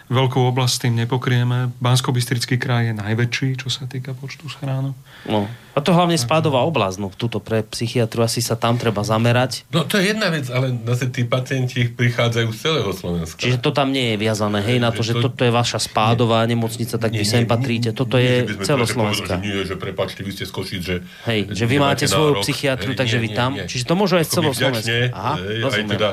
veľkú 0.09 0.39
oblasť 0.45 0.73
s 0.73 0.83
tým 0.85 0.95
nepokrieme. 0.97 1.73
bansko 1.81 2.13
kraj 2.55 2.93
je 2.93 2.95
najväčší, 2.95 3.49
čo 3.59 3.69
sa 3.73 3.89
týka 3.89 4.13
počtu 4.13 4.47
schránok. 4.47 4.95
No. 5.25 5.49
A 5.75 5.83
to 5.83 5.91
hlavne 5.91 6.15
spádová 6.15 6.63
oblasť. 6.63 6.97
No, 7.03 7.11
tuto 7.11 7.43
pre 7.43 7.67
psychiatru 7.67 8.23
asi 8.23 8.39
sa 8.39 8.55
tam 8.55 8.79
treba 8.79 9.03
zamerať. 9.03 9.67
No 9.73 9.83
to 9.83 9.99
je 9.99 10.15
jedna 10.15 10.31
vec, 10.31 10.47
ale 10.47 10.71
zase 10.87 11.11
tí 11.11 11.27
pacienti 11.27 11.91
prichádzajú 11.91 12.49
z 12.53 12.59
celého 12.61 12.93
Slovenska. 12.95 13.41
Čiže 13.41 13.59
to 13.59 13.75
tam 13.75 13.91
nie 13.91 14.15
je 14.15 14.17
viazané, 14.21 14.63
hej, 14.63 14.79
na 14.79 14.95
to, 14.95 15.03
že 15.03 15.19
To- 15.19 15.27
toto 15.27 15.43
je 15.43 15.51
vaša 15.51 15.83
spádová 15.83 16.47
nemocnica, 16.47 16.95
tak 16.95 17.11
vy 17.11 17.25
sem 17.25 17.43
patríte. 17.43 17.91
Toto 17.91 18.21
nie, 18.21 18.47
že 18.47 18.55
je 18.55 18.63
celoslovenská. 18.63 19.35
Že 19.35 19.43
nie, 19.43 19.59
že 19.65 19.75
prepačte, 19.75 20.21
vy 20.23 20.31
ste 20.31 20.45
z 20.47 20.53
Košic, 20.53 20.83
že... 20.85 20.97
Hej, 21.27 21.41
že 21.51 21.65
vy 21.65 21.77
máte 21.81 22.05
svoju 22.07 22.45
psychiatru, 22.45 22.95
takže 22.95 23.19
nie, 23.19 23.25
vy 23.25 23.29
nie, 23.29 23.37
tam. 23.37 23.51
nie. 23.57 23.67
Čiže 23.67 23.85
to 23.85 23.95
môže 23.97 24.15
aj 24.15 24.27
vďačne, 24.31 24.97
Aha, 25.11 25.35
aj, 25.41 25.83
teda, 25.89 26.11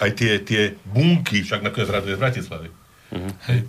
aj 0.00 0.10
tie, 0.16 0.32
tie 0.40 0.62
bunky, 0.92 1.42
však 1.42 1.64
nakoniec 1.64 1.88
raduje 1.88 2.14
z 2.14 2.20
Bratislavy. 2.20 2.68
Mhm. 3.12 3.32
Hej. 3.48 3.60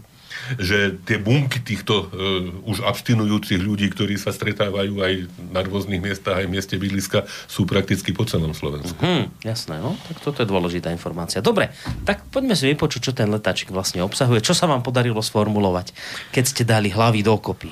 Že 0.59 0.78
tie 1.07 1.21
bunky 1.21 1.61
týchto 1.63 2.09
uh, 2.09 2.67
už 2.67 2.84
abstinujúcich 2.84 3.63
ľudí, 3.63 3.88
ktorí 3.88 4.19
sa 4.19 4.34
stretávajú 4.34 4.99
aj 4.99 5.13
na 5.55 5.63
rôznych 5.63 6.03
miestach, 6.03 6.41
aj 6.41 6.49
v 6.49 6.53
mieste 6.57 6.76
bydliska, 6.76 7.24
sú 7.47 7.63
prakticky 7.63 8.11
po 8.11 8.28
celom 8.28 8.51
Slovensku. 8.51 8.97
Hm, 8.97 9.30
jasné, 9.45 9.80
no. 9.80 9.95
Tak 10.09 10.19
toto 10.19 10.43
je 10.43 10.49
dôležitá 10.49 10.91
informácia. 10.91 11.39
Dobre, 11.39 11.71
tak 12.03 12.28
poďme 12.28 12.59
si 12.59 12.65
vypočuť, 12.65 13.01
čo 13.07 13.13
ten 13.15 13.32
letáčik 13.32 13.71
vlastne 13.71 14.03
obsahuje. 14.03 14.43
Čo 14.43 14.57
sa 14.57 14.67
vám 14.67 14.84
podarilo 14.84 15.21
sformulovať, 15.24 15.95
keď 16.36 16.43
ste 16.43 16.63
dali 16.67 16.91
hlavy 16.91 17.24
dokopy? 17.24 17.71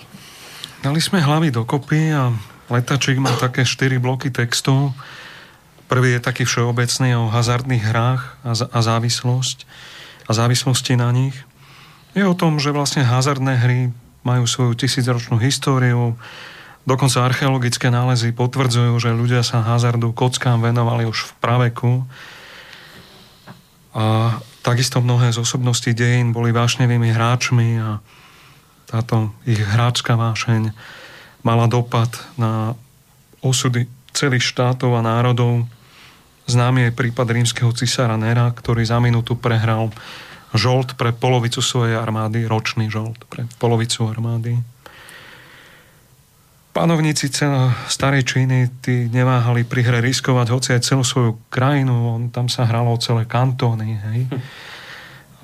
Dali 0.86 1.02
sme 1.04 1.20
hlavy 1.20 1.52
dokopy 1.52 2.14
a 2.14 2.32
letačik 2.72 3.20
má 3.20 3.36
také 3.36 3.68
4 3.68 4.00
bloky 4.00 4.32
textov. 4.32 4.96
Prvý 5.92 6.16
je 6.16 6.24
taký 6.24 6.48
všeobecný 6.48 7.20
o 7.20 7.28
hazardných 7.28 7.84
hrách 7.84 8.40
a, 8.48 8.56
a 8.56 8.80
závislosť 8.80 9.68
a 10.24 10.32
závislosti 10.32 10.96
na 10.96 11.12
nich. 11.12 11.36
Je 12.16 12.24
o 12.24 12.32
tom, 12.32 12.64
že 12.64 12.72
vlastne 12.72 13.04
hazardné 13.04 13.60
hry 13.60 13.80
majú 14.24 14.48
svoju 14.48 14.72
tisícročnú 14.80 15.36
históriu. 15.36 16.16
Dokonca 16.88 17.28
archeologické 17.28 17.92
nálezy 17.92 18.32
potvrdzujú, 18.32 19.04
že 19.04 19.12
ľudia 19.12 19.44
sa 19.44 19.60
hazardu 19.68 20.16
kockám 20.16 20.64
venovali 20.64 21.04
už 21.04 21.28
v 21.28 21.32
praveku. 21.44 21.92
A 23.92 24.40
takisto 24.64 25.04
mnohé 25.04 25.36
z 25.36 25.44
osobností 25.44 25.92
dejín 25.92 26.32
boli 26.32 26.56
vášnevými 26.56 27.12
hráčmi 27.12 27.84
a 27.84 28.00
táto 28.88 29.36
ich 29.44 29.60
hráčska 29.60 30.16
vášeň 30.16 30.72
mala 31.44 31.68
dopad 31.68 32.16
na 32.40 32.80
osudy 33.44 33.92
celých 34.16 34.48
štátov 34.56 34.96
a 34.96 35.04
národov. 35.04 35.68
Známy 36.50 36.90
je 36.90 36.98
prípad 36.98 37.28
rímskeho 37.30 37.72
cisára 37.76 38.18
Nera, 38.18 38.50
ktorý 38.50 38.82
za 38.86 38.98
minútu 38.98 39.38
prehral 39.38 39.94
žolt 40.52 41.00
pre 41.00 41.16
polovicu 41.16 41.64
svojej 41.64 41.96
armády, 41.96 42.44
ročný 42.44 42.92
žolt 42.92 43.24
pre 43.32 43.48
polovicu 43.60 44.08
armády. 44.08 44.60
Panovníci 46.72 47.28
starej 47.92 48.24
Číny 48.24 48.80
tí 48.80 49.12
neváhali 49.12 49.68
pri 49.68 49.84
hre 49.84 50.00
riskovať 50.00 50.48
hoci 50.56 50.70
aj 50.72 50.88
celú 50.88 51.04
svoju 51.04 51.36
krajinu, 51.52 51.92
on, 51.92 52.22
tam 52.32 52.48
sa 52.48 52.64
hralo 52.64 52.96
o 52.96 53.02
celé 53.02 53.28
kantóny, 53.28 54.00
hej. 54.00 54.20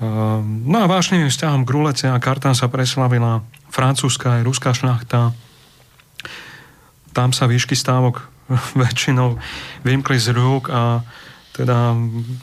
Ehm, 0.00 0.64
No 0.64 0.80
a 0.80 0.86
vášnivým 0.88 1.28
vzťahom 1.28 1.68
k 1.68 1.74
rulete 1.74 2.06
a 2.08 2.16
kartám 2.16 2.56
sa 2.56 2.72
preslavila 2.72 3.44
francúzska 3.68 4.40
aj 4.40 4.46
ruská 4.46 4.70
šľachta. 4.72 5.36
Tam 7.12 7.34
sa 7.36 7.44
výšky 7.44 7.76
stávok 7.76 8.24
väčšinou 8.82 9.36
vymkli 9.84 10.18
z 10.18 10.32
rúk 10.32 10.72
a 10.72 11.04
teda 11.52 11.94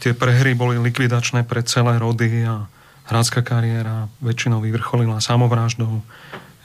tie 0.04 0.12
prehry 0.12 0.54
boli 0.60 0.76
likvidačné 0.76 1.48
pre 1.48 1.64
celé 1.64 1.96
rody 1.96 2.44
a 2.44 2.68
hrácká 3.08 3.46
kariéra 3.46 4.12
väčšinou 4.20 4.60
vyvrcholila 4.60 5.24
samovraždou. 5.24 6.04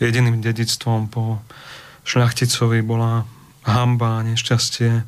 Jediným 0.00 0.40
dedictvom 0.40 1.12
po 1.12 1.38
šľachticovi 2.08 2.80
bola 2.82 3.28
hamba, 3.62 4.24
nešťastie 4.24 5.04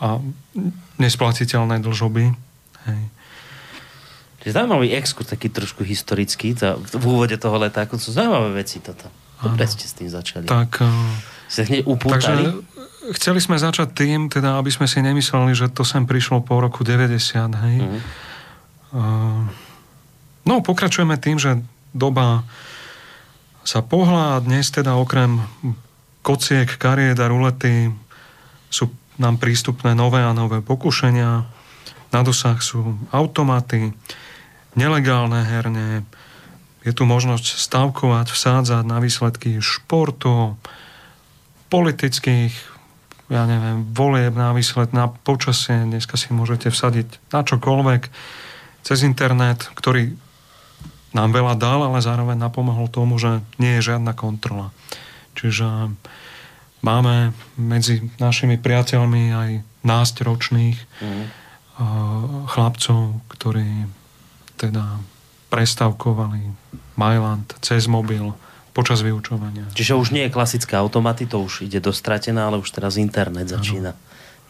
a 0.00 0.06
nesplatiteľné 0.96 1.84
dlžoby. 1.84 2.32
Hej. 2.88 3.02
Zaujímavý 4.44 4.92
exkurs, 4.92 5.32
taký 5.32 5.48
trošku 5.48 5.88
historický, 5.88 6.52
za, 6.52 6.76
v 6.76 7.04
úvode 7.04 7.36
toho 7.40 7.56
letáku. 7.56 7.96
Sú 7.96 8.12
zaujímavé 8.12 8.60
veci 8.60 8.80
toto. 8.80 9.08
Dobre 9.40 9.64
ste 9.68 9.84
s 9.88 9.94
tým 9.96 10.08
začali. 10.08 10.44
Tak, 10.48 10.84
eh, 10.84 10.88
Ste 11.48 11.62
hneď 11.68 11.82
upútali. 11.84 12.20
takže 12.20 12.73
chceli 13.12 13.42
sme 13.42 13.60
začať 13.60 13.92
tým, 13.92 14.32
teda, 14.32 14.56
aby 14.56 14.72
sme 14.72 14.88
si 14.88 15.04
nemysleli, 15.04 15.52
že 15.52 15.68
to 15.68 15.84
sem 15.84 16.08
prišlo 16.08 16.40
po 16.40 16.62
roku 16.64 16.80
90. 16.80 17.52
Hej. 17.52 17.76
Mhm. 17.84 17.98
Eh, 18.94 19.64
No, 20.44 20.60
pokračujeme 20.60 21.16
tým, 21.16 21.40
že 21.40 21.64
doba 21.96 22.44
sa 23.64 23.80
pohla 23.80 24.36
a 24.36 24.42
dnes 24.44 24.68
teda 24.68 24.92
okrem 25.00 25.40
kociek, 26.20 26.68
kariet 26.76 27.16
a 27.16 27.32
rulety 27.32 27.88
sú 28.68 28.92
nám 29.16 29.40
prístupné 29.40 29.96
nové 29.96 30.20
a 30.20 30.36
nové 30.36 30.60
pokušenia. 30.60 31.48
Na 32.12 32.20
dosah 32.20 32.60
sú 32.60 33.00
automaty, 33.08 33.96
nelegálne 34.76 35.40
herne, 35.40 36.04
je 36.84 36.92
tu 36.92 37.08
možnosť 37.08 37.56
stavkovať, 37.56 38.28
vsádzať 38.28 38.84
na 38.84 39.00
výsledky 39.00 39.64
športu, 39.64 40.60
politických, 41.72 42.52
ja 43.32 43.48
neviem, 43.48 43.88
volieb 43.92 44.36
na 44.36 44.52
výsled, 44.52 44.92
na 44.92 45.08
počasie, 45.08 45.84
dneska 45.84 46.20
si 46.20 46.30
môžete 46.30 46.68
vsadiť 46.68 47.32
na 47.32 47.40
čokoľvek 47.40 48.02
cez 48.84 49.00
internet, 49.00 49.64
ktorý 49.72 50.12
nám 51.14 51.30
veľa 51.30 51.54
dal, 51.56 51.80
ale 51.86 52.04
zároveň 52.04 52.36
napomohol 52.36 52.90
tomu, 52.90 53.16
že 53.16 53.40
nie 53.56 53.78
je 53.78 53.94
žiadna 53.94 54.12
kontrola. 54.12 54.74
Čiže 55.38 55.94
máme 56.82 57.32
medzi 57.56 58.04
našimi 58.20 58.60
priateľmi 58.60 59.22
aj 59.32 59.50
náctiročných 59.84 60.78
Mhm. 61.00 61.24
a 61.74 61.86
chlapcov, 62.50 63.18
ktorí 63.32 63.88
teda 64.54 65.02
prestavkovali 65.50 66.50
Mailand 66.94 67.46
cez 67.62 67.86
mobil 67.86 68.34
počas 68.74 69.06
vyučovania. 69.06 69.70
Čiže 69.72 69.94
už 69.94 70.10
nie 70.10 70.26
je 70.26 70.34
klasické 70.34 70.74
automaty, 70.74 71.30
to 71.30 71.46
už 71.46 71.62
ide 71.64 71.78
dostratená, 71.78 72.50
ale 72.50 72.58
už 72.58 72.74
teraz 72.74 72.98
internet 72.98 73.46
začína 73.46 73.94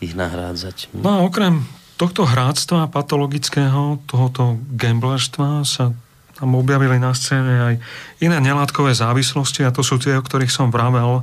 ich 0.01 0.16
nahrádzať. 0.16 0.97
No 0.97 1.09
a 1.12 1.18
okrem 1.22 1.68
tohto 2.01 2.25
hráctva 2.25 2.89
patologického, 2.89 4.01
tohoto 4.09 4.59
gamblerstva 4.72 5.62
sa 5.62 5.93
tam 6.35 6.59
objavili 6.59 6.99
na 6.99 7.14
scéne 7.14 7.55
aj 7.62 7.75
iné 8.18 8.39
nelátkové 8.43 8.91
závislosti 8.97 9.62
a 9.62 9.70
to 9.70 9.87
sú 9.87 10.03
tie, 10.03 10.18
o 10.18 10.25
ktorých 10.25 10.51
som 10.51 10.72
vravel. 10.72 11.22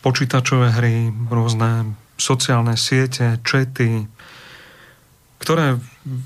Počítačové 0.00 0.72
hry, 0.72 1.12
rôzne 1.28 1.94
sociálne 2.16 2.78
siete, 2.78 3.42
čety, 3.44 4.08
ktoré 5.42 5.76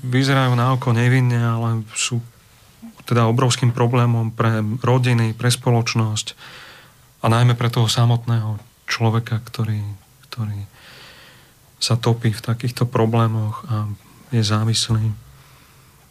vyzerajú 0.05 0.53
na 0.53 0.77
oko 0.77 0.93
nevinne, 0.93 1.41
ale 1.41 1.83
sú 1.97 2.21
teda 3.07 3.23
obrovským 3.31 3.71
problémom 3.71 4.35
pre 4.35 4.59
rodiny, 4.83 5.31
pre 5.31 5.47
spoločnosť 5.47 6.35
a 7.23 7.31
najmä 7.31 7.55
pre 7.55 7.71
toho 7.71 7.87
samotného 7.87 8.59
človeka, 8.85 9.39
ktorý, 9.41 9.79
ktorý 10.27 10.67
sa 11.79 11.95
topí 11.95 12.35
v 12.35 12.41
takýchto 12.43 12.83
problémoch 12.83 13.63
a 13.71 13.87
je 14.35 14.43
závislý. 14.43 15.15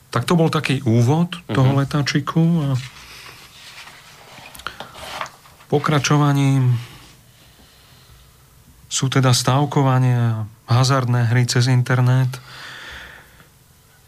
Tak 0.09 0.25
to 0.25 0.39
bol 0.39 0.49
taký 0.49 0.81
úvod 0.89 1.37
toho 1.53 1.77
Mhm. 1.77 1.79
letáčiku 1.85 2.43
a 2.65 2.71
pokračovaním 5.69 6.79
sú 8.87 9.11
teda 9.11 9.35
stavkovanie 9.35 10.17
a 10.17 10.37
hazardné 10.71 11.29
hry 11.29 11.45
cez 11.45 11.67
internet, 11.67 12.31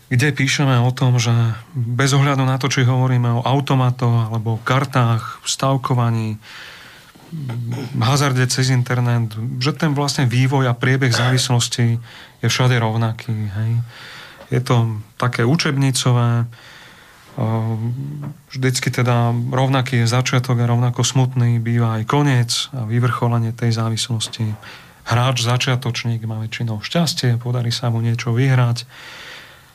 kde 0.09 0.33
píšeme 0.33 0.81
o 0.81 0.91
tom, 0.93 1.21
že 1.21 1.33
bez 1.77 2.17
ohľadu 2.17 2.45
na 2.49 2.57
to, 2.57 2.73
či 2.73 2.89
hovoríme 2.89 3.29
o 3.29 3.45
automatoch 3.45 4.33
alebo 4.33 4.57
o 4.57 4.63
kartách, 4.65 5.45
stavkovaní, 5.45 6.41
hazarde 8.01 8.49
cez 8.49 8.73
internet, 8.73 9.37
že 9.61 9.77
ten 9.77 9.93
vlastne 9.93 10.25
vývoj 10.25 10.73
a 10.73 10.73
priebeh 10.73 11.13
závislosti 11.13 12.01
je 12.41 12.47
všade 12.49 12.81
rovnaký. 12.81 13.37
Hej. 13.53 13.73
Je 14.49 14.61
to 14.65 14.97
také 15.21 15.45
učebnicové, 15.45 16.49
vždycky 18.49 18.89
teda 18.91 19.31
rovnaký 19.31 20.03
je 20.03 20.11
začiatok 20.11 20.59
a 20.59 20.67
rovnako 20.67 21.05
smutný 21.05 21.61
býva 21.61 22.01
aj 22.01 22.09
koniec 22.09 22.51
a 22.73 22.89
vyvrcholenie 22.89 23.53
tej 23.53 23.77
závislosti. 23.77 24.57
Hráč, 25.05 25.45
začiatočník 25.45 26.25
má 26.25 26.41
väčšinou 26.41 26.81
šťastie, 26.81 27.37
podarí 27.37 27.71
sa 27.71 27.93
mu 27.93 28.01
niečo 28.01 28.33
vyhrať 28.33 28.89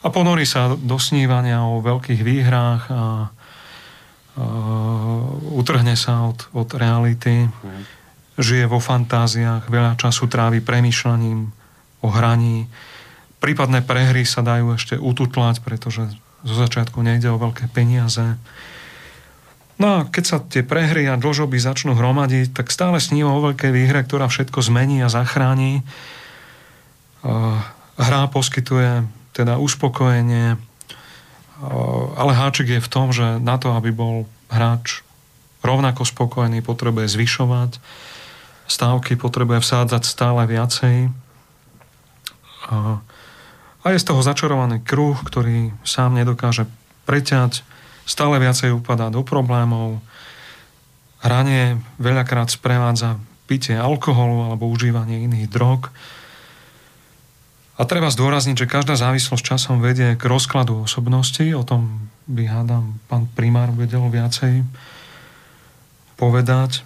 a 0.03 0.11
ponorí 0.11 0.43
sa 0.43 0.75
do 0.75 0.99
snívania 0.99 1.63
o 1.63 1.79
veľkých 1.79 2.21
výhrách 2.21 2.83
a 2.91 3.31
uh, 3.31 4.43
utrhne 5.55 5.95
sa 5.95 6.27
od, 6.27 6.51
od 6.51 6.67
reality, 6.75 7.47
žije 8.35 8.67
vo 8.67 8.83
fantáziách, 8.83 9.71
veľa 9.71 9.95
času 9.95 10.27
trávi 10.27 10.59
premýšľaním 10.59 11.39
o 12.03 12.07
hraní. 12.11 12.67
Prípadné 13.39 13.79
prehry 13.79 14.27
sa 14.27 14.43
dajú 14.43 14.75
ešte 14.75 14.99
ututlať, 14.99 15.63
pretože 15.63 16.03
zo 16.43 16.55
začiatku 16.59 16.99
nejde 16.99 17.31
o 17.31 17.39
veľké 17.39 17.71
peniaze. 17.71 18.35
No 19.79 19.87
a 19.87 19.97
keď 20.05 20.23
sa 20.27 20.37
tie 20.43 20.67
prehry 20.67 21.07
a 21.07 21.15
dlžoby 21.15 21.57
začnú 21.57 21.95
hromadiť, 21.95 22.51
tak 22.51 22.69
stále 22.69 22.99
sníva 22.99 23.31
o 23.31 23.43
veľkej 23.51 23.71
výhre, 23.71 24.03
ktorá 24.03 24.27
všetko 24.27 24.59
zmení 24.59 24.99
a 24.99 25.07
zachráni. 25.07 25.87
Hra 27.95 28.21
poskytuje 28.29 29.07
teda 29.33 29.57
uspokojenie, 29.57 30.55
ale 32.13 32.31
háčik 32.37 32.69
je 32.69 32.81
v 32.81 32.91
tom, 32.91 33.09
že 33.09 33.41
na 33.41 33.57
to, 33.57 33.73
aby 33.73 33.89
bol 33.89 34.29
hráč 34.53 35.01
rovnako 35.65 36.05
spokojný, 36.05 36.61
potrebuje 36.61 37.09
zvyšovať 37.17 37.81
stávky, 38.67 39.19
potrebuje 39.19 39.59
vsádzať 39.59 40.03
stále 40.05 40.43
viacej. 40.47 41.11
A 43.83 43.85
je 43.91 43.99
z 43.99 44.07
toho 44.07 44.23
začarovaný 44.23 44.79
kruh, 44.79 45.19
ktorý 45.19 45.75
sám 45.83 46.15
nedokáže 46.15 46.63
preťať, 47.03 47.63
stále 48.07 48.39
viacej 48.39 48.71
upadá 48.71 49.11
do 49.11 49.23
problémov. 49.23 49.99
Hranie 51.23 51.79
veľakrát 51.99 52.51
sprevádza 52.51 53.19
pitie 53.47 53.75
alkoholu 53.75 54.47
alebo 54.47 54.71
užívanie 54.71 55.23
iných 55.27 55.47
drog. 55.51 55.91
A 57.73 57.89
treba 57.89 58.13
zdôrazniť, 58.13 58.65
že 58.65 58.69
každá 58.69 58.93
závislosť 58.93 59.41
časom 59.41 59.81
vedie 59.81 60.13
k 60.13 60.23
rozkladu 60.29 60.85
osobnosti. 60.85 61.41
O 61.57 61.65
tom 61.65 62.09
by 62.29 62.45
hádam 62.45 63.01
pán 63.09 63.25
primár 63.33 63.73
vedel 63.73 64.05
viacej 64.13 64.61
povedať. 66.15 66.85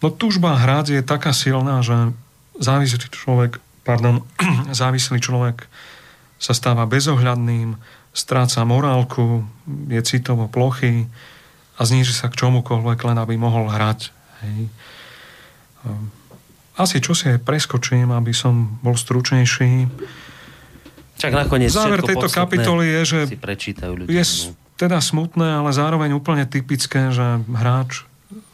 No 0.00 0.08
túžba 0.08 0.56
hrať 0.56 0.96
je 0.96 1.02
taká 1.04 1.36
silná, 1.36 1.84
že 1.84 2.16
závislý 2.56 3.12
človek, 3.12 3.60
pardon, 3.84 4.24
závislý 4.72 5.20
človek 5.20 5.68
sa 6.40 6.56
stáva 6.56 6.88
bezohľadným, 6.88 7.76
stráca 8.14 8.64
morálku, 8.64 9.44
je 9.90 10.00
citovo 10.06 10.48
plochy 10.48 11.10
a 11.76 11.80
zníži 11.82 12.14
sa 12.14 12.30
k 12.30 12.38
čomukoľvek, 12.38 12.98
len 13.12 13.18
aby 13.18 13.34
mohol 13.34 13.68
hrať. 13.68 14.14
Hej. 14.40 14.70
Ehm, 15.84 16.08
Asi 16.74 16.98
čo 16.98 17.14
si 17.14 17.30
aj 17.30 17.46
preskočím, 17.46 18.10
aby 18.10 18.34
som 18.34 18.78
bol 18.82 18.98
stručnejší. 18.98 19.86
Čak 21.14 21.30
nakoniec 21.30 21.70
Záver 21.70 22.02
tejto 22.02 22.26
kapitoly 22.26 22.90
je, 22.90 23.00
že 23.06 23.18
ľudia. 23.94 24.10
je 24.10 24.24
no. 24.50 24.58
teda 24.74 24.98
smutné, 24.98 25.62
ale 25.62 25.70
zároveň 25.70 26.10
úplne 26.18 26.42
typické, 26.50 27.14
že 27.14 27.38
hráč 27.46 28.02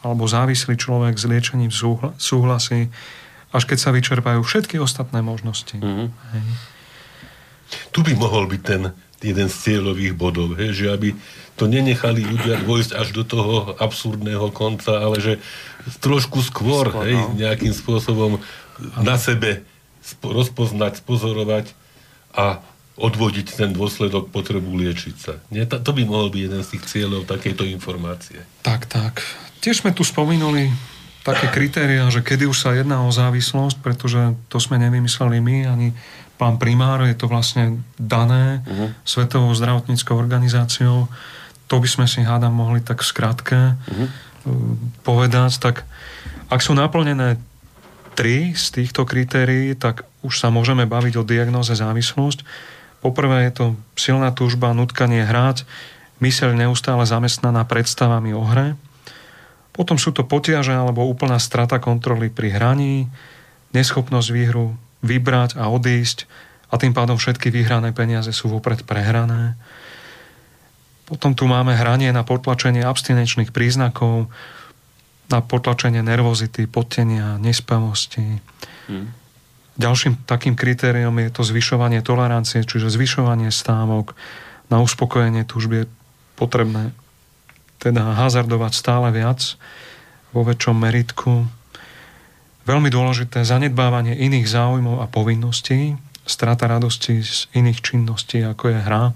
alebo 0.05 0.29
závislý 0.29 0.77
človek 0.77 1.17
s 1.17 1.25
liečením 1.25 1.73
súhla- 1.73 2.13
súhlasí, 2.21 2.93
až 3.49 3.63
keď 3.65 3.77
sa 3.81 3.89
vyčerpajú 3.89 4.45
všetky 4.45 4.77
ostatné 4.77 5.25
možnosti. 5.25 5.77
Mhm. 5.77 6.05
Hej. 6.09 6.43
Tu 7.89 7.99
by 8.03 8.13
mohol 8.19 8.45
byť 8.51 8.61
ten 8.61 8.81
jeden 9.21 9.47
z 9.47 9.55
cieľových 9.55 10.13
bodov, 10.17 10.57
hej, 10.57 10.73
že 10.73 10.85
aby 10.89 11.13
to 11.55 11.69
nenechali 11.69 12.25
ľudia 12.25 12.65
dôjsť 12.65 12.91
až 12.97 13.13
do 13.13 13.21
toho 13.21 13.77
absurdného 13.77 14.49
konca, 14.49 14.97
ale 14.97 15.21
že 15.21 15.33
trošku 16.01 16.41
skôr, 16.41 16.89
Skôr, 16.89 17.05
hej, 17.05 17.17
no. 17.17 17.37
nejakým 17.37 17.73
spôsobom 17.73 18.41
na 18.97 19.15
sebe 19.21 19.61
spo- 20.01 20.33
rozpoznať, 20.33 21.05
spozorovať 21.05 21.69
a 22.33 22.65
odvodiť 22.97 23.57
ten 23.57 23.69
dôsledok 23.73 24.29
potrebu 24.29 24.73
liečiť 24.77 25.15
sa. 25.15 25.33
Nie, 25.49 25.65
to, 25.65 25.81
to 25.81 25.91
by 25.93 26.03
mohol 26.05 26.29
byť 26.29 26.41
jeden 26.41 26.61
z 26.61 26.69
tých 26.77 26.83
cieľov 26.85 27.29
takejto 27.29 27.65
informácie. 27.65 28.41
Tak, 28.65 28.89
tak. 28.89 29.25
Tiež 29.61 29.85
sme 29.85 29.93
tu 29.93 30.01
spomínali 30.01 30.73
také 31.21 31.49
kritéria, 31.49 32.09
že 32.09 32.25
kedy 32.25 32.49
už 32.49 32.57
sa 32.57 32.73
jedná 32.73 33.05
o 33.05 33.13
závislosť, 33.13 33.77
pretože 33.85 34.33
to 34.49 34.57
sme 34.57 34.81
nevymysleli 34.81 35.37
my, 35.37 35.57
ani 35.69 35.87
pán 36.41 36.57
primár, 36.57 37.05
je 37.05 37.13
to 37.13 37.29
vlastne 37.29 37.85
dané 38.01 38.65
uh-huh. 38.65 38.97
Svetovou 39.05 39.53
zdravotníckou 39.53 40.17
organizáciou. 40.17 41.05
To 41.69 41.75
by 41.77 41.85
sme 41.85 42.09
si 42.09 42.25
hádam 42.25 42.57
mohli 42.57 42.81
tak 42.81 43.05
v 43.05 43.09
skratke 43.13 43.59
uh-huh. 43.77 44.09
povedať. 45.05 45.61
Tak 45.61 45.85
ak 46.49 46.59
sú 46.65 46.73
naplnené 46.73 47.37
tri 48.17 48.57
z 48.57 48.81
týchto 48.81 49.05
kritérií, 49.05 49.77
tak 49.77 50.09
už 50.25 50.41
sa 50.41 50.49
môžeme 50.49 50.89
baviť 50.89 51.13
o 51.21 51.23
diagnoze 51.23 51.77
závislosť. 51.77 52.41
Poprvé 53.05 53.45
je 53.49 53.53
to 53.53 53.65
silná 53.93 54.33
túžba, 54.33 54.73
nutkanie 54.73 55.21
hrať, 55.21 55.69
myseľ 56.21 56.57
neustále 56.57 57.05
zamestnaná 57.05 57.65
predstavami 57.69 58.33
o 58.33 58.41
hre. 58.41 58.73
Potom 59.71 59.95
sú 59.95 60.09
to 60.09 60.25
potiaže 60.25 60.73
alebo 60.73 61.05
úplná 61.05 61.37
strata 61.37 61.77
kontroly 61.77 62.33
pri 62.33 62.49
hraní, 62.51 63.07
neschopnosť 63.71 64.29
výhru 64.33 64.75
vybrať 65.01 65.57
a 65.57 65.69
odísť 65.69 66.25
a 66.71 66.79
tým 66.79 66.95
pádom 66.95 67.19
všetky 67.19 67.51
vyhrané 67.51 67.91
peniaze 67.91 68.31
sú 68.31 68.47
vopred 68.47 68.87
prehrané. 68.87 69.59
Potom 71.03 71.35
tu 71.35 71.43
máme 71.43 71.75
hranie 71.75 72.15
na 72.15 72.23
potlačenie 72.23 72.87
abstinenčných 72.87 73.51
príznakov, 73.51 74.31
na 75.27 75.43
potlačenie 75.43 75.99
nervozity, 75.99 76.71
potenia, 76.71 77.35
nespavosti. 77.35 78.39
Ďalším 79.75 80.23
takým 80.23 80.55
kritériom 80.55 81.15
je 81.19 81.29
to 81.31 81.43
zvyšovanie 81.43 81.99
tolerancie, 82.03 82.63
čiže 82.63 82.91
zvyšovanie 82.91 83.51
stávok 83.51 84.15
na 84.71 84.79
uspokojenie 84.79 85.43
túžby 85.43 85.83
je 85.83 85.91
potrebné 86.39 86.95
teda 87.81 88.15
hazardovať 88.15 88.71
stále 88.71 89.11
viac 89.11 89.59
vo 90.31 90.47
väčšom 90.47 90.75
meritku. 90.79 91.49
Veľmi 92.71 92.87
dôležité 92.87 93.43
zanedbávanie 93.43 94.15
iných 94.15 94.47
záujmov 94.47 95.03
a 95.03 95.11
povinností, 95.11 95.99
strata 96.23 96.71
radosti 96.71 97.19
z 97.19 97.51
iných 97.51 97.83
činností, 97.83 98.39
ako 98.47 98.71
je 98.71 98.79
hra, 98.79 99.11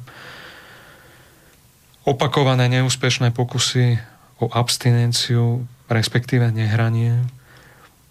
opakované 2.03 2.67
neúspešné 2.67 3.31
pokusy 3.31 3.95
o 4.43 4.51
abstinenciu, 4.51 5.63
respektíve 5.87 6.51
nehranie, 6.51 7.23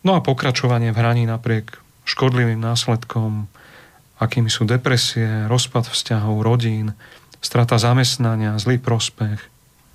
no 0.00 0.16
a 0.16 0.24
pokračovanie 0.24 0.96
v 0.96 1.00
hraní 1.04 1.28
napriek 1.28 1.76
škodlivým 2.08 2.64
následkom, 2.64 3.44
akými 4.16 4.48
sú 4.48 4.64
depresie, 4.64 5.44
rozpad 5.44 5.92
vzťahov, 5.92 6.40
rodín, 6.40 6.96
strata 7.44 7.76
zamestnania, 7.76 8.56
zlý 8.56 8.80
prospech, 8.80 9.44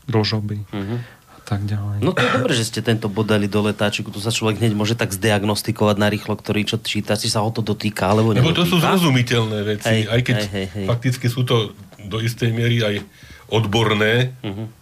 dlžoby 0.06 0.70
Mhm. 0.70 1.19
Tak 1.50 1.66
ďalej. 1.66 2.06
No 2.06 2.14
to 2.14 2.22
je 2.22 2.30
dobré, 2.30 2.54
že 2.54 2.70
ste 2.70 2.86
tento 2.86 3.10
bod 3.10 3.26
dali 3.26 3.50
do 3.50 3.66
letáčiku, 3.66 4.14
tu 4.14 4.22
sa 4.22 4.30
človek 4.30 4.62
hneď 4.62 4.78
môže 4.78 4.94
tak 4.94 5.10
zdiagnostikovať 5.10 5.98
na 5.98 6.06
rýchlo, 6.14 6.38
ktorý 6.38 6.62
čo 6.62 6.78
číta, 6.78 7.18
či 7.18 7.26
sa 7.26 7.42
ho 7.42 7.50
to 7.50 7.66
dotýka, 7.66 8.14
alebo 8.14 8.38
Lebo 8.38 8.54
to 8.54 8.70
sú 8.70 8.78
zrozumiteľné 8.78 9.60
veci, 9.66 9.90
Hej, 9.90 10.02
aj 10.14 10.22
keď 10.22 10.38
hej, 10.46 10.50
hej, 10.54 10.68
hej. 10.70 10.86
fakticky 10.86 11.26
sú 11.26 11.42
to 11.42 11.74
do 12.06 12.18
istej 12.22 12.54
miery 12.54 12.86
aj 12.86 12.96
odborné. 13.50 14.38
Mhm. 14.46 14.79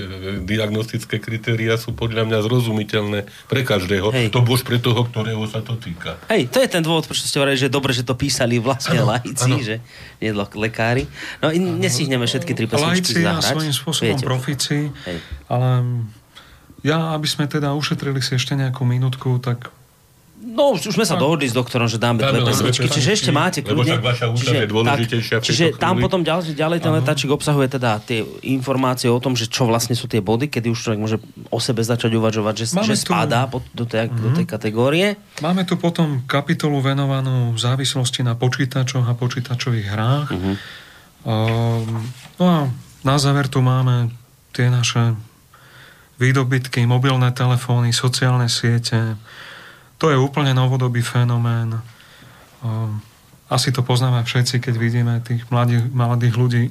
E, 0.00 0.06
Diagnostické 0.40 1.16
kritéria 1.16 1.76
sú 1.76 1.92
podľa 1.92 2.24
mňa 2.24 2.38
zrozumiteľné 2.40 3.20
pre 3.46 3.60
každého. 3.60 4.08
Hej. 4.10 4.32
To 4.32 4.40
bož 4.40 4.64
pre 4.64 4.76
toho, 4.76 5.04
ktorého 5.04 5.44
sa 5.44 5.60
to 5.60 5.76
týka. 5.76 6.16
Hej, 6.26 6.48
to 6.48 6.58
je 6.58 6.68
ten 6.68 6.80
dôvod, 6.80 7.04
prečo 7.04 7.24
ste 7.24 7.36
hovorili, 7.36 7.56
že 7.56 7.68
dobre, 7.68 7.92
že 7.92 8.02
to 8.02 8.14
písali 8.14 8.56
vlastne 8.56 8.98
Áno, 8.98 9.12
laici, 9.12 9.44
áno. 9.46 9.60
že 9.60 9.78
nie 10.18 10.32
le- 10.32 10.56
lekári. 10.56 11.04
No 11.38 11.48
i 11.48 11.60
nestihneme 11.60 12.24
všetky 12.24 12.52
tri 12.52 12.64
pesničky 12.64 13.20
Laici 13.20 13.22
a 13.22 13.38
zahrať. 13.38 13.52
svojím 13.52 13.74
spôsobom 13.74 14.08
Viete. 14.16 14.24
profíci, 14.24 14.76
Hej. 15.04 15.18
ale 15.46 15.68
ja, 16.80 17.12
aby 17.12 17.28
sme 17.28 17.44
teda 17.44 17.76
ušetrili 17.76 18.24
si 18.24 18.34
ešte 18.34 18.56
nejakú 18.56 18.82
minútku, 18.82 19.36
tak 19.38 19.68
No, 20.40 20.72
už, 20.72 20.88
už 20.88 20.96
sme 20.96 21.04
sa 21.04 21.20
dohodli 21.20 21.44
s 21.44 21.52
doktorom, 21.52 21.84
že 21.84 22.00
dáme, 22.00 22.24
Dáme 22.24 22.40
dve 22.40 22.48
pesničky, 22.48 22.88
čiže 22.88 23.12
ešte 23.12 23.30
máte 23.30 23.60
lebo 23.60 23.84
kľudne. 23.84 24.00
tak 24.00 24.02
vaša 24.02 24.26
účasť 24.32 24.56
je 24.56 24.68
dôležitejšia 24.72 25.36
v 25.36 25.40
tak, 25.40 25.46
čiže 25.46 25.64
tam 25.76 25.94
chvíli. 25.94 26.04
potom 26.08 26.20
ďalej, 26.24 26.56
ďalej 26.56 26.78
ten 26.80 26.92
letáčik 26.96 27.28
obsahuje 27.28 27.68
teda 27.68 28.00
tie 28.00 28.24
informácie 28.48 29.12
o 29.12 29.20
tom, 29.20 29.36
že 29.36 29.52
čo 29.52 29.68
vlastne 29.68 29.92
sú 29.92 30.08
tie 30.08 30.24
body, 30.24 30.48
kedy 30.48 30.72
už 30.72 30.80
človek 30.80 30.96
môže 30.98 31.20
o 31.52 31.58
sebe 31.60 31.84
začať 31.84 32.16
uvažovať, 32.16 32.54
že, 32.56 32.64
Máme 32.72 32.88
že 32.88 32.96
tu- 32.96 33.12
spadá 33.12 33.44
pod, 33.46 33.68
do, 33.76 33.84
tej, 33.84 34.08
do 34.08 34.32
tej 34.32 34.48
kategórie. 34.48 35.20
máme 35.44 35.68
tu 35.68 35.76
potom 35.76 36.24
kapitolu 36.24 36.80
venovanú 36.80 37.52
závislosti 37.54 38.24
na 38.24 38.32
počítačoch 38.32 39.04
a 39.04 39.12
počítačových 39.12 39.86
hrách. 39.92 40.28
Mhm. 40.32 40.52
Um, 41.20 42.00
no 42.40 42.44
a 42.48 42.58
na 43.04 43.16
záver 43.20 43.52
tu 43.52 43.60
máme 43.60 44.08
tie 44.56 44.72
naše 44.72 45.12
výdobytky, 46.16 46.84
mobilné 46.84 47.32
telefóny, 47.32 47.92
sociálne 47.92 48.48
siete. 48.48 49.16
To 50.00 50.08
je 50.08 50.16
úplne 50.16 50.50
novodobý 50.50 51.00
fenomén. 51.00 51.76
Um, 52.60 53.00
asi 53.46 53.68
to 53.68 53.80
poznáme 53.80 54.22
všetci, 54.22 54.58
keď 54.58 54.74
vidíme 54.74 55.14
tých 55.20 55.44
mladých, 55.48 55.84
mladých 55.86 56.34
ľudí, 56.34 56.62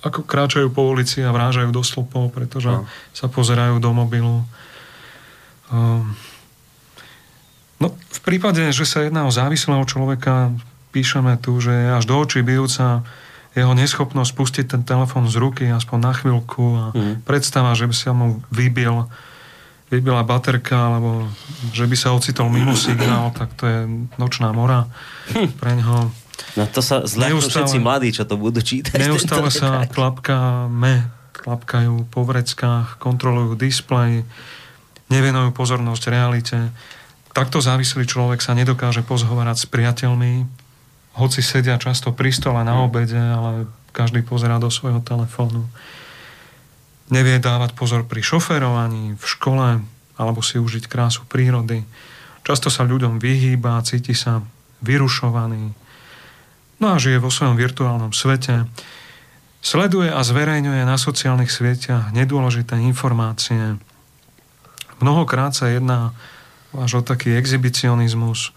ako 0.00 0.20
kráčajú 0.22 0.68
po 0.68 0.84
ulici 0.84 1.20
a 1.20 1.32
vrážajú 1.32 1.70
do 1.70 1.80
slupov, 1.80 2.28
pretože 2.28 2.68
No. 2.68 2.84
sa 3.10 3.24
pozerajú 3.26 3.78
do 3.78 3.90
mobilu. 3.90 4.44
Um, 5.70 6.12
no, 7.80 7.88
v 7.88 8.20
prípade, 8.20 8.60
že 8.68 8.84
sa 8.84 9.00
jedná 9.00 9.24
o 9.24 9.32
závislého 9.32 9.80
človeka, 9.84 10.52
píšeme 10.92 11.40
tu, 11.40 11.56
že 11.58 11.72
je 11.72 11.88
až 11.90 12.04
do 12.04 12.16
očí 12.16 12.40
bijúca 12.40 13.00
jeho 13.54 13.70
neschopnosť 13.72 14.32
pustiť 14.34 14.64
ten 14.66 14.82
telefon 14.82 15.24
z 15.24 15.38
ruky 15.38 15.64
aspoň 15.66 15.98
na 16.00 16.12
chvíľku 16.12 16.64
a 16.74 16.84
Mhm. 16.92 17.22
predstava, 17.22 17.72
že 17.72 17.86
by 17.86 17.94
sa 17.94 18.10
mu 18.12 18.42
vybil 18.50 19.06
vybila 19.94 20.26
baterka, 20.26 20.74
alebo 20.74 21.30
že 21.70 21.86
by 21.86 21.96
sa 21.96 22.10
ocitol 22.12 22.50
mimo 22.50 22.74
signál, 22.74 23.30
tak 23.30 23.54
to 23.54 23.64
je 23.64 23.80
nočná 24.18 24.50
mora 24.50 24.90
pre 25.60 25.78
ňoho. 25.78 26.10
No 26.58 26.62
to 26.70 26.82
sa 26.82 27.06
zľaknú 27.06 27.42
všetci 27.42 27.78
mladí, 27.78 28.10
čo 28.10 28.26
to 28.26 28.34
budú 28.34 28.58
čítať. 28.58 28.98
Neustále 28.98 29.50
sa 29.54 29.86
klapkáme, 29.86 31.10
klapkajú 31.34 32.10
po 32.10 32.26
vreckách, 32.26 32.98
kontrolujú 32.98 33.54
displej, 33.54 34.26
nevenujú 35.10 35.54
pozornosť 35.54 36.04
realite. 36.10 36.58
Takto 37.34 37.58
závislý 37.58 38.06
človek 38.06 38.38
sa 38.38 38.54
nedokáže 38.54 39.02
pozhovárať 39.02 39.62
s 39.62 39.66
priateľmi, 39.66 40.46
hoci 41.14 41.40
sedia 41.42 41.78
často 41.78 42.10
pri 42.10 42.34
stole 42.34 42.62
na 42.66 42.82
obede, 42.82 43.18
ale 43.18 43.70
každý 43.94 44.26
pozerá 44.26 44.58
do 44.58 44.70
svojho 44.70 44.98
telefónu. 45.02 45.66
Nevie 47.12 47.36
dávať 47.36 47.76
pozor 47.76 48.08
pri 48.08 48.24
šoferovaní, 48.24 49.20
v 49.20 49.24
škole, 49.24 49.84
alebo 50.16 50.40
si 50.40 50.56
užiť 50.56 50.88
krásu 50.88 51.28
prírody. 51.28 51.84
Často 52.44 52.72
sa 52.72 52.88
ľuďom 52.88 53.20
vyhýba, 53.20 53.84
cíti 53.84 54.16
sa 54.16 54.40
vyrušovaný. 54.80 55.72
No 56.80 56.86
a 56.92 57.00
žije 57.00 57.20
vo 57.20 57.32
svojom 57.32 57.56
virtuálnom 57.56 58.12
svete. 58.12 58.68
Sleduje 59.64 60.12
a 60.12 60.20
zverejňuje 60.20 60.84
na 60.84 61.00
sociálnych 61.00 61.48
sieťach 61.48 62.12
nedôležité 62.12 62.76
informácie. 62.76 63.80
Mnohokrát 65.00 65.56
sa 65.56 65.72
jedná 65.72 66.12
až 66.76 67.00
o 67.00 67.02
taký 67.06 67.32
exhibicionizmus, 67.38 68.52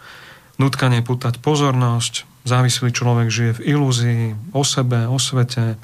nutkanie 0.58 1.06
pútať 1.06 1.38
pozornosť, 1.40 2.26
závislý 2.44 2.90
človek 2.92 3.30
žije 3.30 3.52
v 3.62 3.64
ilúzii 3.78 4.24
o 4.52 4.66
sebe, 4.66 5.06
o 5.06 5.22
svete, 5.22 5.78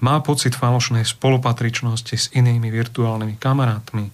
má 0.00 0.18
pocit 0.24 0.56
falošnej 0.56 1.04
spolupatričnosti 1.04 2.16
s 2.16 2.26
inými 2.32 2.72
virtuálnymi 2.72 3.36
kamarátmi. 3.36 4.08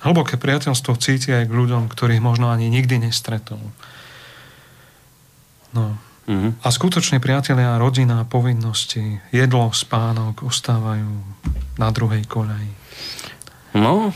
Hlboké 0.00 0.40
priateľstvo 0.40 0.96
cíti 0.96 1.34
aj 1.34 1.50
k 1.50 1.52
ľuďom, 1.52 1.90
ktorých 1.92 2.24
možno 2.24 2.48
ani 2.48 2.72
nikdy 2.72 3.04
nestretol. 3.04 3.60
No. 5.76 5.98
Mhm. 6.30 6.62
A 6.62 6.68
skutočne 6.70 7.18
priatelia, 7.18 7.76
rodina, 7.76 8.22
povinnosti, 8.22 9.18
jedlo, 9.34 9.74
spánok 9.74 10.46
ostávajú 10.46 11.10
na 11.76 11.88
druhej 11.90 12.22
koľaji. 12.30 12.72
No, 13.74 14.14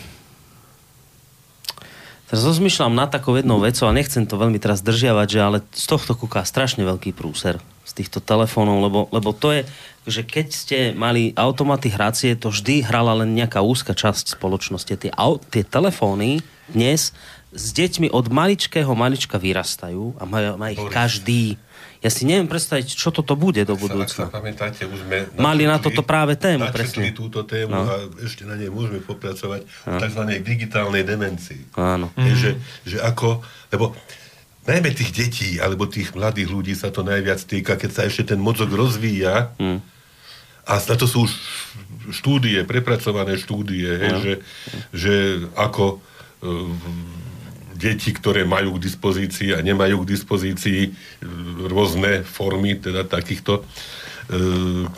teraz 2.26 2.42
rozmýšľam 2.42 2.94
nad 2.94 3.10
takou 3.10 3.34
jednou 3.38 3.62
vecou 3.62 3.86
a 3.86 3.94
nechcem 3.94 4.26
to 4.26 4.38
veľmi 4.38 4.58
teraz 4.58 4.82
držiavať, 4.82 5.28
že 5.30 5.40
ale 5.42 5.58
z 5.74 5.84
tohto 5.86 6.14
kúka 6.18 6.42
strašne 6.46 6.86
veľký 6.86 7.14
prúser 7.14 7.62
z 7.84 7.92
týchto 7.94 8.18
telefónov, 8.18 8.80
lebo, 8.80 9.00
lebo 9.08 9.30
to 9.30 9.52
je, 9.52 9.62
že 10.04 10.20
keď 10.22 10.46
ste 10.48 10.78
mali 10.92 11.32
automaty 11.34 11.88
hracie, 11.88 12.32
to 12.34 12.48
vždy 12.48 12.80
hrala 12.82 13.12
len 13.14 13.32
nejaká 13.32 13.60
úzka 13.60 13.92
časť 13.92 14.32
spoločnosti. 14.32 14.92
Tie, 14.94 15.12
tie 15.46 15.62
telefóny 15.62 16.40
dnes 16.66 17.12
s 17.50 17.66
deťmi 17.70 18.10
od 18.10 18.28
maličkého 18.28 18.90
malička 18.92 19.36
vyrastajú 19.36 20.16
a 20.16 20.24
má, 20.24 20.56
má 20.56 20.68
ich 20.68 20.80
Boris. 20.80 20.90
každý. 20.90 21.54
Ja 22.00 22.08
si 22.08 22.24
neviem 22.24 22.44
predstaviť, 22.44 22.84
čo 22.90 23.08
toto 23.08 23.32
bude 23.32 23.62
do 23.62 23.72
Ak 23.72 23.80
sa 23.80 23.84
budúcna. 23.86 24.24
pamätáte, 24.28 24.84
už 24.84 25.04
sme 25.04 25.24
Mali 25.34 25.62
na 25.62 25.76
načetli- 25.76 25.84
toto 25.86 26.02
práve 26.02 26.34
tému, 26.34 26.66
načetli 26.66 26.76
presne. 27.06 27.16
túto 27.16 27.40
tému 27.42 27.70
No. 27.70 27.80
a 27.82 27.94
ešte 28.18 28.42
na 28.42 28.54
nej 28.54 28.68
môžeme 28.68 29.00
popracovať 29.00 29.64
o 29.86 29.96
tzv. 29.96 30.20
digitálnej 30.42 31.00
demencii. 31.00 31.72
Áno. 31.74 32.12
Mm. 32.12 32.28
Že, 32.34 32.50
že 32.84 32.96
ako, 32.98 33.40
lebo 33.70 33.96
najmä 34.64 34.90
tých 34.96 35.12
detí 35.12 35.50
alebo 35.60 35.84
tých 35.84 36.16
mladých 36.16 36.48
ľudí 36.48 36.72
sa 36.72 36.88
to 36.88 37.04
najviac 37.04 37.40
týka, 37.44 37.76
keď 37.76 37.90
sa 37.92 38.02
ešte 38.08 38.32
ten 38.34 38.40
mozog 38.40 38.72
rozvíja 38.72 39.52
Mm. 39.60 39.78
a 40.64 40.72
na 40.80 40.96
to 40.96 41.04
sú 41.04 41.28
štúdie, 42.08 42.64
prepracované 42.64 43.36
štúdie, 43.36 43.88
No. 44.08 44.20
že, 44.24 44.32
že 44.92 45.14
ako 45.52 46.00
e, 46.40 46.48
deti, 47.76 48.10
ktoré 48.16 48.48
majú 48.48 48.76
k 48.80 48.84
dispozícii 48.88 49.52
a 49.52 49.60
nemajú 49.60 50.04
k 50.04 50.10
dispozícii 50.16 50.80
e, 50.88 50.90
rôzne 51.68 52.24
formy 52.24 52.80
teda 52.80 53.04
takýchto 53.04 53.60
e, 53.60 53.62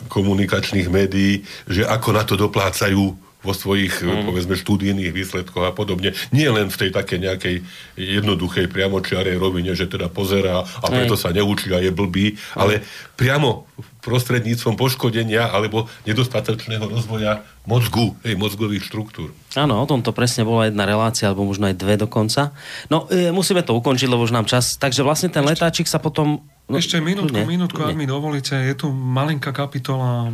komunikačných 0.07 0.87
médií, 0.87 1.43
že 1.67 1.83
ako 1.83 2.09
na 2.15 2.23
to 2.23 2.39
doplácajú 2.39 3.26
vo 3.45 3.53
svojich, 3.53 4.01
mm. 4.01 4.25
povedzme, 4.25 4.57
štúdijných 4.57 5.13
výsledkoch 5.13 5.69
a 5.69 5.71
podobne. 5.71 6.17
Nie 6.33 6.49
len 6.49 6.73
v 6.73 6.79
tej 6.79 6.89
také 6.89 7.21
nejakej 7.21 7.61
jednoduchej 7.93 8.65
priamočiarej 8.67 9.37
rovine, 9.37 9.77
že 9.77 9.85
teda 9.85 10.09
pozerá 10.09 10.65
a 10.65 10.85
preto 10.89 11.13
Hej. 11.13 11.21
sa 11.21 11.29
neučí 11.29 11.69
a 11.69 11.79
je 11.79 11.93
blbý, 11.93 12.35
ale 12.57 12.81
priamo 13.13 13.69
prostredníctvom 14.01 14.79
poškodenia 14.79 15.51
alebo 15.51 15.91
nedostatočného 16.07 16.87
rozvoja 16.87 17.43
mozgu, 17.67 18.15
hej, 18.23 18.39
mozgových 18.39 18.87
štruktúr. 18.87 19.35
Áno, 19.59 19.83
o 19.83 19.85
tomto 19.85 20.15
presne 20.15 20.47
bola 20.47 20.71
jedna 20.71 20.87
relácia, 20.87 21.27
alebo 21.27 21.43
možno 21.43 21.67
aj 21.67 21.75
dve 21.75 21.99
dokonca. 21.99 22.55
No, 22.87 23.11
e, 23.11 23.35
musíme 23.35 23.67
to 23.67 23.75
ukončiť, 23.75 24.07
lebo 24.07 24.23
už 24.23 24.31
nám 24.31 24.47
čas. 24.47 24.79
Takže 24.79 25.03
vlastne 25.03 25.27
ten 25.27 25.43
letáčik 25.43 25.91
sa 25.91 25.99
potom... 25.99 26.39
No, 26.71 26.79
Ešte 26.79 27.03
minútku, 27.03 27.35
kľudne, 27.35 27.43
minútku, 27.43 27.79
ak 27.83 27.99
mi 27.99 28.07
dovolíte. 28.07 28.55
Je 28.55 28.75
tu 28.79 28.87
malinká 28.91 29.51
kapitola 29.51 30.31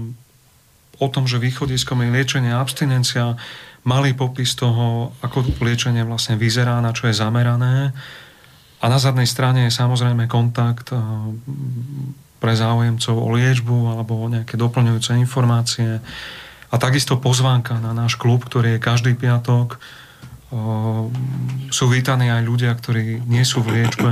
o 0.99 1.07
tom, 1.09 1.25
že 1.25 1.41
východiskom 1.41 2.05
je 2.05 2.13
liečenie 2.13 2.53
abstinencia. 2.53 3.37
Malý 3.83 4.13
popis 4.13 4.53
toho, 4.55 5.11
ako 5.25 5.43
liečenie 5.59 6.05
vlastne 6.05 6.37
vyzerá, 6.39 6.79
na 6.79 6.93
čo 6.93 7.09
je 7.09 7.15
zamerané. 7.17 7.91
A 8.83 8.85
na 8.91 8.99
zadnej 8.99 9.27
strane 9.27 9.67
je 9.67 9.73
samozrejme 9.73 10.27
kontakt 10.27 10.91
eh, 10.91 10.99
pre 12.43 12.53
záujemcov 12.59 13.15
o 13.15 13.31
liečbu 13.31 13.95
alebo 13.95 14.19
o 14.19 14.27
nejaké 14.27 14.59
doplňujúce 14.59 15.15
informácie. 15.15 16.03
A 16.73 16.75
takisto 16.75 17.15
pozvánka 17.15 17.79
na 17.79 17.95
náš 17.95 18.19
klub, 18.19 18.43
ktorý 18.43 18.75
je 18.75 18.83
každý 18.83 19.13
piatok. 19.15 19.79
O, 20.51 21.07
sú 21.69 21.85
vítaní 21.87 22.33
aj 22.33 22.43
ľudia, 22.43 22.73
ktorí 22.73 23.23
nie 23.29 23.45
sú 23.45 23.61
v 23.61 23.79
liečbe, 23.79 24.09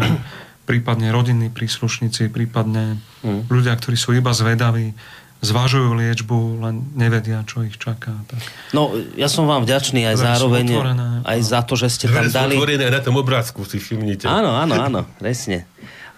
prípadne 0.70 1.10
rodinní 1.10 1.50
príslušníci, 1.52 2.30
prípadne 2.30 3.02
Mm. 3.22 3.46
ľudia, 3.54 3.78
ktorí 3.78 3.94
sú 3.94 4.18
iba 4.18 4.34
zvedaví, 4.34 4.98
zvažujú 5.42 5.98
liečbu, 5.98 6.62
len 6.62 6.86
nevedia, 6.94 7.42
čo 7.50 7.66
ich 7.66 7.74
čaká. 7.82 8.14
Tak. 8.30 8.42
No, 8.78 8.94
ja 9.18 9.26
som 9.26 9.50
vám 9.50 9.66
vďačný 9.66 10.06
aj 10.14 10.16
zároveň 10.22 10.66
otvorené. 10.70 11.10
aj 11.26 11.40
za 11.42 11.60
to, 11.66 11.74
že 11.74 11.88
ste 11.90 12.06
tam 12.06 12.30
dali... 12.30 12.54
otvorené 12.54 12.86
aj 12.86 12.94
na 12.94 13.02
tom 13.02 13.18
obrázku, 13.18 13.66
si 13.66 13.82
všimnite. 13.82 14.30
Áno, 14.30 14.54
áno, 14.54 14.78
áno, 14.78 15.02
presne. 15.18 15.66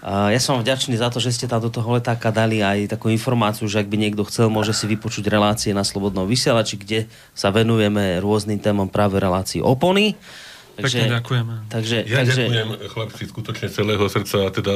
Ja 0.04 0.36
som 0.36 0.60
vám 0.60 0.68
vďačný 0.68 1.00
za 1.00 1.08
to, 1.08 1.16
že 1.16 1.32
ste 1.32 1.48
tam 1.48 1.64
do 1.64 1.72
toho 1.72 1.96
letáka 1.96 2.28
dali 2.28 2.60
aj 2.60 2.92
takú 2.92 3.08
informáciu, 3.08 3.64
že 3.64 3.80
ak 3.80 3.88
by 3.88 3.96
niekto 3.96 4.28
chcel, 4.28 4.52
môže 4.52 4.76
si 4.76 4.84
vypočuť 4.84 5.24
relácie 5.32 5.72
na 5.72 5.80
Slobodnom 5.80 6.28
vysielači, 6.28 6.76
kde 6.76 7.08
sa 7.32 7.48
venujeme 7.48 8.20
rôznym 8.20 8.60
témam 8.60 8.92
práve 8.92 9.16
relácií 9.16 9.64
opony. 9.64 10.12
Pekne 10.76 11.08
ďakujeme. 11.08 11.72
Takže, 11.72 12.04
Ja 12.04 12.20
takže, 12.20 12.52
ďakujem 12.52 12.68
chlapci 12.92 13.22
skutočne 13.32 13.72
celého 13.72 14.04
srdca 14.12 14.36
a 14.44 14.50
teda 14.52 14.74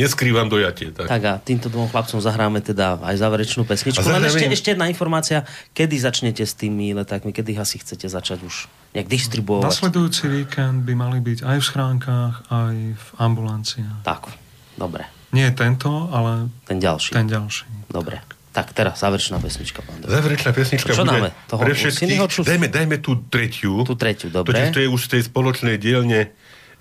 neskrývam 0.00 0.48
dojatie. 0.48 0.90
Tak. 0.90 1.06
Tak 1.06 1.22
a 1.28 1.32
týmto 1.36 1.68
dvom 1.68 1.92
chlapcom 1.92 2.18
zahráme 2.18 2.64
teda 2.64 2.96
aj 3.04 3.16
záverečnú 3.20 3.68
pesničku. 3.68 4.00
A 4.00 4.16
Len 4.16 4.24
ešte, 4.24 4.48
ešte 4.48 4.68
jedna 4.72 4.88
informácia, 4.88 5.44
kedy 5.76 6.00
začnete 6.00 6.42
s 6.42 6.56
tými 6.56 6.96
letákmi, 6.96 7.30
kedy 7.36 7.60
asi 7.60 7.76
chcete 7.78 8.08
začať 8.08 8.42
už 8.42 8.66
nejak 8.96 9.06
distribuovať. 9.06 9.68
Nasledujúci 9.68 10.24
víkend 10.26 10.88
by 10.88 10.92
mali 10.96 11.18
byť 11.20 11.44
aj 11.44 11.56
v 11.60 11.64
schránkach, 11.64 12.34
aj 12.48 12.76
v 12.96 13.06
ambulanciách. 13.20 14.02
Tak, 14.02 14.32
dobre. 14.74 15.04
Nie 15.30 15.54
tento, 15.54 16.10
ale 16.10 16.50
Ten 16.66 16.82
ďalší. 16.82 17.14
ten 17.14 17.30
ďalší. 17.30 17.68
Dobre. 17.86 18.18
Tak 18.50 18.74
teraz 18.74 18.98
záverečná 18.98 19.38
pesnička, 19.38 19.78
pán 19.78 20.02
doktor. 20.02 20.10
Záverečná 20.18 20.50
pesnička 20.50 20.90
Čo 20.90 21.06
bude 21.06 21.22
dáme? 21.22 21.30
Toho 21.46 21.60
pre 21.62 21.70
všetkých. 21.70 22.18
Dajme, 22.42 22.66
dajme 22.66 22.96
tú 22.98 23.22
tretiu. 23.30 23.86
Tú 23.86 23.94
tretiu, 23.94 24.26
dobre. 24.26 24.58
Totiž 24.58 24.74
to 24.74 24.80
je 24.82 24.88
už 24.90 25.00
z 25.06 25.08
tej 25.14 25.22
spoločnej 25.30 25.78
dielne 25.78 26.34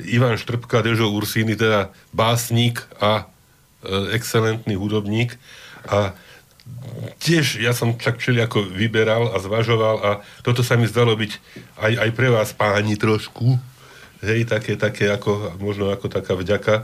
Ivan 0.03 0.39
Štrbka, 0.39 0.79
Dežo 0.79 1.11
Ursíny, 1.11 1.59
teda 1.59 1.91
básnik 2.15 2.83
a 3.03 3.27
e, 3.83 4.15
excelentný 4.15 4.79
hudobník. 4.79 5.35
A 5.87 6.15
tiež 7.19 7.59
ja 7.59 7.75
som 7.75 7.95
však 7.95 8.47
ako 8.49 8.63
vyberal 8.69 9.35
a 9.35 9.37
zvažoval 9.41 9.95
a 9.99 10.11
toto 10.45 10.63
sa 10.63 10.79
mi 10.79 10.87
zdalo 10.87 11.15
byť 11.15 11.31
aj, 11.79 11.93
aj 12.07 12.09
pre 12.15 12.27
vás 12.31 12.49
páni 12.55 12.95
trošku. 12.95 13.59
Hej, 14.19 14.51
také, 14.51 14.75
také 14.75 15.07
ako, 15.07 15.55
možno 15.59 15.91
ako 15.91 16.11
taká 16.11 16.35
vďaka. 16.35 16.83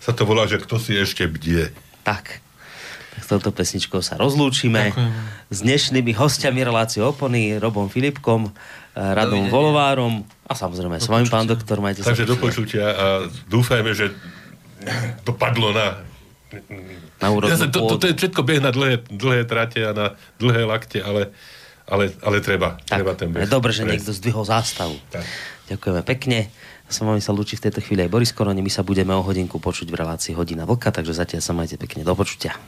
Sa 0.00 0.16
to 0.16 0.24
volá, 0.24 0.48
že 0.48 0.56
kto 0.56 0.80
si 0.80 0.96
ešte 0.96 1.28
bdie. 1.28 1.68
Tak. 2.08 2.40
Tak 3.10 3.20
s 3.20 3.28
touto 3.28 3.52
pesničkou 3.52 4.00
sa 4.00 4.16
rozlúčime 4.16 4.94
Ďakujem. 4.94 5.12
s 5.52 5.58
dnešnými 5.60 6.12
hostiami 6.16 6.60
relácie 6.64 7.04
Opony, 7.04 7.60
Robom 7.60 7.92
Filipkom, 7.92 8.48
Radom 8.94 9.46
Dovidenia. 9.46 9.54
Volovárom 9.54 10.12
a 10.44 10.52
samozrejme 10.58 10.98
s 10.98 11.06
vami, 11.06 11.30
pán 11.30 11.46
doktor, 11.46 11.78
majte 11.78 12.02
sa 12.02 12.10
Takže 12.10 12.26
do 12.26 12.36
počutia 12.36 12.90
a 12.90 13.06
dúfajme, 13.46 13.90
že 13.94 14.10
to 15.22 15.30
padlo 15.36 15.70
na... 15.70 16.02
Na 17.22 17.30
úrodnú 17.30 17.70
to, 17.70 17.80
to, 17.86 17.94
to 18.02 18.06
je 18.10 18.14
všetko 18.18 18.42
beh 18.42 18.58
na 18.58 18.74
dlhé, 18.74 19.06
dlhé 19.06 19.46
trate 19.46 19.78
a 19.86 19.94
na 19.94 20.06
dlhé 20.42 20.66
lakte, 20.66 20.98
ale, 20.98 21.30
ale, 21.86 22.10
ale 22.24 22.42
treba. 22.42 22.80
Tak, 22.88 23.04
treba 23.04 23.14
ten 23.14 23.30
beh. 23.30 23.46
dobre, 23.46 23.70
že 23.70 23.86
niekto 23.86 24.10
zdvihol 24.10 24.42
zástavu. 24.42 24.98
Tak. 25.14 25.22
Ďakujeme 25.70 26.02
pekne. 26.02 26.50
S 26.90 26.98
vami 26.98 27.22
sa 27.22 27.30
lúči 27.30 27.54
v 27.54 27.70
tejto 27.70 27.78
chvíli 27.78 28.02
aj 28.02 28.10
Boris 28.10 28.34
Koroni. 28.34 28.66
My 28.66 28.72
sa 28.72 28.82
budeme 28.82 29.14
o 29.14 29.22
hodinku 29.22 29.62
počuť 29.62 29.86
v 29.86 29.96
relácii 30.02 30.34
Hodina 30.34 30.66
Vlka, 30.66 30.90
takže 30.90 31.14
zatiaľ 31.14 31.42
sa 31.46 31.54
majte 31.54 31.78
pekne. 31.78 32.02
Do 32.02 32.18
počutia. 32.18 32.58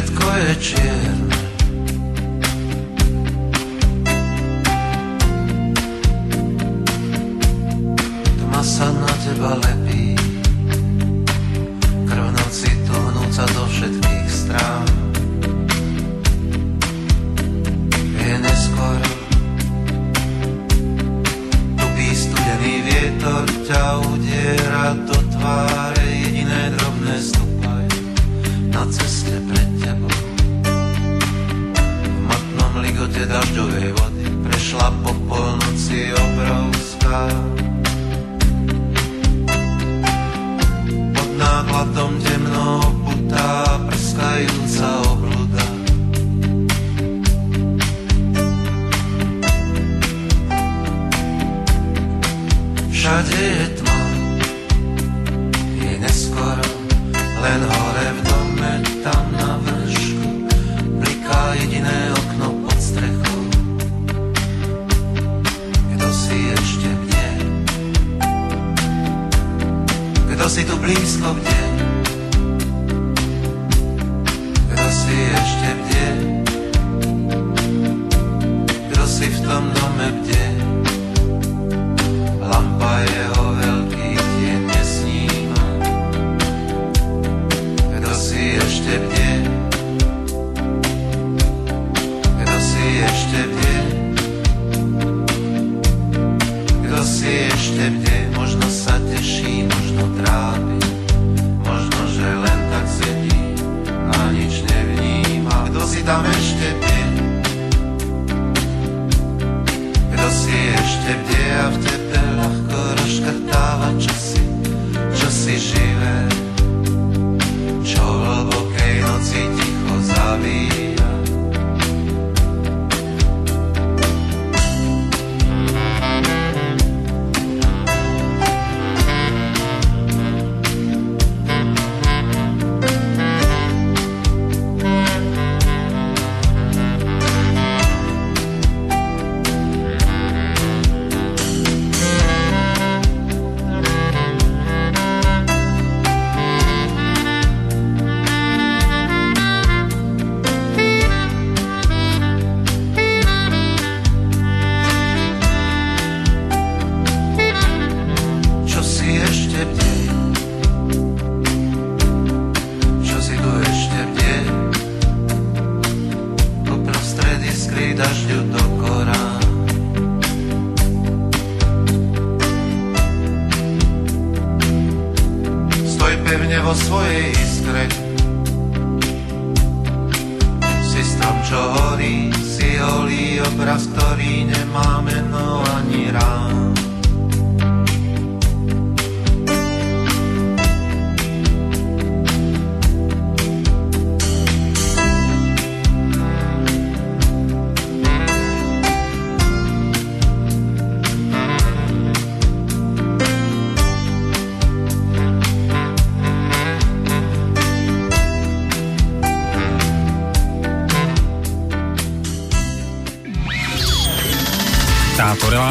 Všetko 0.00 0.32
je 0.32 0.52
čierne 0.64 1.19